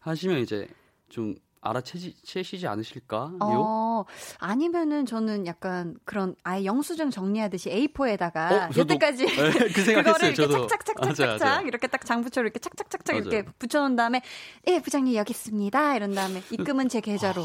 하시면 0.00 0.40
이제 0.40 0.68
좀 1.08 1.34
알아채시지 1.66 2.66
않으실까? 2.66 3.32
어, 3.40 4.04
아니면은 4.38 5.06
저는 5.06 5.46
약간 5.46 5.96
그런 6.04 6.34
아예 6.42 6.64
영수증 6.64 7.10
정리하듯이 7.10 7.70
A4에다가 7.70 8.36
어, 8.36 8.68
여태까지 8.76 9.26
네, 9.26 9.50
그 9.68 9.84
그거를 9.94 10.32
이렇게 10.32 10.68
착착착착착착 10.68 11.66
이렇게 11.66 11.86
딱 11.86 12.04
장부처럼 12.04 12.46
이렇게 12.46 12.58
착착착착 12.58 13.16
이렇게 13.16 13.42
붙여놓은 13.58 13.96
다음에 13.96 14.22
예 14.66 14.80
부장님 14.80 15.14
여기 15.14 15.30
있습니다. 15.32 15.96
이런 15.96 16.14
다음에 16.14 16.42
입금은 16.50 16.88
제 16.88 17.00
계좌로 17.00 17.42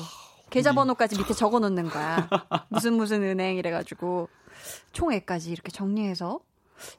계좌번호까지 0.50 1.18
밑에 1.18 1.34
적어놓는 1.34 1.90
거야. 1.90 2.30
무슨 2.70 2.94
무슨 2.94 3.24
은행 3.24 3.56
이래가지고 3.56 4.30
총액까지 4.92 5.52
이렇게 5.52 5.72
정리해서 5.72 6.40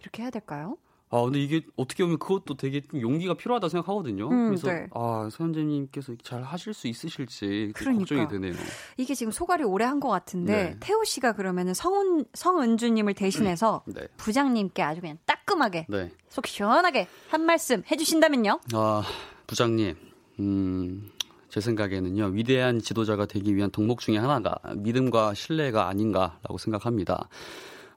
이렇게 0.00 0.22
해야 0.22 0.30
될까요? 0.30 0.76
아, 1.14 1.22
근데 1.22 1.38
이게 1.40 1.60
어떻게 1.76 2.02
보면 2.02 2.18
그것도 2.18 2.56
되게 2.56 2.80
좀 2.80 3.00
용기가 3.02 3.34
필요하다 3.34 3.68
생각하거든요. 3.68 4.28
음, 4.30 4.46
그래서 4.48 4.68
네. 4.72 4.86
아, 4.94 5.28
서현재님께서 5.30 6.14
잘 6.22 6.42
하실 6.42 6.72
수 6.72 6.88
있으실지 6.88 7.72
그러니까. 7.74 8.00
걱정이 8.00 8.28
되네요. 8.28 8.54
이게 8.96 9.14
지금 9.14 9.30
소갈이 9.30 9.62
오래 9.64 9.84
한 9.84 10.00
것 10.00 10.08
같은데 10.08 10.52
네. 10.70 10.76
태호 10.80 11.04
씨가 11.04 11.32
그러면은 11.34 11.74
성은 11.74 12.24
성은주님을 12.32 13.14
대신해서 13.14 13.82
네. 13.94 14.08
부장님께 14.16 14.82
아주 14.82 15.00
그냥 15.02 15.18
따끔하게 15.26 15.86
네. 15.88 16.10
속 16.30 16.46
시원하게 16.46 17.06
한 17.28 17.42
말씀 17.42 17.82
해주신다면요? 17.90 18.58
아, 18.72 19.02
부장님, 19.46 19.94
음. 20.40 21.10
제 21.50 21.60
생각에는요, 21.60 22.28
위대한 22.28 22.78
지도자가 22.80 23.26
되기 23.26 23.54
위한 23.54 23.70
덕목 23.70 24.00
중에 24.00 24.16
하나가 24.16 24.56
믿음과 24.74 25.34
신뢰가 25.34 25.86
아닌가라고 25.88 26.56
생각합니다. 26.56 27.28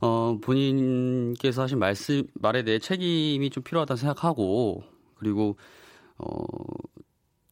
어, 0.01 0.37
본인께서 0.41 1.63
하신 1.63 1.79
말씀, 1.79 2.23
말에 2.33 2.63
대해 2.63 2.79
책임이 2.79 3.49
좀 3.49 3.63
필요하다 3.63 3.95
생각하고, 3.95 4.83
그리고, 5.15 5.57
어, 6.17 6.43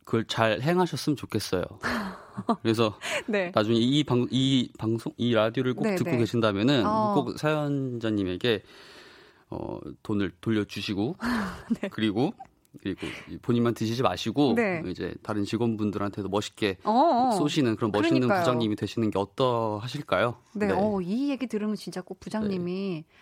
그걸 0.05 0.25
잘 0.27 0.61
행하셨으면 0.61 1.15
좋겠어요. 1.15 1.63
그래서 2.61 2.97
네. 3.27 3.51
나중에 3.53 3.77
이 3.77 4.03
방, 4.03 4.27
이 4.31 4.69
방송, 4.77 5.13
이 5.17 5.33
라디오를 5.33 5.73
꼭 5.73 5.83
네, 5.83 5.95
듣고 5.95 6.11
네. 6.11 6.17
계신다면은 6.17 6.85
어. 6.85 7.13
꼭 7.13 7.37
사연자님에게 7.37 8.63
어, 9.49 9.79
돈을 10.01 10.31
돌려주시고, 10.41 11.15
네. 11.81 11.89
그리고 11.89 12.33
그리고 12.81 13.07
본인만 13.41 13.73
드시지 13.73 14.01
마시고 14.01 14.53
네. 14.55 14.81
이제 14.87 15.13
다른 15.23 15.43
직원분들한테도 15.45 16.29
멋있게 16.29 16.77
어어. 16.83 17.27
어. 17.29 17.31
쏘시는 17.31 17.75
그런 17.75 17.91
멋있는 17.91 18.21
그러니까요. 18.21 18.39
부장님이 18.41 18.75
되시는 18.75 19.11
게 19.11 19.19
어떠하실까요? 19.19 20.35
네, 20.53 20.67
네. 20.67 20.73
어, 20.75 20.99
이 21.01 21.29
얘기 21.29 21.47
들으면 21.47 21.75
진짜 21.75 22.01
꼭 22.01 22.19
부장님이 22.19 23.05
네. 23.07 23.17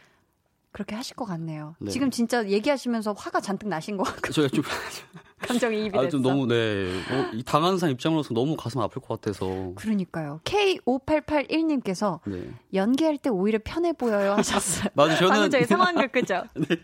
그렇게 0.72 0.96
하실 0.96 1.16
것 1.18 1.26
같네요. 1.26 1.76
네. 1.80 1.92
지금 1.92 2.10
진짜 2.12 2.48
얘기하시면서 2.48 3.12
화가 3.12 3.42
잔뜩 3.42 3.68
나신 3.68 3.98
것 3.98 4.04
같고. 4.04 4.32
저가 4.32 4.48
좀 4.48 4.64
감정이 5.40 5.86
입이 5.86 5.98
아, 5.98 6.02
됐어. 6.04 6.12
좀 6.12 6.22
너무 6.22 6.48
네. 6.48 6.88
어, 7.12 7.32
이 7.34 7.44
당한 7.44 7.78
사람 7.78 7.92
입장으로서 7.92 8.34
너무 8.34 8.56
가슴 8.56 8.80
아플 8.80 9.02
것 9.02 9.20
같아서. 9.20 9.74
그러니까요. 9.76 10.40
K5881님께서 10.46 12.20
네. 12.26 12.52
연기할 12.74 13.18
때 13.18 13.30
오히려 13.30 13.60
편해 13.64 13.92
보여요 13.92 14.34
하셨어요. 14.34 14.90
맞아 14.94 15.18
저는 15.18 15.50
저희 15.50 15.66
상황극 15.66 16.12
그죠? 16.14 16.44
네. 16.56 16.78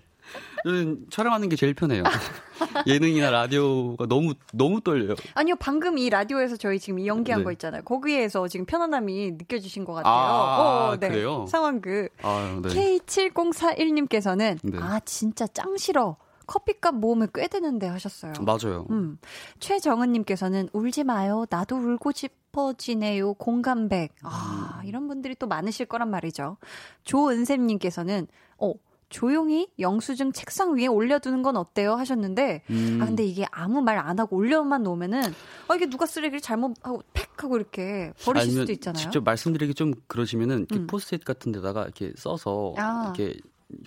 저는 0.63 1.05
촬영하는 1.09 1.49
게 1.49 1.55
제일 1.55 1.73
편해요. 1.73 2.03
예능이나 2.87 3.29
라디오가 3.29 4.05
너무 4.07 4.33
너무 4.53 4.81
떨려요. 4.81 5.15
아니요, 5.33 5.55
방금 5.59 5.97
이 5.97 6.09
라디오에서 6.09 6.57
저희 6.57 6.79
지금 6.79 7.05
연기한 7.05 7.41
네. 7.41 7.45
거 7.45 7.51
있잖아요. 7.53 7.83
거기에서 7.83 8.47
지금 8.47 8.65
편안함이 8.65 9.31
느껴지신 9.31 9.85
것 9.85 9.93
같아요. 9.93 10.13
아, 10.13 10.89
어, 10.91 10.97
네. 10.99 11.09
그래요? 11.09 11.45
상황극. 11.47 12.09
아, 12.21 12.59
네. 12.63 12.69
K7041님께서는 12.69 14.59
네. 14.63 14.77
아 14.81 14.99
진짜 15.05 15.47
짱 15.47 15.77
싫어. 15.77 16.17
커피값 16.47 16.95
모으면 16.95 17.27
꽤 17.33 17.47
되는데 17.47 17.87
하셨어요. 17.87 18.33
맞아요. 18.41 18.87
음. 18.89 19.19
최정은님께서는 19.59 20.69
울지 20.71 21.03
마요. 21.03 21.45
나도 21.49 21.75
울고 21.75 22.13
싶어지네요. 22.13 23.33
공감백. 23.35 24.15
아, 24.23 24.79
음. 24.81 24.87
이런 24.87 25.07
분들이 25.07 25.35
또 25.35 25.45
많으실 25.47 25.85
거란 25.85 26.09
말이죠. 26.09 26.57
조은샘님께서는, 27.03 28.27
어, 28.59 28.73
조용히 29.09 29.67
영수증 29.79 30.31
책상 30.33 30.75
위에 30.77 30.87
올려두는 30.87 31.41
건 31.41 31.55
어때요? 31.57 31.93
하셨는데, 31.95 32.63
음. 32.69 32.99
아, 33.01 33.05
근데 33.05 33.23
이게 33.25 33.45
아무 33.51 33.81
말 33.81 33.97
안 33.97 34.19
하고 34.19 34.35
올려만 34.37 34.83
놓으면은, 34.83 35.21
아, 35.67 35.75
이게 35.75 35.89
누가 35.89 36.05
쓰레기를 36.05 36.39
잘못하고 36.41 37.01
팩 37.13 37.27
하고 37.43 37.55
이렇게 37.57 38.13
버리실 38.23 38.51
수도 38.51 38.71
있잖아요. 38.73 39.01
직접 39.01 39.23
말씀드리기 39.23 39.73
좀 39.73 39.93
그러시면은, 40.07 40.59
이렇게 40.59 40.75
음. 40.77 40.87
포스트잇 40.87 41.23
같은 41.25 41.51
데다가 41.51 41.83
이렇게 41.83 42.11
써서, 42.15 42.73
아. 42.77 43.03
이렇게 43.15 43.39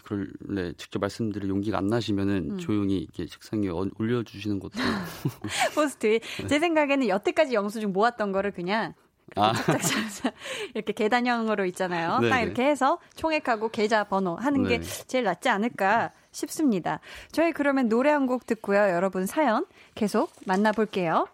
그럴래 0.05 0.75
직접 0.77 0.99
말씀드릴 0.99 1.49
용기가 1.49 1.79
안 1.79 1.87
나시면은 1.87 2.51
음. 2.53 2.59
조용히 2.59 2.99
이렇게 2.99 3.25
책상 3.27 3.63
위에 3.63 3.71
올려주시는 3.99 4.59
것도 4.61 4.73
포스트. 5.75 6.19
네. 6.41 6.47
제 6.49 6.59
생각에는 6.59 7.09
여태까지 7.09 7.55
영수증 7.55 7.93
모았던 7.93 8.33
거를 8.33 8.51
그냥 8.53 8.93
아. 9.37 9.53
이렇게 10.75 10.93
계단형으로 10.93 11.65
있잖아요. 11.67 12.19
네네. 12.19 12.31
딱 12.31 12.41
이렇게 12.41 12.65
해서 12.65 12.99
총액하고 13.17 13.69
계좌 13.71 14.05
번호 14.05 14.37
하는 14.37 14.63
네. 14.65 14.79
게 14.79 14.83
제일 14.83 15.25
낫지 15.25 15.49
않을까 15.49 16.13
싶습니다. 16.33 17.01
저희 17.33 17.53
그러면 17.53 17.89
노래 17.89 18.11
한 18.11 18.27
곡 18.27 18.47
듣고요. 18.47 18.79
여러분 18.91 19.27
사연 19.27 19.67
계속 19.95 20.31
만나볼게요. 20.47 21.27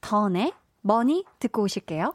던의 0.00 0.52
Money 0.82 1.24
듣고 1.38 1.62
오실게요. 1.62 2.14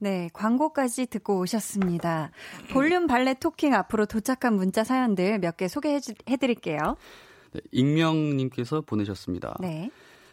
네, 0.00 0.30
광고까지 0.32 1.06
듣고 1.06 1.40
오셨습니다. 1.40 2.30
볼륨 2.72 3.06
발레 3.06 3.34
토킹 3.34 3.74
앞으로 3.74 4.06
도착한 4.06 4.54
문자 4.54 4.84
사연들 4.84 5.38
몇 5.40 5.56
개 5.56 5.66
소개해 5.66 5.98
드릴게요. 6.38 6.96
네, 7.52 7.60
익명님께서 7.72 8.82
보내셨습니다. 8.82 9.56
네. 9.60 9.90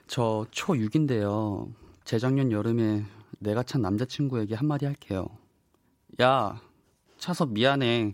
저 0.07 0.45
초6인데요. 0.51 1.73
재작년 2.03 2.51
여름에 2.51 3.03
내가 3.39 3.63
찬 3.63 3.81
남자친구에게 3.81 4.53
한마디 4.53 4.85
할게요. 4.85 5.25
야, 6.21 6.61
차서 7.17 7.47
미안해. 7.47 8.13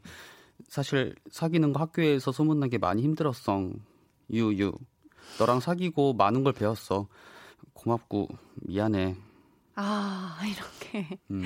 사실 0.70 1.16
사귀는 1.30 1.74
거 1.74 1.82
학교에서 1.82 2.32
소문나게 2.32 2.78
많이 2.78 3.02
힘들었어. 3.02 3.70
유유. 4.32 4.72
너랑 5.39 5.60
사귀고 5.60 6.14
많은 6.14 6.43
걸 6.45 6.54
배웠어. 6.54 7.08
고맙고 7.74 8.30
미안해. 8.68 9.18
아, 9.76 10.38
이렇게. 10.45 11.17
음. 11.32 11.43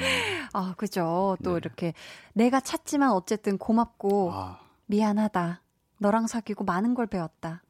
아, 0.54 0.74
그죠. 0.78 1.38
또 1.44 1.52
네. 1.54 1.58
이렇게 1.58 1.94
내가 2.34 2.60
찾지만 2.60 3.12
어쨌든 3.12 3.58
고맙고 3.58 4.32
아. 4.34 4.60
미안하다. 4.88 5.62
너랑 6.00 6.28
사귀고 6.28 6.64
많은 6.66 6.94
걸 6.94 7.08
배웠다. 7.08 7.64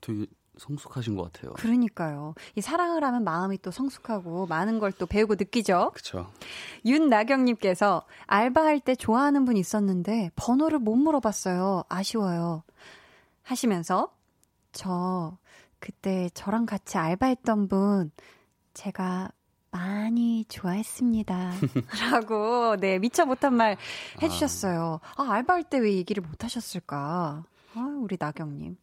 되게 0.00 0.26
성숙하신 0.58 1.16
것 1.16 1.32
같아요. 1.32 1.52
그러니까요. 1.54 2.34
이 2.54 2.60
사랑을 2.60 3.02
하면 3.02 3.24
마음이 3.24 3.58
또 3.58 3.70
성숙하고 3.72 4.46
많은 4.46 4.78
걸 4.78 4.92
또 4.92 5.06
배우고 5.06 5.34
느끼죠. 5.34 5.90
그렇죠. 5.92 6.30
윤나경님께서 6.84 8.04
알바할 8.26 8.78
때 8.80 8.94
좋아하는 8.94 9.44
분 9.44 9.56
있었는데 9.56 10.30
번호를 10.36 10.78
못 10.78 10.94
물어봤어요. 10.94 11.84
아쉬워요. 11.88 12.62
하시면서 13.42 14.14
저 14.72 15.36
그때 15.80 16.28
저랑 16.34 16.66
같이 16.66 16.98
알바했던 16.98 17.66
분 17.68 18.10
제가 18.74 19.30
많이 19.78 20.44
좋아했습니다. 20.44 21.50
라고, 22.12 22.76
네, 22.76 22.98
미처 23.00 23.26
못한 23.26 23.54
말 23.54 23.76
해주셨어요. 24.22 25.00
아, 25.16 25.32
알바할 25.32 25.64
때 25.64 25.78
왜 25.78 25.94
얘기를 25.94 26.22
못 26.22 26.44
하셨을까? 26.44 27.44
아, 27.74 27.98
우리 28.00 28.16
나경님. 28.18 28.76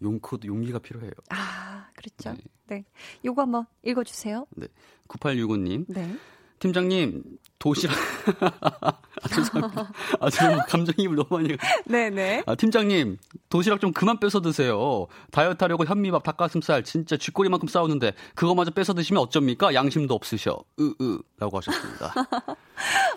용코도 0.00 0.46
용기가 0.46 0.78
필요해요. 0.78 1.10
아, 1.30 1.88
그렇죠. 1.96 2.32
네. 2.34 2.44
네. 2.68 2.84
요거 3.24 3.42
한번 3.42 3.66
읽어주세요. 3.82 4.46
네. 4.56 4.68
9865님. 5.08 5.86
네. 5.88 6.16
팀장님, 6.58 7.22
도시락. 7.58 7.94
아, 8.60 9.28
죄송합니다. 9.28 9.92
아, 10.20 10.30
지금 10.30 10.58
감정이입을 10.68 11.16
너무 11.16 11.28
많이. 11.30 11.56
네네. 11.86 12.44
아, 12.46 12.54
팀장님, 12.54 13.16
도시락 13.48 13.80
좀 13.80 13.92
그만 13.92 14.20
뺏어 14.20 14.40
드세요. 14.40 15.06
다이어트 15.30 15.62
하려고 15.64 15.84
현미밥, 15.84 16.22
닭가슴살, 16.24 16.84
진짜 16.84 17.16
쥐꼬리만큼 17.16 17.68
싸우는데, 17.68 18.12
그거마저 18.34 18.70
뺏어 18.70 18.94
드시면 18.94 19.22
어쩝니까? 19.22 19.74
양심도 19.74 20.14
없으셔. 20.14 20.62
으, 20.80 20.94
으. 21.00 21.18
라고 21.38 21.58
하셨습니다. 21.58 22.12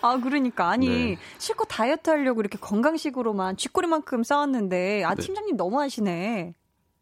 아, 0.02 0.16
그러니까. 0.18 0.68
아니, 0.70 0.88
네. 0.88 1.18
실컷 1.38 1.66
다이어트 1.66 2.10
하려고 2.10 2.40
이렇게 2.40 2.58
건강식으로만 2.58 3.56
쥐꼬리만큼 3.56 4.22
싸웠는데, 4.22 5.04
아, 5.04 5.14
네. 5.14 5.22
팀장님 5.22 5.56
너무하시네. 5.56 6.54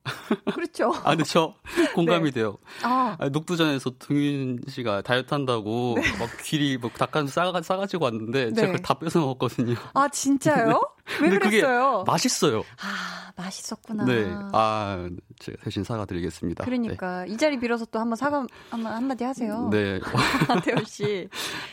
그렇죠. 0.55 0.93
아, 1.05 1.11
근데 1.11 1.25
저 1.25 1.55
공감이 1.95 2.31
네. 2.31 2.41
돼요. 2.41 2.59
아. 2.83 3.17
아. 3.19 3.29
녹두전에서 3.29 3.91
동윤 3.99 4.61
씨가 4.69 5.03
다이어트 5.03 5.33
한다고 5.33 5.95
네. 5.97 6.19
막 6.19 6.29
귀리 6.43 6.79
뭐 6.79 6.91
닭가슴살 6.91 7.47
싸가, 7.47 7.63
싸가지고 7.63 8.05
왔는데 8.05 8.47
네. 8.47 8.55
제가 8.55 8.67
그걸 8.69 8.83
다 8.83 8.95
뺏어 8.95 9.21
먹었거든요. 9.21 9.75
아, 9.95 10.09
진짜요? 10.09 10.81
왜 11.23 11.39
그랬어요? 11.39 12.05
맛있어요. 12.07 12.61
아, 12.81 13.33
맛있었구나. 13.37 14.05
네. 14.05 14.27
아, 14.53 15.09
제가 15.39 15.59
대신 15.63 15.85
사과드리겠습니다. 15.85 16.65
그러니까 16.65 17.25
네. 17.25 17.33
이 17.33 17.37
자리 17.37 17.59
빌어서 17.59 17.85
또 17.87 17.99
한번 17.99 18.17
사과 18.17 18.47
한번 18.71 18.93
한마디 18.93 19.25
하세요. 19.25 19.69
네. 19.71 20.01
태호 20.65 20.85
씨. 20.85 21.29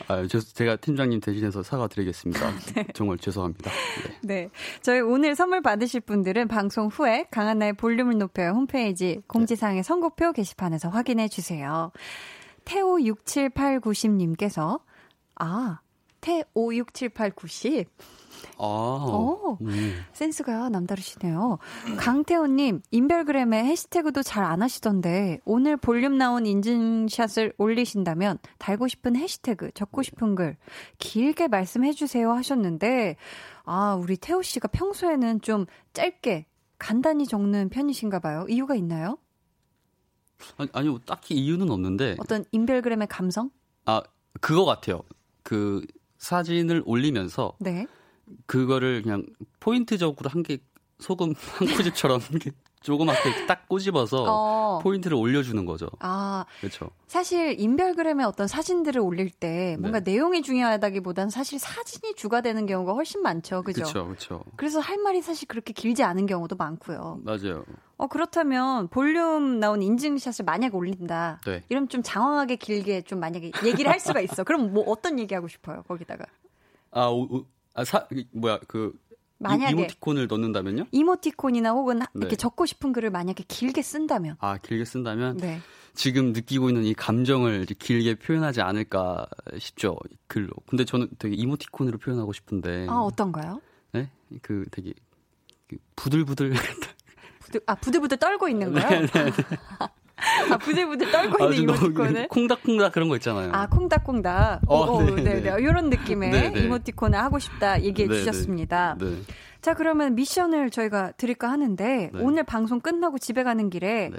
아, 0.08 0.26
저, 0.28 0.40
제가 0.40 0.76
팀장님 0.76 1.20
대신해서 1.20 1.62
사과드리겠습니다. 1.62 2.52
네. 2.74 2.86
정말 2.94 3.18
죄송합니다. 3.18 3.70
네. 4.22 4.34
네. 4.34 4.50
저희 4.82 5.00
오늘 5.00 5.34
선물 5.34 5.62
받으실 5.62 6.00
분들은 6.00 6.48
방송 6.48 6.88
후에 6.88 7.26
강한나의 7.30 7.74
볼륨을 7.74 8.18
높여요 8.18 8.50
홈페이지 8.50 9.20
공지사항의 9.26 9.82
선곡표 9.82 10.32
게시판에서 10.32 10.88
확인해 10.88 11.28
주세요. 11.28 11.90
태호 12.64 12.98
67890님께서 12.98 14.80
아, 15.36 15.80
태5 16.20 16.74
6 16.76 16.94
7 16.94 17.08
8 17.10 17.30
90 17.32 17.88
아, 18.58 18.62
오, 18.64 19.58
음. 19.60 20.04
센스가 20.12 20.68
남다르시네요. 20.68 21.58
강태호님, 21.98 22.82
인별그램에 22.90 23.64
해시태그도 23.64 24.22
잘 24.22 24.44
안 24.44 24.62
하시던데, 24.62 25.40
오늘 25.44 25.76
볼륨 25.76 26.18
나온 26.18 26.46
인증샷을 26.46 27.54
올리신다면, 27.58 28.38
달고 28.58 28.88
싶은 28.88 29.16
해시태그, 29.16 29.72
적고 29.72 30.02
싶은 30.02 30.34
글, 30.34 30.56
길게 30.98 31.48
말씀해주세요 31.48 32.30
하셨는데, 32.32 33.16
아, 33.64 33.94
우리 33.94 34.16
태호 34.16 34.42
씨가 34.42 34.68
평소에는 34.68 35.40
좀 35.40 35.66
짧게, 35.94 36.46
간단히 36.78 37.26
적는 37.26 37.70
편이신가 37.70 38.18
봐요. 38.18 38.44
이유가 38.48 38.74
있나요? 38.74 39.16
아니, 40.58 40.68
아니요, 40.72 40.98
딱히 41.06 41.34
이유는 41.34 41.70
없는데. 41.70 42.16
어떤 42.18 42.44
인별그램의 42.52 43.06
감성? 43.08 43.50
아, 43.86 44.02
그거 44.40 44.64
같아요. 44.64 45.00
그 45.42 45.86
사진을 46.18 46.82
올리면서. 46.84 47.54
네. 47.60 47.86
그거를 48.46 49.02
그냥 49.02 49.24
포인트적으로 49.60 50.30
한 50.30 50.42
개 50.42 50.58
소금 50.98 51.34
한 51.58 51.68
꼬집처럼 51.76 52.20
조그맣게 52.82 53.46
딱 53.46 53.66
꼬집어서 53.68 54.24
어. 54.28 54.78
포인트를 54.82 55.16
올려주는 55.16 55.64
거죠. 55.64 55.88
아, 56.00 56.44
그렇죠. 56.60 56.90
사실 57.06 57.58
인별그램에 57.58 58.22
어떤 58.24 58.46
사진들을 58.46 59.00
올릴 59.00 59.30
때 59.30 59.76
뭔가 59.80 60.00
네. 60.00 60.12
내용이 60.12 60.42
중요하다기보단 60.42 61.30
사실 61.30 61.58
사진이 61.58 62.14
주가 62.14 62.42
되는 62.42 62.66
경우가 62.66 62.92
훨씬 62.92 63.22
많죠, 63.22 63.62
그죠? 63.62 63.82
그렇죠, 63.82 64.04
그렇죠. 64.06 64.44
그래서 64.56 64.80
할 64.80 64.98
말이 64.98 65.22
사실 65.22 65.48
그렇게 65.48 65.72
길지 65.72 66.02
않은 66.04 66.26
경우도 66.26 66.56
많고요. 66.56 67.20
맞아요. 67.24 67.64
어 67.96 68.06
그렇다면 68.06 68.88
볼륨 68.88 69.58
나온 69.60 69.82
인증샷을 69.82 70.44
만약 70.44 70.74
올린다. 70.74 71.40
네. 71.46 71.62
이러면 71.70 71.88
좀 71.88 72.02
장황하게 72.02 72.56
길게 72.56 73.02
좀 73.02 73.18
만약에 73.18 73.50
얘기를 73.64 73.90
할 73.90 73.98
수가 73.98 74.20
있어. 74.20 74.44
그럼 74.44 74.72
뭐 74.74 74.84
어떤 74.88 75.18
얘기 75.18 75.34
하고 75.34 75.48
싶어요, 75.48 75.82
거기다가? 75.88 76.26
아, 76.90 77.08
오, 77.08 77.44
아, 77.74 77.84
사, 77.84 78.06
뭐야, 78.32 78.60
그, 78.68 78.92
만약에 79.38 79.72
이모티콘을 79.72 80.26
넣는다면요? 80.28 80.86
이모티콘이나 80.92 81.72
혹은 81.72 81.98
네. 81.98 82.04
이렇게 82.14 82.36
적고 82.36 82.66
싶은 82.66 82.92
글을 82.92 83.10
만약에 83.10 83.44
길게 83.46 83.82
쓴다면 83.82 84.36
아 84.38 84.56
길게 84.58 84.84
쓴다면 84.84 85.36
네. 85.38 85.60
지금 85.92 86.32
느끼고 86.32 86.70
있는 86.70 86.84
이 86.84 86.94
감정을 86.94 87.66
길게 87.66 88.14
표현하지 88.14 88.62
않을까 88.62 89.26
싶죠 89.58 89.98
글로. 90.28 90.50
근데 90.66 90.84
저는 90.84 91.08
되게 91.18 91.34
이모티콘으로 91.34 91.98
표현하고 91.98 92.32
싶은데 92.32 92.86
아 92.88 92.94
어떤가요? 93.00 93.60
네, 93.92 94.08
그 94.40 94.64
되게 94.70 94.94
부들부들. 95.96 96.52
부들, 97.40 97.60
아, 97.66 97.74
부들부들 97.74 98.16
떨고 98.18 98.48
있는 98.48 98.72
거요? 98.72 98.88
네, 98.88 99.00
네, 99.06 99.24
네. 99.24 99.30
아, 100.50 100.58
부들부들 100.58 101.10
떨고 101.10 101.44
있는 101.44 101.62
이모티콘을? 101.62 102.28
콩닥콩닥 102.30 102.92
그런 102.92 103.08
거 103.08 103.16
있잖아요. 103.16 103.50
아, 103.52 103.68
콩닥콩닥. 103.68 104.62
어, 104.66 104.76
어, 104.76 105.02
네, 105.02 105.14
네. 105.22 105.40
네. 105.40 105.56
이런 105.60 105.90
느낌의 105.90 106.30
네네. 106.30 106.60
이모티콘을 106.60 107.18
하고 107.18 107.38
싶다 107.38 107.82
얘기해 107.82 108.08
네네. 108.08 108.20
주셨습니다. 108.20 108.96
네. 109.00 109.06
자, 109.60 109.74
그러면 109.74 110.14
미션을 110.14 110.70
저희가 110.70 111.12
드릴까 111.12 111.50
하는데, 111.50 112.10
네. 112.12 112.20
오늘 112.20 112.44
방송 112.44 112.80
끝나고 112.80 113.18
집에 113.18 113.42
가는 113.42 113.70
길에 113.70 114.10
네. 114.12 114.18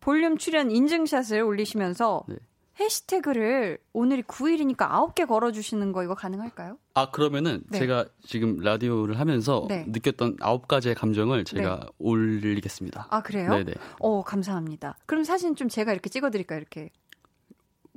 볼륨 0.00 0.38
출연 0.38 0.70
인증샷을 0.70 1.42
올리시면서 1.42 2.24
네. 2.28 2.36
해시태그를 2.80 3.78
오늘이 3.92 4.22
9일이니까 4.22 4.88
9개 4.88 5.26
걸어주시는 5.26 5.92
거 5.92 6.02
이거 6.02 6.14
가능할까요? 6.14 6.78
아, 6.94 7.10
그러면은 7.10 7.62
네. 7.68 7.78
제가 7.78 8.06
지금 8.26 8.58
라디오를 8.58 9.18
하면서 9.20 9.66
네. 9.68 9.84
느꼈던 9.88 10.36
9가지의 10.36 10.96
감정을 10.96 11.44
제가 11.44 11.80
네. 11.82 11.86
올리겠습니다. 11.98 13.08
아, 13.10 13.22
그래요? 13.22 13.50
네네. 13.50 13.74
어, 14.00 14.22
감사합니다. 14.22 14.96
그럼 15.06 15.24
사진 15.24 15.54
좀 15.54 15.68
제가 15.68 15.92
이렇게 15.92 16.08
찍어드릴까요? 16.10 16.58
이렇게. 16.58 16.90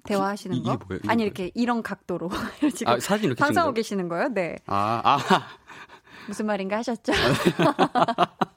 대화하시는 0.04 0.64
거? 0.64 0.78
뭐예요? 0.88 1.02
아니, 1.08 1.24
이렇게 1.24 1.50
이런 1.56 1.82
각도로. 1.82 2.30
지금 2.76 2.94
아, 2.94 3.00
사진 3.00 3.28
이렇게 3.28 3.40
방송하고 3.40 3.74
계시는 3.74 4.10
거요? 4.10 4.28
네. 4.28 4.58
아, 4.66 5.02
아. 5.06 5.18
무슨 6.28 6.46
말인가 6.46 6.78
하셨죠? 6.78 7.14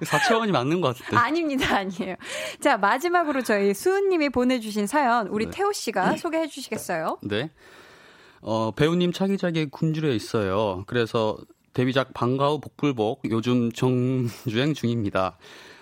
4차원이 0.00 0.50
맞는 0.50 0.80
것 0.80 0.96
같은데. 0.96 1.16
아닙니다, 1.16 1.76
아니에요. 1.76 2.16
자, 2.60 2.76
마지막으로 2.76 3.42
저희 3.42 3.74
수은님이 3.74 4.30
보내주신 4.30 4.86
사연, 4.86 5.28
우리 5.28 5.46
네. 5.46 5.50
태호 5.52 5.72
씨가 5.72 6.10
네. 6.12 6.16
소개해 6.16 6.48
주시겠어요? 6.48 7.18
네. 7.22 7.50
어, 8.40 8.70
배우님 8.70 9.12
차기작에 9.12 9.66
군주에 9.70 10.14
있어요. 10.14 10.84
그래서 10.86 11.36
데뷔작 11.72 12.14
방과후 12.14 12.60
복불복 12.60 13.22
요즘 13.30 13.70
정주행 13.72 14.72
중입니다. 14.74 15.36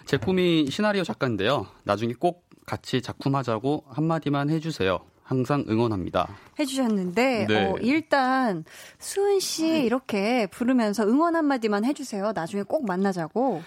제 0.07 0.17
꿈이 0.17 0.67
시나리오 0.71 1.05
작가인데요. 1.05 1.67
나중에 1.85 2.15
꼭 2.19 2.49
같이 2.67 3.01
작품하자고 3.03 3.85
한마디만 3.89 4.51
해주세요. 4.51 5.01
항상 5.23 5.65
응원합니다. 5.69 6.37
해주셨는데 6.59 7.47
네. 7.49 7.67
어, 7.67 7.77
일단 7.81 8.65
수은 8.99 9.41
씨 9.41 9.67
이렇게 9.85 10.47
부르면서 10.49 11.05
응원 11.05 11.35
한마디만 11.37 11.85
해주세요. 11.85 12.33
나중에 12.35 12.63
꼭 12.63 12.85
만나자고. 12.87 13.63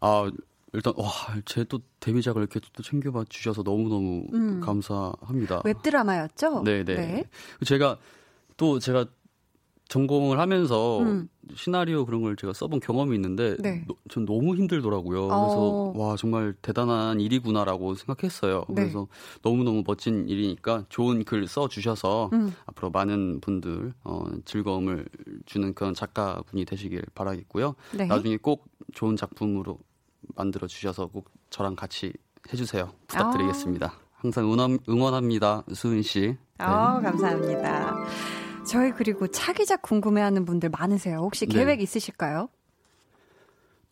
아 0.00 0.30
일단 0.72 0.92
와, 0.96 1.10
제 1.44 1.64
또 1.64 1.80
데뷔작을 2.00 2.42
이렇게 2.42 2.60
또 2.72 2.82
챙겨봐 2.82 3.24
주셔서 3.28 3.62
너무 3.62 3.88
너무 3.88 4.26
음. 4.34 4.60
감사합니다. 4.60 5.62
웹드라마였죠? 5.64 6.62
네네. 6.62 6.84
네. 6.84 6.96
네. 6.96 7.24
제가 7.64 7.98
또 8.56 8.78
제가 8.78 9.06
전공을 9.88 10.38
하면서 10.38 11.00
음. 11.00 11.30
시나리오 11.54 12.04
그런 12.04 12.20
걸 12.20 12.36
제가 12.36 12.52
써본 12.52 12.80
경험이 12.80 13.14
있는데 13.16 13.56
네. 13.58 13.84
너, 13.88 13.94
전 14.10 14.26
너무 14.26 14.54
힘들더라고요. 14.54 15.28
그래서 15.28 15.60
어. 15.60 15.92
와 15.96 16.14
정말 16.16 16.54
대단한 16.60 17.20
일이구나라고 17.20 17.94
생각했어요. 17.94 18.66
네. 18.68 18.74
그래서 18.74 19.08
너무 19.40 19.64
너무 19.64 19.82
멋진 19.86 20.28
일이니까 20.28 20.84
좋은 20.90 21.24
글 21.24 21.48
써 21.48 21.68
주셔서 21.68 22.28
음. 22.34 22.54
앞으로 22.66 22.90
많은 22.90 23.40
분들 23.40 23.94
어, 24.04 24.26
즐거움을 24.44 25.06
주는 25.46 25.72
그런 25.72 25.94
작가분이 25.94 26.66
되시길 26.66 27.02
바라겠고요. 27.14 27.74
네. 27.96 28.04
나중에 28.06 28.36
꼭 28.36 28.66
좋은 28.92 29.16
작품으로 29.16 29.78
만들어 30.34 30.66
주셔서 30.66 31.06
꼭 31.06 31.30
저랑 31.50 31.76
같이 31.76 32.12
해주세요. 32.52 32.92
부탁드리겠습니다. 33.06 33.86
아. 33.86 34.08
항상 34.14 34.44
응원, 34.52 34.78
응원합니다, 34.88 35.64
수은 35.72 36.02
씨. 36.02 36.20
네. 36.20 36.36
아, 36.58 37.00
감사합니다. 37.00 37.94
저희 38.68 38.90
그리고 38.92 39.28
차기작 39.28 39.82
궁금해하는 39.82 40.44
분들 40.44 40.70
많으세요. 40.70 41.18
혹시 41.18 41.46
네. 41.46 41.54
계획 41.54 41.80
있으실까요? 41.80 42.48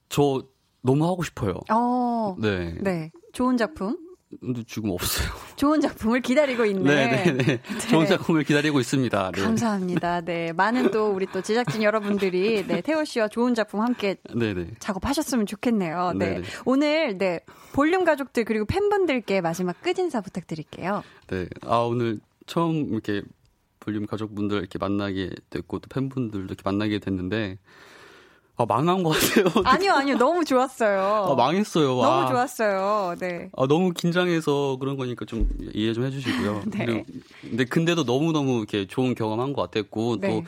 저 0.09 0.43
너무 0.83 1.07
하고 1.07 1.23
싶어요. 1.23 1.55
어, 1.71 2.37
네. 2.39 2.77
네. 2.81 3.11
좋은 3.33 3.57
작품? 3.57 3.99
근데 4.41 4.63
지금 4.65 4.91
없어요. 4.91 5.29
좋은 5.57 5.81
작품을 5.81 6.21
기다리고 6.21 6.65
있네. 6.67 6.83
네네네. 6.83 7.25
네, 7.25 7.33
네. 7.33 7.45
네. 7.59 7.79
좋은 7.89 8.07
작품을 8.07 8.43
기다리고 8.43 8.81
있습니다. 8.81 9.31
네. 9.33 9.43
감사합니다. 9.43 10.21
네. 10.23 10.53
많은 10.53 10.91
또 10.91 11.13
우리 11.13 11.27
또 11.27 11.43
제작진 11.43 11.83
여러분들이 11.83 12.67
네, 12.67 12.81
태호 12.81 13.05
씨와 13.05 13.29
좋은 13.29 13.55
작품 13.55 13.81
함께 13.81 14.17
네네. 14.35 14.73
작업하셨으면 14.81 15.47
좋겠네요. 15.47 16.13
네. 16.17 16.35
네네. 16.35 16.47
오늘 16.65 17.19
네. 17.19 17.41
볼륨 17.73 18.05
가족들 18.05 18.45
그리고 18.45 18.65
팬분들께 18.65 19.41
마지막 19.41 19.81
끝인사 19.81 20.21
부탁드릴게요. 20.21 21.05
네. 21.29 21.49
아, 21.63 21.79
오늘 21.79 22.19
처음 22.47 22.93
이렇게 22.93 23.23
볼륨 23.79 24.07
가족분들 24.07 24.59
이렇게 24.59 24.79
만나게 24.79 25.31
됐고 25.51 25.79
또 25.79 25.89
팬분들도 25.89 26.47
이렇게 26.47 26.63
만나게 26.65 26.99
됐는데 26.99 27.59
아, 28.59 28.65
망한 28.65 29.03
것 29.03 29.11
같아요. 29.11 29.45
아니요, 29.65 29.93
아니요. 29.93 30.17
너무 30.17 30.45
좋았어요. 30.45 31.29
아, 31.31 31.35
망했어요. 31.35 31.89
너무 31.89 32.05
아. 32.07 32.27
좋았어요. 32.27 33.15
네. 33.19 33.51
아, 33.57 33.67
너무 33.67 33.93
긴장해서 33.93 34.79
그런 34.81 34.97
거니까 34.97 35.27
좀 35.27 35.49
이해 35.75 35.93
좀 35.93 36.05
해주시고요. 36.05 36.63
네. 36.73 37.05
근데 37.43 37.65
근데도 37.67 38.05
너무너무 38.05 38.59
이렇게 38.59 38.87
좋은 38.87 39.15
경험한 39.15 39.53
것 39.53 39.63
같았고, 39.71 40.21
네. 40.21 40.29
또 40.29 40.45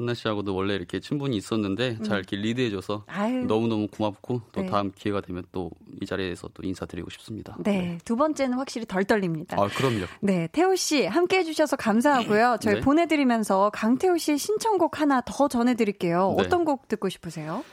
한나 0.00 0.14
씨하고도 0.14 0.54
원래 0.54 0.74
이렇게 0.74 1.00
친분이 1.00 1.36
있었는데 1.36 1.98
잘 2.02 2.18
이렇게 2.18 2.36
리드해줘서 2.36 3.04
아유. 3.06 3.44
너무너무 3.46 3.86
고맙고 3.88 4.42
또 4.52 4.60
네. 4.62 4.66
다음 4.68 4.92
기회가 4.92 5.20
되면 5.20 5.44
또 5.52 5.70
이 6.00 6.06
자리에서 6.06 6.48
또 6.54 6.62
인사드리고 6.62 7.10
싶습니다. 7.10 7.56
네. 7.58 7.70
네. 7.80 7.98
두 8.04 8.16
번째는 8.16 8.56
확실히 8.58 8.86
덜 8.86 9.04
떨립니다. 9.04 9.56
아, 9.60 9.68
그럼요. 9.68 10.06
네. 10.20 10.48
태호 10.52 10.76
씨 10.76 11.06
함께 11.06 11.38
해주셔서 11.38 11.76
감사하고요. 11.76 12.58
저희 12.62 12.76
네. 12.76 12.80
보내드리면서 12.80 13.70
강태호 13.70 14.16
씨의 14.18 14.38
신청곡 14.38 15.00
하나 15.00 15.20
더 15.20 15.48
전해드릴게요. 15.48 16.34
네. 16.38 16.44
어떤 16.44 16.64
곡 16.64 16.88
듣고 16.88 17.08
싶으세요? 17.08 17.64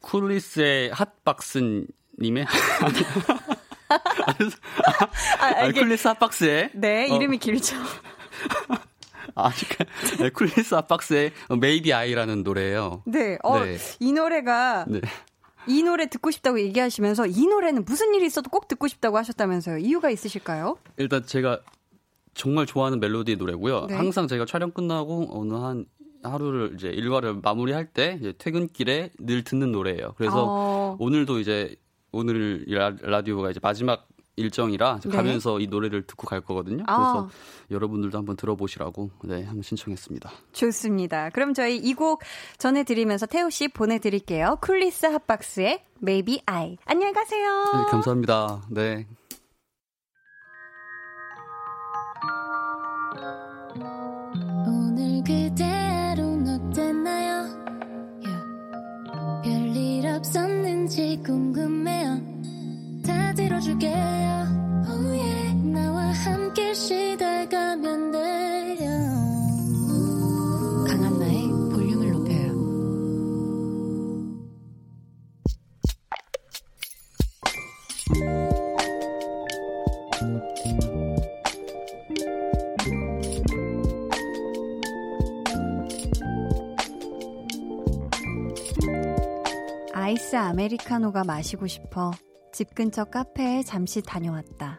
Cooly's의 0.00 0.90
Hot 0.90 1.16
Box님의 1.16 1.86
아, 3.88 5.46
아, 5.46 5.72
Cooly's 5.72 6.08
Hot 6.08 6.31
Box의 6.31 6.70
네 6.74 7.06
이름이 7.08 7.36
어. 7.36 7.40
길죠. 7.40 7.76
아직 9.46 9.68
네, 10.20 10.30
Cooly's 10.30 10.74
Hot 10.74 10.96
Box의 10.96 11.32
Maybe 11.60 11.92
I라는 11.92 12.42
노래예요. 12.42 13.02
네. 13.06 13.38
어, 13.42 13.60
네. 13.60 13.78
이 14.00 14.12
노래가 14.12 14.84
네. 14.88 15.00
이 15.66 15.82
노래 15.82 16.08
듣고 16.08 16.30
싶다고 16.30 16.60
얘기하시면서 16.60 17.26
이 17.26 17.46
노래는 17.46 17.84
무슨 17.84 18.14
일이 18.14 18.26
있어도 18.26 18.50
꼭 18.50 18.68
듣고 18.68 18.88
싶다고 18.88 19.18
하셨다면서요. 19.18 19.78
이유가 19.78 20.10
있으실까요? 20.10 20.78
일단 20.96 21.24
제가 21.24 21.60
정말 22.34 22.66
좋아하는 22.66 23.00
멜로디 23.00 23.36
노래고요. 23.36 23.86
네. 23.86 23.94
항상 23.94 24.28
제가 24.28 24.46
촬영 24.46 24.70
끝나고 24.70 25.28
어느 25.30 25.54
한 25.54 25.86
하루를 26.22 26.72
이제 26.74 26.88
일과를 26.88 27.40
마무리할 27.42 27.86
때 27.86 28.18
퇴근길에 28.38 29.10
늘 29.18 29.44
듣는 29.44 29.72
노래예요. 29.72 30.14
그래서 30.16 30.44
어... 30.48 30.96
오늘도 30.98 31.38
이제 31.38 31.76
오늘 32.10 32.64
라디오가 33.02 33.50
이제 33.50 33.60
마지막 33.62 34.07
일정이라 34.38 35.00
네. 35.00 35.10
가면서 35.10 35.60
이 35.60 35.66
노래를 35.66 36.06
듣고 36.06 36.26
갈 36.26 36.40
거거든요. 36.40 36.84
아. 36.86 36.96
그래서 36.96 37.30
여러분들도 37.70 38.16
한번 38.16 38.36
들어보시라고 38.36 39.10
네, 39.24 39.44
한번 39.44 39.62
신청했습니다. 39.62 40.30
좋습니다. 40.52 41.30
그럼 41.30 41.52
저희 41.54 41.76
이 41.76 41.92
곡 41.94 42.22
전해드리면서 42.58 43.26
태우 43.26 43.50
씨 43.50 43.68
보내드릴게요. 43.68 44.58
쿨리스 44.62 45.06
핫박스의 45.06 45.84
Maybe 46.02 46.40
I. 46.46 46.76
안녕히 46.84 47.12
가세요. 47.12 47.64
네, 47.74 47.90
감사합니다. 47.90 48.62
네. 48.70 49.06
오늘 54.66 55.22
그대로 55.24 56.38
어땠나요? 56.46 57.48
Yeah. 58.22 59.42
별일 59.44 60.06
없었는지 60.06 61.20
궁금해요. 61.24 62.37
다 63.58 63.60
들어줄게요. 63.60 63.92
Oh 64.88 65.18
yeah. 65.18 65.54
나와 65.72 66.12
함께 66.12 66.72
시달가면 66.74 68.12
돼요. 68.12 68.88
강한나의 70.86 71.48
볼륨을 71.72 72.12
높여요. 72.12 72.48
아이스 89.94 90.36
아메리카노가 90.36 91.24
마시고 91.24 91.66
싶어 91.66 92.12
집 92.58 92.74
근처 92.74 93.04
카페에 93.04 93.62
잠시 93.62 94.02
다녀왔다. 94.02 94.78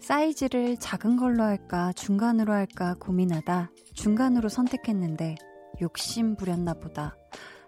사이즈를 0.00 0.78
작은 0.78 1.18
걸로 1.18 1.42
할까, 1.42 1.92
중간으로 1.92 2.54
할까 2.54 2.94
고민하다 2.98 3.70
중간으로 3.92 4.48
선택했는데 4.48 5.34
욕심 5.82 6.36
부렸나 6.36 6.72
보다. 6.72 7.14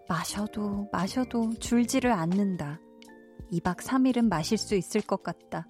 마셔도 0.09 0.89
마셔도 0.93 1.53
줄지를 1.61 2.11
않는다. 2.11 2.81
2박 3.53 3.81
3일은 3.81 4.31
마실 4.31 4.57
수 4.57 4.77
있을 4.77 5.03
것 5.03 5.23
같다. 5.23 5.67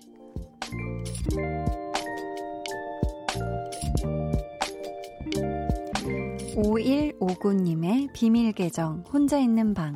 5159님의 6.55 8.13
비밀 8.13 8.53
계정, 8.53 9.03
혼자 9.13 9.41
있는 9.41 9.75
방. 9.75 9.95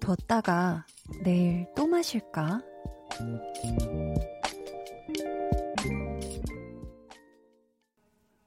뒀다가 0.00 0.86
내일 1.22 1.68
또 1.76 1.86
마실까? 1.86 2.62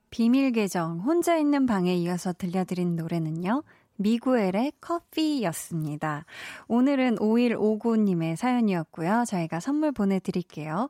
비밀 0.09 0.51
계정 0.51 0.99
혼자 0.99 1.38
있는 1.38 1.65
방에 1.65 1.95
이어서 1.95 2.34
들려드린 2.34 2.95
노래는요. 2.95 3.63
미구엘의 3.95 4.74
커피였습니다. 4.80 6.26
오늘은 6.67 7.15
5159님의 7.15 8.36
사연이었고요. 8.36 9.24
저희가 9.28 9.59
선물 9.59 9.91
보내드릴게요. 9.91 10.89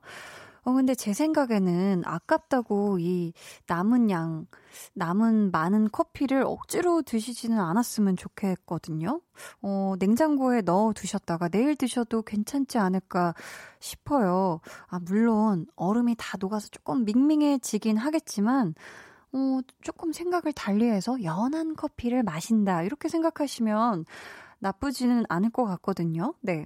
어, 0.64 0.74
근데 0.74 0.96
제 0.96 1.14
생각에는 1.14 2.04
아깝다고 2.06 3.00
이 3.00 3.34
남은 3.68 4.10
양, 4.10 4.48
남은 4.94 5.52
많은 5.52 5.90
커피를 5.92 6.44
억지로 6.46 7.02
드시지는 7.02 7.60
않았으면 7.60 8.16
좋겠거든요. 8.16 9.22
어, 9.62 9.94
냉장고에 10.00 10.62
넣어 10.62 10.94
두셨다가 10.94 11.50
내일 11.50 11.76
드셔도 11.76 12.22
괜찮지 12.22 12.78
않을까 12.78 13.34
싶어요. 13.80 14.62
아, 14.88 15.00
물론 15.00 15.68
얼음이 15.76 16.16
다 16.18 16.38
녹아서 16.40 16.70
조금 16.70 17.04
밍밍해지긴 17.06 17.98
하겠지만, 17.98 18.74
어, 19.34 19.60
조금 19.82 20.14
생각을 20.14 20.54
달리해서 20.54 21.24
연한 21.24 21.76
커피를 21.76 22.24
마신다. 22.24 22.84
이렇게 22.84 23.10
생각하시면 23.10 24.06
나쁘지는 24.60 25.26
않을 25.28 25.50
것 25.50 25.66
같거든요. 25.66 26.34
네. 26.42 26.66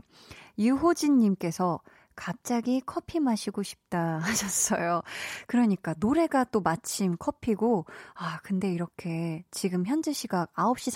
유호진님께서 0.59 1.79
갑자기 2.17 2.81
커피 2.85 3.21
마시고 3.21 3.63
싶다 3.63 4.17
하셨어요. 4.19 5.01
그러니까 5.47 5.93
노래가 5.99 6.43
또 6.45 6.59
마침 6.59 7.15
커피고, 7.17 7.85
아, 8.15 8.39
근데 8.43 8.73
이렇게 8.73 9.45
지금 9.51 9.85
현재 9.85 10.11
시각 10.11 10.51
9시 10.55 10.91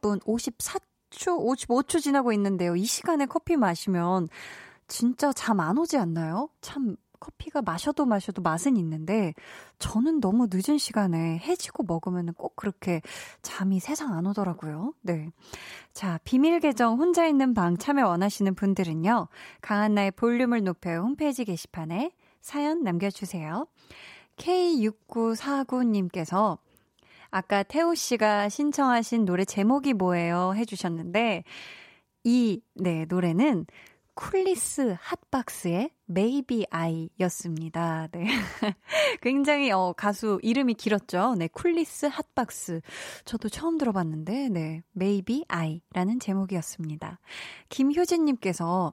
36분 0.00 0.22
54초, 0.24 1.40
55초 1.44 2.00
지나고 2.00 2.32
있는데요. 2.32 2.76
이 2.76 2.84
시간에 2.84 3.26
커피 3.26 3.56
마시면 3.56 4.28
진짜 4.86 5.32
잠 5.32 5.60
안 5.60 5.78
오지 5.78 5.96
않나요? 5.98 6.48
참 6.60 6.96
커피가 7.20 7.62
마셔도 7.62 8.04
마셔도 8.06 8.42
맛은 8.42 8.76
있는데 8.76 9.34
저는 9.78 10.20
너무 10.20 10.48
늦은 10.50 10.78
시간에 10.78 11.38
해지고 11.38 11.84
먹으면 11.84 12.34
꼭 12.34 12.56
그렇게 12.56 13.00
잠이 13.42 13.78
세상 13.80 14.14
안 14.14 14.26
오더라고요. 14.26 14.94
네. 15.02 15.30
자, 15.92 16.18
비밀 16.24 16.60
계정 16.60 16.98
혼자 16.98 17.26
있는 17.26 17.54
방 17.54 17.76
참여 17.76 18.06
원하시는 18.06 18.54
분들은요. 18.54 19.28
강한나의 19.60 20.12
볼륨을 20.12 20.64
높여 20.64 21.00
홈페이지 21.00 21.44
게시판에 21.44 22.12
사연 22.40 22.82
남겨주세요. 22.82 23.66
K6949님께서 24.36 26.58
아까 27.30 27.62
태호 27.62 27.94
씨가 27.94 28.48
신청하신 28.48 29.26
노래 29.26 29.44
제목이 29.44 29.92
뭐예요? 29.92 30.54
해주셨는데, 30.54 31.44
이, 32.24 32.62
네, 32.74 33.04
노래는 33.06 33.66
Cooly's 34.18 34.96
Hot 34.98 35.32
Box의 35.32 35.90
Maybe 36.10 36.66
I 36.70 37.08
였습니다. 37.20 38.08
네. 38.10 38.26
굉장히, 39.22 39.70
어, 39.70 39.94
가수 39.96 40.40
이름이 40.42 40.74
길었죠. 40.74 41.36
네, 41.38 41.46
Cooly's 41.46 42.06
Hot 42.06 42.38
Box. 42.38 42.80
저도 43.24 43.48
처음 43.48 43.78
들어봤는데, 43.78 44.48
네, 44.48 44.82
Maybe 44.96 45.44
I 45.46 45.82
라는 45.92 46.18
제목이었습니다. 46.18 47.20
김효진 47.68 48.24
님께서 48.24 48.92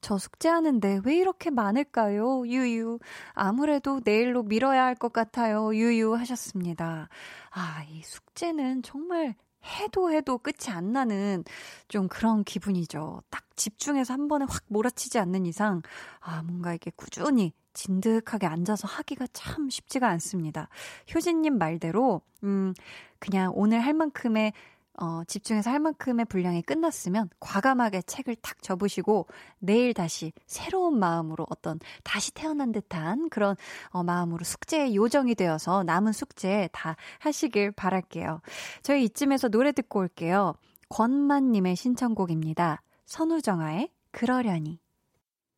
저 0.00 0.18
숙제하는데 0.18 1.02
왜 1.04 1.16
이렇게 1.16 1.50
많을까요? 1.50 2.46
유유. 2.48 2.98
아무래도 3.32 4.00
내일로 4.04 4.42
미뤄야 4.42 4.84
할 4.84 4.96
것 4.96 5.12
같아요. 5.12 5.72
유유 5.72 6.14
하셨습니다. 6.16 7.08
아, 7.50 7.84
이 7.88 8.02
숙제는 8.02 8.82
정말 8.82 9.36
해도 9.66 10.10
해도 10.12 10.38
끝이 10.38 10.70
안 10.70 10.92
나는 10.92 11.44
좀 11.88 12.08
그런 12.08 12.44
기분이죠. 12.44 13.22
딱 13.30 13.44
집중해서 13.56 14.12
한 14.12 14.28
번에 14.28 14.46
확 14.48 14.62
몰아치지 14.68 15.18
않는 15.18 15.46
이상, 15.46 15.82
아, 16.20 16.42
뭔가 16.42 16.74
이게 16.74 16.90
꾸준히 16.94 17.52
진득하게 17.72 18.46
앉아서 18.46 18.88
하기가 18.88 19.26
참 19.32 19.68
쉽지가 19.68 20.08
않습니다. 20.08 20.68
효진님 21.14 21.58
말대로, 21.58 22.22
음, 22.44 22.72
그냥 23.18 23.52
오늘 23.54 23.80
할 23.80 23.92
만큼의 23.94 24.52
어, 24.98 25.22
집중해서 25.26 25.70
할 25.70 25.78
만큼의 25.80 26.24
분량이 26.26 26.62
끝났으면 26.62 27.28
과감하게 27.40 28.02
책을 28.02 28.36
탁 28.36 28.62
접으시고 28.62 29.26
내일 29.58 29.94
다시 29.94 30.32
새로운 30.46 30.98
마음으로 30.98 31.46
어떤 31.50 31.78
다시 32.02 32.32
태어난 32.32 32.72
듯한 32.72 33.28
그런 33.28 33.56
어, 33.90 34.02
마음으로 34.02 34.44
숙제에 34.44 34.94
요정이 34.94 35.34
되어서 35.34 35.82
남은 35.82 36.12
숙제 36.12 36.68
다 36.72 36.96
하시길 37.18 37.72
바랄게요. 37.72 38.40
저희 38.82 39.04
이쯤에서 39.04 39.48
노래 39.48 39.72
듣고 39.72 40.00
올게요. 40.00 40.54
권만님의 40.88 41.76
신청곡입니다. 41.76 42.82
선우정아의 43.04 43.90
그러려니. 44.12 44.80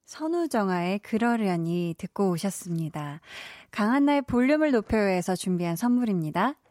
선우정아의 0.05 1.01
그러려니 1.01 1.95
듣고 1.99 2.31
오셨습니다. 2.31 3.21
강한나의 3.71 4.23
볼륨을 4.23 4.71
높여요에서 4.73 5.37
준비한 5.37 5.77
선물입니다. 5.77 6.55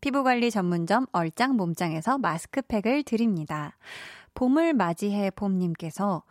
피부관리 0.00 0.50
전문점 0.50 1.06
얼짱 1.12 1.56
몸짱에서 1.56 2.18
마스크팩을 2.18 3.02
드립니다. 3.04 3.76
봄을 4.34 4.74
맞이해 4.74 5.30
봄님께서 5.30 6.22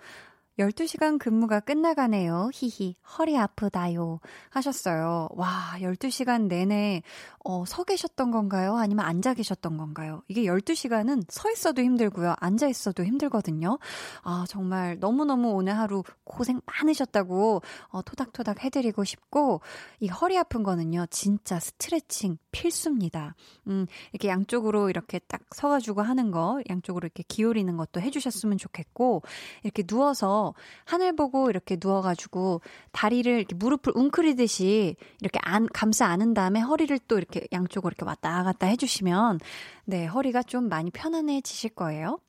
12시간 0.59 1.17
근무가 1.17 1.61
끝나가네요. 1.61 2.49
히히. 2.53 2.97
허리 3.17 3.37
아프다요. 3.37 4.19
하셨어요. 4.49 5.29
와, 5.31 5.75
12시간 5.79 6.47
내내, 6.47 7.01
어, 7.45 7.63
서 7.65 7.85
계셨던 7.85 8.29
건가요? 8.31 8.75
아니면 8.75 9.05
앉아 9.05 9.35
계셨던 9.35 9.77
건가요? 9.77 10.21
이게 10.27 10.43
12시간은 10.43 11.23
서 11.29 11.49
있어도 11.49 11.81
힘들고요. 11.81 12.35
앉아 12.39 12.67
있어도 12.67 13.05
힘들거든요. 13.05 13.79
아, 14.23 14.45
정말 14.49 14.97
너무너무 14.99 15.51
오늘 15.51 15.77
하루 15.77 16.03
고생 16.25 16.59
많으셨다고, 16.65 17.61
어, 17.87 18.01
토닥토닥 18.01 18.61
해드리고 18.65 19.05
싶고, 19.05 19.61
이 20.01 20.09
허리 20.09 20.37
아픈 20.37 20.63
거는요, 20.63 21.05
진짜 21.09 21.57
스트레칭 21.59 22.37
필수입니다. 22.51 23.33
음, 23.67 23.85
이렇게 24.11 24.27
양쪽으로 24.27 24.89
이렇게 24.89 25.19
딱 25.19 25.41
서가지고 25.55 26.01
하는 26.01 26.31
거, 26.31 26.61
양쪽으로 26.69 27.05
이렇게 27.05 27.23
기울이는 27.25 27.77
것도 27.77 28.01
해주셨으면 28.01 28.57
좋겠고, 28.57 29.21
이렇게 29.63 29.83
누워서 29.83 30.48
하늘 30.85 31.15
보고 31.15 31.49
이렇게 31.49 31.77
누워가지고 31.81 32.61
다리를 32.91 33.31
이렇게 33.31 33.55
무릎을 33.55 33.93
웅크리듯이 33.95 34.95
이렇게 35.21 35.39
안, 35.43 35.67
감싸 35.67 36.07
안은 36.07 36.33
다음에 36.33 36.59
허리를 36.59 36.97
또 37.07 37.17
이렇게 37.17 37.47
양쪽으로 37.51 37.89
이렇게 37.91 38.05
왔다 38.05 38.43
갔다 38.43 38.67
해주시면 38.67 39.39
네, 39.85 40.05
허리가 40.05 40.43
좀 40.43 40.69
많이 40.69 40.91
편안해지실 40.91 41.71
거예요. 41.71 42.19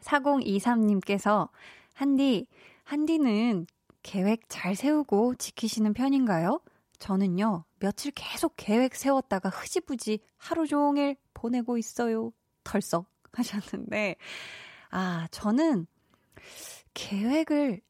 4023님께서 0.00 1.48
한디, 1.92 2.46
한디는 2.84 3.66
계획 4.02 4.48
잘 4.48 4.74
세우고 4.74 5.36
지키시는 5.36 5.94
편인가요? 5.94 6.60
저는요, 6.98 7.64
며칠 7.78 8.12
계속 8.14 8.54
계획 8.56 8.94
세웠다가 8.94 9.48
흐지부지 9.48 10.20
하루 10.36 10.66
종일 10.66 11.16
보내고 11.34 11.78
있어요. 11.78 12.32
털썩 12.64 13.06
하셨는데, 13.32 14.16
아, 14.90 15.26
저는 15.30 15.86
계획을, 16.94 17.80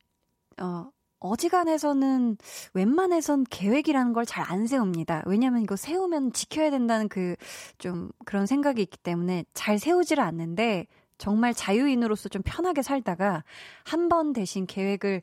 어, 0.60 0.90
어지간해서는 1.20 2.36
웬만해선 2.74 3.44
계획이라는 3.50 4.12
걸 4.12 4.24
잘 4.26 4.44
안 4.50 4.66
세웁니다. 4.66 5.22
왜냐면 5.26 5.62
이거 5.62 5.76
세우면 5.76 6.32
지켜야 6.32 6.70
된다는 6.70 7.08
그, 7.08 7.36
좀 7.78 8.10
그런 8.24 8.46
생각이 8.46 8.82
있기 8.82 8.98
때문에 8.98 9.44
잘 9.54 9.78
세우지를 9.78 10.22
않는데, 10.22 10.86
정말 11.18 11.54
자유인으로서 11.54 12.28
좀 12.28 12.42
편하게 12.44 12.82
살다가, 12.82 13.44
한 13.84 14.08
번 14.08 14.32
대신 14.32 14.66
계획을, 14.66 15.22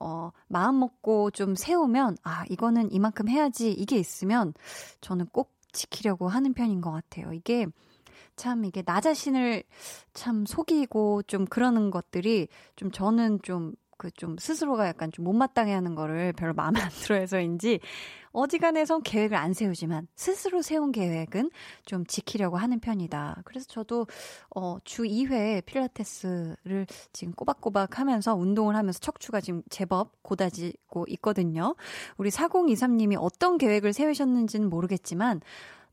어, 0.00 0.30
마음 0.48 0.78
먹고 0.80 1.30
좀 1.32 1.54
세우면, 1.54 2.16
아, 2.22 2.44
이거는 2.50 2.92
이만큼 2.92 3.28
해야지, 3.28 3.72
이게 3.72 3.96
있으면, 3.96 4.52
저는 5.00 5.26
꼭 5.32 5.52
지키려고 5.72 6.28
하는 6.28 6.52
편인 6.54 6.80
것 6.82 6.90
같아요. 6.92 7.32
이게, 7.32 7.66
참 8.38 8.64
이게 8.64 8.82
나 8.82 9.00
자신을 9.00 9.64
참 10.14 10.46
속이고 10.46 11.24
좀 11.24 11.44
그러는 11.44 11.90
것들이 11.90 12.48
좀 12.76 12.90
저는 12.90 13.40
좀 13.42 13.74
그좀 13.98 14.36
스스로가 14.38 14.86
약간 14.86 15.10
좀 15.12 15.24
못마땅해 15.24 15.72
하는 15.72 15.94
거를 15.94 16.32
별로 16.32 16.54
마음에 16.54 16.80
안 16.80 16.88
들어 16.88 17.16
해서인지 17.16 17.80
어지간해선 18.30 19.02
계획을 19.02 19.36
안 19.36 19.52
세우지만 19.52 20.06
스스로 20.14 20.62
세운 20.62 20.92
계획은 20.92 21.50
좀 21.84 22.06
지키려고 22.06 22.56
하는 22.56 22.78
편이다. 22.78 23.42
그래서 23.44 23.66
저도 23.66 24.06
어, 24.54 24.78
주 24.84 25.02
2회 25.02 25.64
필라테스를 25.64 26.86
지금 27.12 27.32
꼬박꼬박 27.34 27.98
하면서 27.98 28.34
운동을 28.36 28.76
하면서 28.76 29.00
척추가 29.00 29.40
지금 29.40 29.62
제법 29.70 30.22
고다지고 30.22 31.06
있거든요. 31.08 31.74
우리 32.16 32.30
4023님이 32.30 33.16
어떤 33.18 33.58
계획을 33.58 33.92
세우셨는지는 33.92 34.70
모르겠지만 34.70 35.40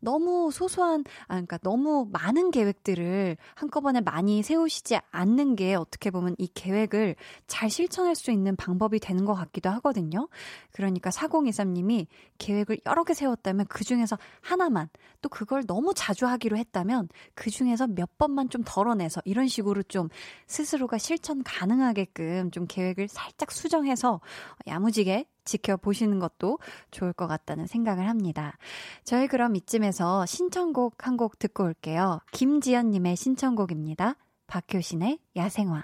너무 0.06 0.52
소소한, 0.52 1.04
아, 1.24 1.34
그러니까 1.34 1.58
너무 1.58 2.08
많은 2.12 2.52
계획들을 2.52 3.36
한꺼번에 3.56 4.00
많이 4.00 4.44
세우시지 4.44 5.00
않는 5.12 5.56
게 5.56 5.74
어떻게 5.76 6.12
보면 6.12 6.36
이 6.38 6.48
계획을 6.54 7.16
잘 7.48 7.70
실천할 7.70 8.16
수 8.16 8.32
있는 8.32 8.56
방법이 8.56 9.00
되는 9.00 9.26
것 9.26 9.34
같기도 9.34 9.70
하거든요. 9.72 10.30
그러니까 10.72 11.10
4023님이 11.10 12.06
계획을 12.38 12.80
여러 12.86 13.04
개 13.04 13.14
세웠다면 13.14 13.66
그 13.68 13.84
중에서 13.84 14.18
하나만, 14.42 14.90
또 15.22 15.30
그걸 15.30 15.66
너무 15.66 15.94
자주 15.96 16.28
하기로 16.28 16.56
했다면 16.56 17.10
그 17.34 17.50
중에서 17.50 17.88
몇 17.88 18.18
번만 18.20 18.48
좀 18.50 18.62
덜어내서 18.64 19.22
이런 19.26 19.48
식으로 19.48 19.82
좀 19.84 20.10
스스로가 20.46 21.00
실천 21.00 21.42
가능하게끔 21.44 22.52
좀 22.52 22.68
계획을 22.68 23.08
살짝 23.08 23.52
수정해서 23.52 24.22
야무지게 24.68 25.26
지켜보시는 25.46 26.20
것도 26.20 26.60
좋을 26.92 27.14
것 27.14 27.28
같다는 27.28 27.68
생각을 27.68 28.10
합니다. 28.10 28.58
저희 29.04 29.28
그럼 29.28 29.56
이쯤에서 29.56 30.26
신청곡 30.26 31.08
한 31.08 31.16
곡 31.16 31.40
듣고 31.40 31.64
올게요. 31.64 32.20
김지연님의 32.34 33.16
신청곡입니다. 33.16 34.16
박효신의 34.48 35.20
야생화. 35.38 35.84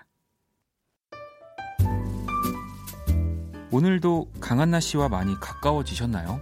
오늘도 3.72 4.30
강한나 4.41 4.80
씨와 4.82 5.07
많이 5.07 5.39
가까워지셨나요? 5.39 6.41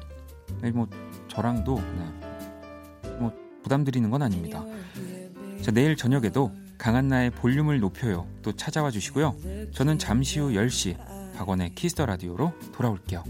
네, 0.62 0.72
뭐 0.72 0.88
저랑도 1.28 1.76
네. 1.80 3.10
뭐 3.20 3.32
부담드리는 3.62 4.10
건 4.10 4.24
아닙니다. 4.24 4.64
자, 5.62 5.72
내일 5.72 5.96
저녁에도 5.96 6.52
강한나의 6.80 7.30
볼륨을 7.32 7.80
높여요. 7.80 8.26
또 8.42 8.52
찾아와 8.54 8.90
주시고요. 8.90 9.36
저는 9.74 10.00
잠시 10.00 10.40
후 10.40 10.50
10시 10.50 10.98
박원의 11.40 11.74
키스터 11.74 12.06
라디오로 12.06 12.52
돌아올게요. 12.74 13.24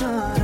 An 0.00 0.37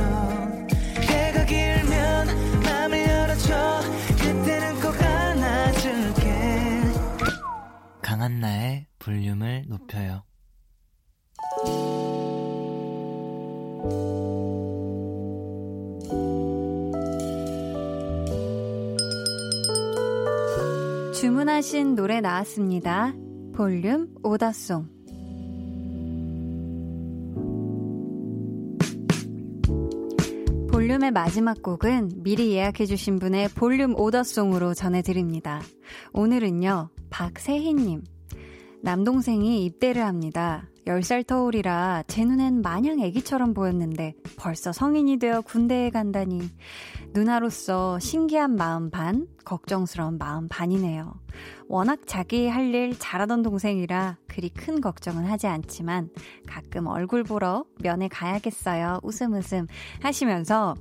주문하신 21.45 21.93
노래 21.93 22.21
나왔습니다. 22.21 23.13
볼륨 23.53 24.07
오다송. 24.23 24.87
볼륨의 30.71 31.11
마지막 31.11 31.61
곡은 31.61 32.23
미리 32.23 32.53
예약해주신 32.53 33.19
분의 33.19 33.49
볼륨 33.49 33.93
오더송으로 33.95 34.73
전해드립니다. 34.73 35.61
오늘은요, 36.13 36.89
박세희님. 37.11 38.03
남동생이 38.81 39.65
입대를 39.65 40.03
합니다. 40.03 40.67
10살 40.85 41.25
터울이라 41.25 42.03
제 42.07 42.23
눈엔 42.23 42.61
마냥 42.61 42.99
애기처럼 42.99 43.53
보였는데 43.53 44.13
벌써 44.37 44.71
성인이 44.71 45.17
되어 45.17 45.41
군대에 45.41 45.89
간다니 45.89 46.49
누나로서 47.13 47.97
신기한 47.99 48.55
마음 48.55 48.89
반, 48.91 49.27
걱정스러운 49.45 50.17
마음 50.17 50.47
반이네요. 50.47 51.13
워낙 51.67 52.01
자기 52.05 52.47
할 52.47 52.65
일 52.75 52.97
잘하던 52.97 53.41
동생이라 53.41 54.17
그리 54.27 54.49
큰 54.49 54.81
걱정은 54.81 55.25
하지 55.25 55.47
않지만 55.47 56.09
가끔 56.47 56.87
얼굴 56.87 57.23
보러 57.23 57.63
면회 57.81 58.07
가야겠어요. 58.07 58.99
웃음 59.03 59.33
웃음 59.33 59.67
하시면서 60.01 60.75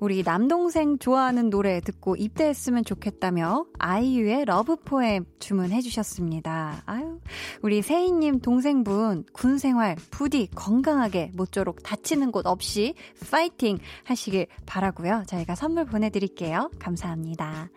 우리 0.00 0.22
남동생 0.22 0.98
좋아하는 0.98 1.50
노래 1.50 1.80
듣고 1.80 2.16
입대했으면 2.16 2.84
좋겠다며 2.84 3.66
아이유의 3.78 4.46
Love 4.46 4.76
poem 4.76 5.24
주문해 5.38 5.80
주셨습니다. 5.82 6.82
아유, 6.86 7.20
우리 7.62 7.80
세희님 7.82 8.40
동생분 8.40 9.24
군 9.40 9.56
생활 9.56 9.96
부디 10.10 10.48
건강하게 10.54 11.30
모쪼록 11.34 11.82
다치는 11.82 12.30
곳 12.30 12.46
없이 12.46 12.92
파이팅 13.30 13.78
하시길 14.04 14.46
바라고요. 14.66 15.24
저희가 15.26 15.54
선물 15.54 15.86
보내드릴게요. 15.86 16.70
감사합니다. 16.78 17.70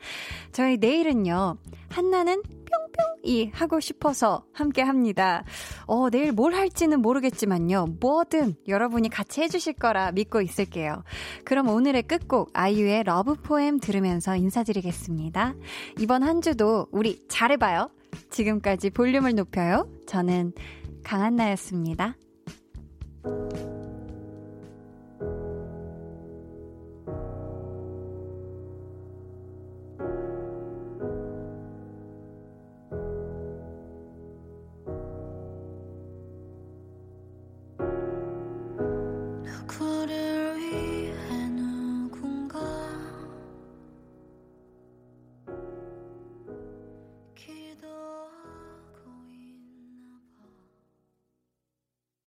저희 0.51 0.75
내일은요. 0.75 1.55
한나는 1.87 2.43
뿅뿅이 3.23 3.51
하고 3.53 3.79
싶어서 3.79 4.43
함께 4.51 4.81
합니다. 4.81 5.45
어, 5.85 6.09
내일 6.09 6.33
뭘 6.33 6.53
할지는 6.53 7.01
모르겠지만요. 7.01 7.95
뭐든 8.01 8.55
여러분이 8.67 9.07
같이 9.07 9.41
해주실 9.41 9.75
거라 9.75 10.11
믿고 10.11 10.41
있을게요. 10.41 11.05
그럼 11.45 11.69
오늘의 11.69 12.03
끝곡 12.03 12.49
아이유의 12.51 13.03
Love 13.05 13.35
poem 13.35 13.79
들으면서 13.79 14.35
인사드리겠습니다. 14.35 15.53
이번 15.99 16.23
한 16.23 16.41
주도 16.41 16.87
우리 16.91 17.25
잘해봐요. 17.29 17.89
지금까지 18.31 18.89
볼륨을 18.89 19.33
높여요. 19.35 19.87
저는 20.07 20.51
강한나였습니다. 21.03 22.15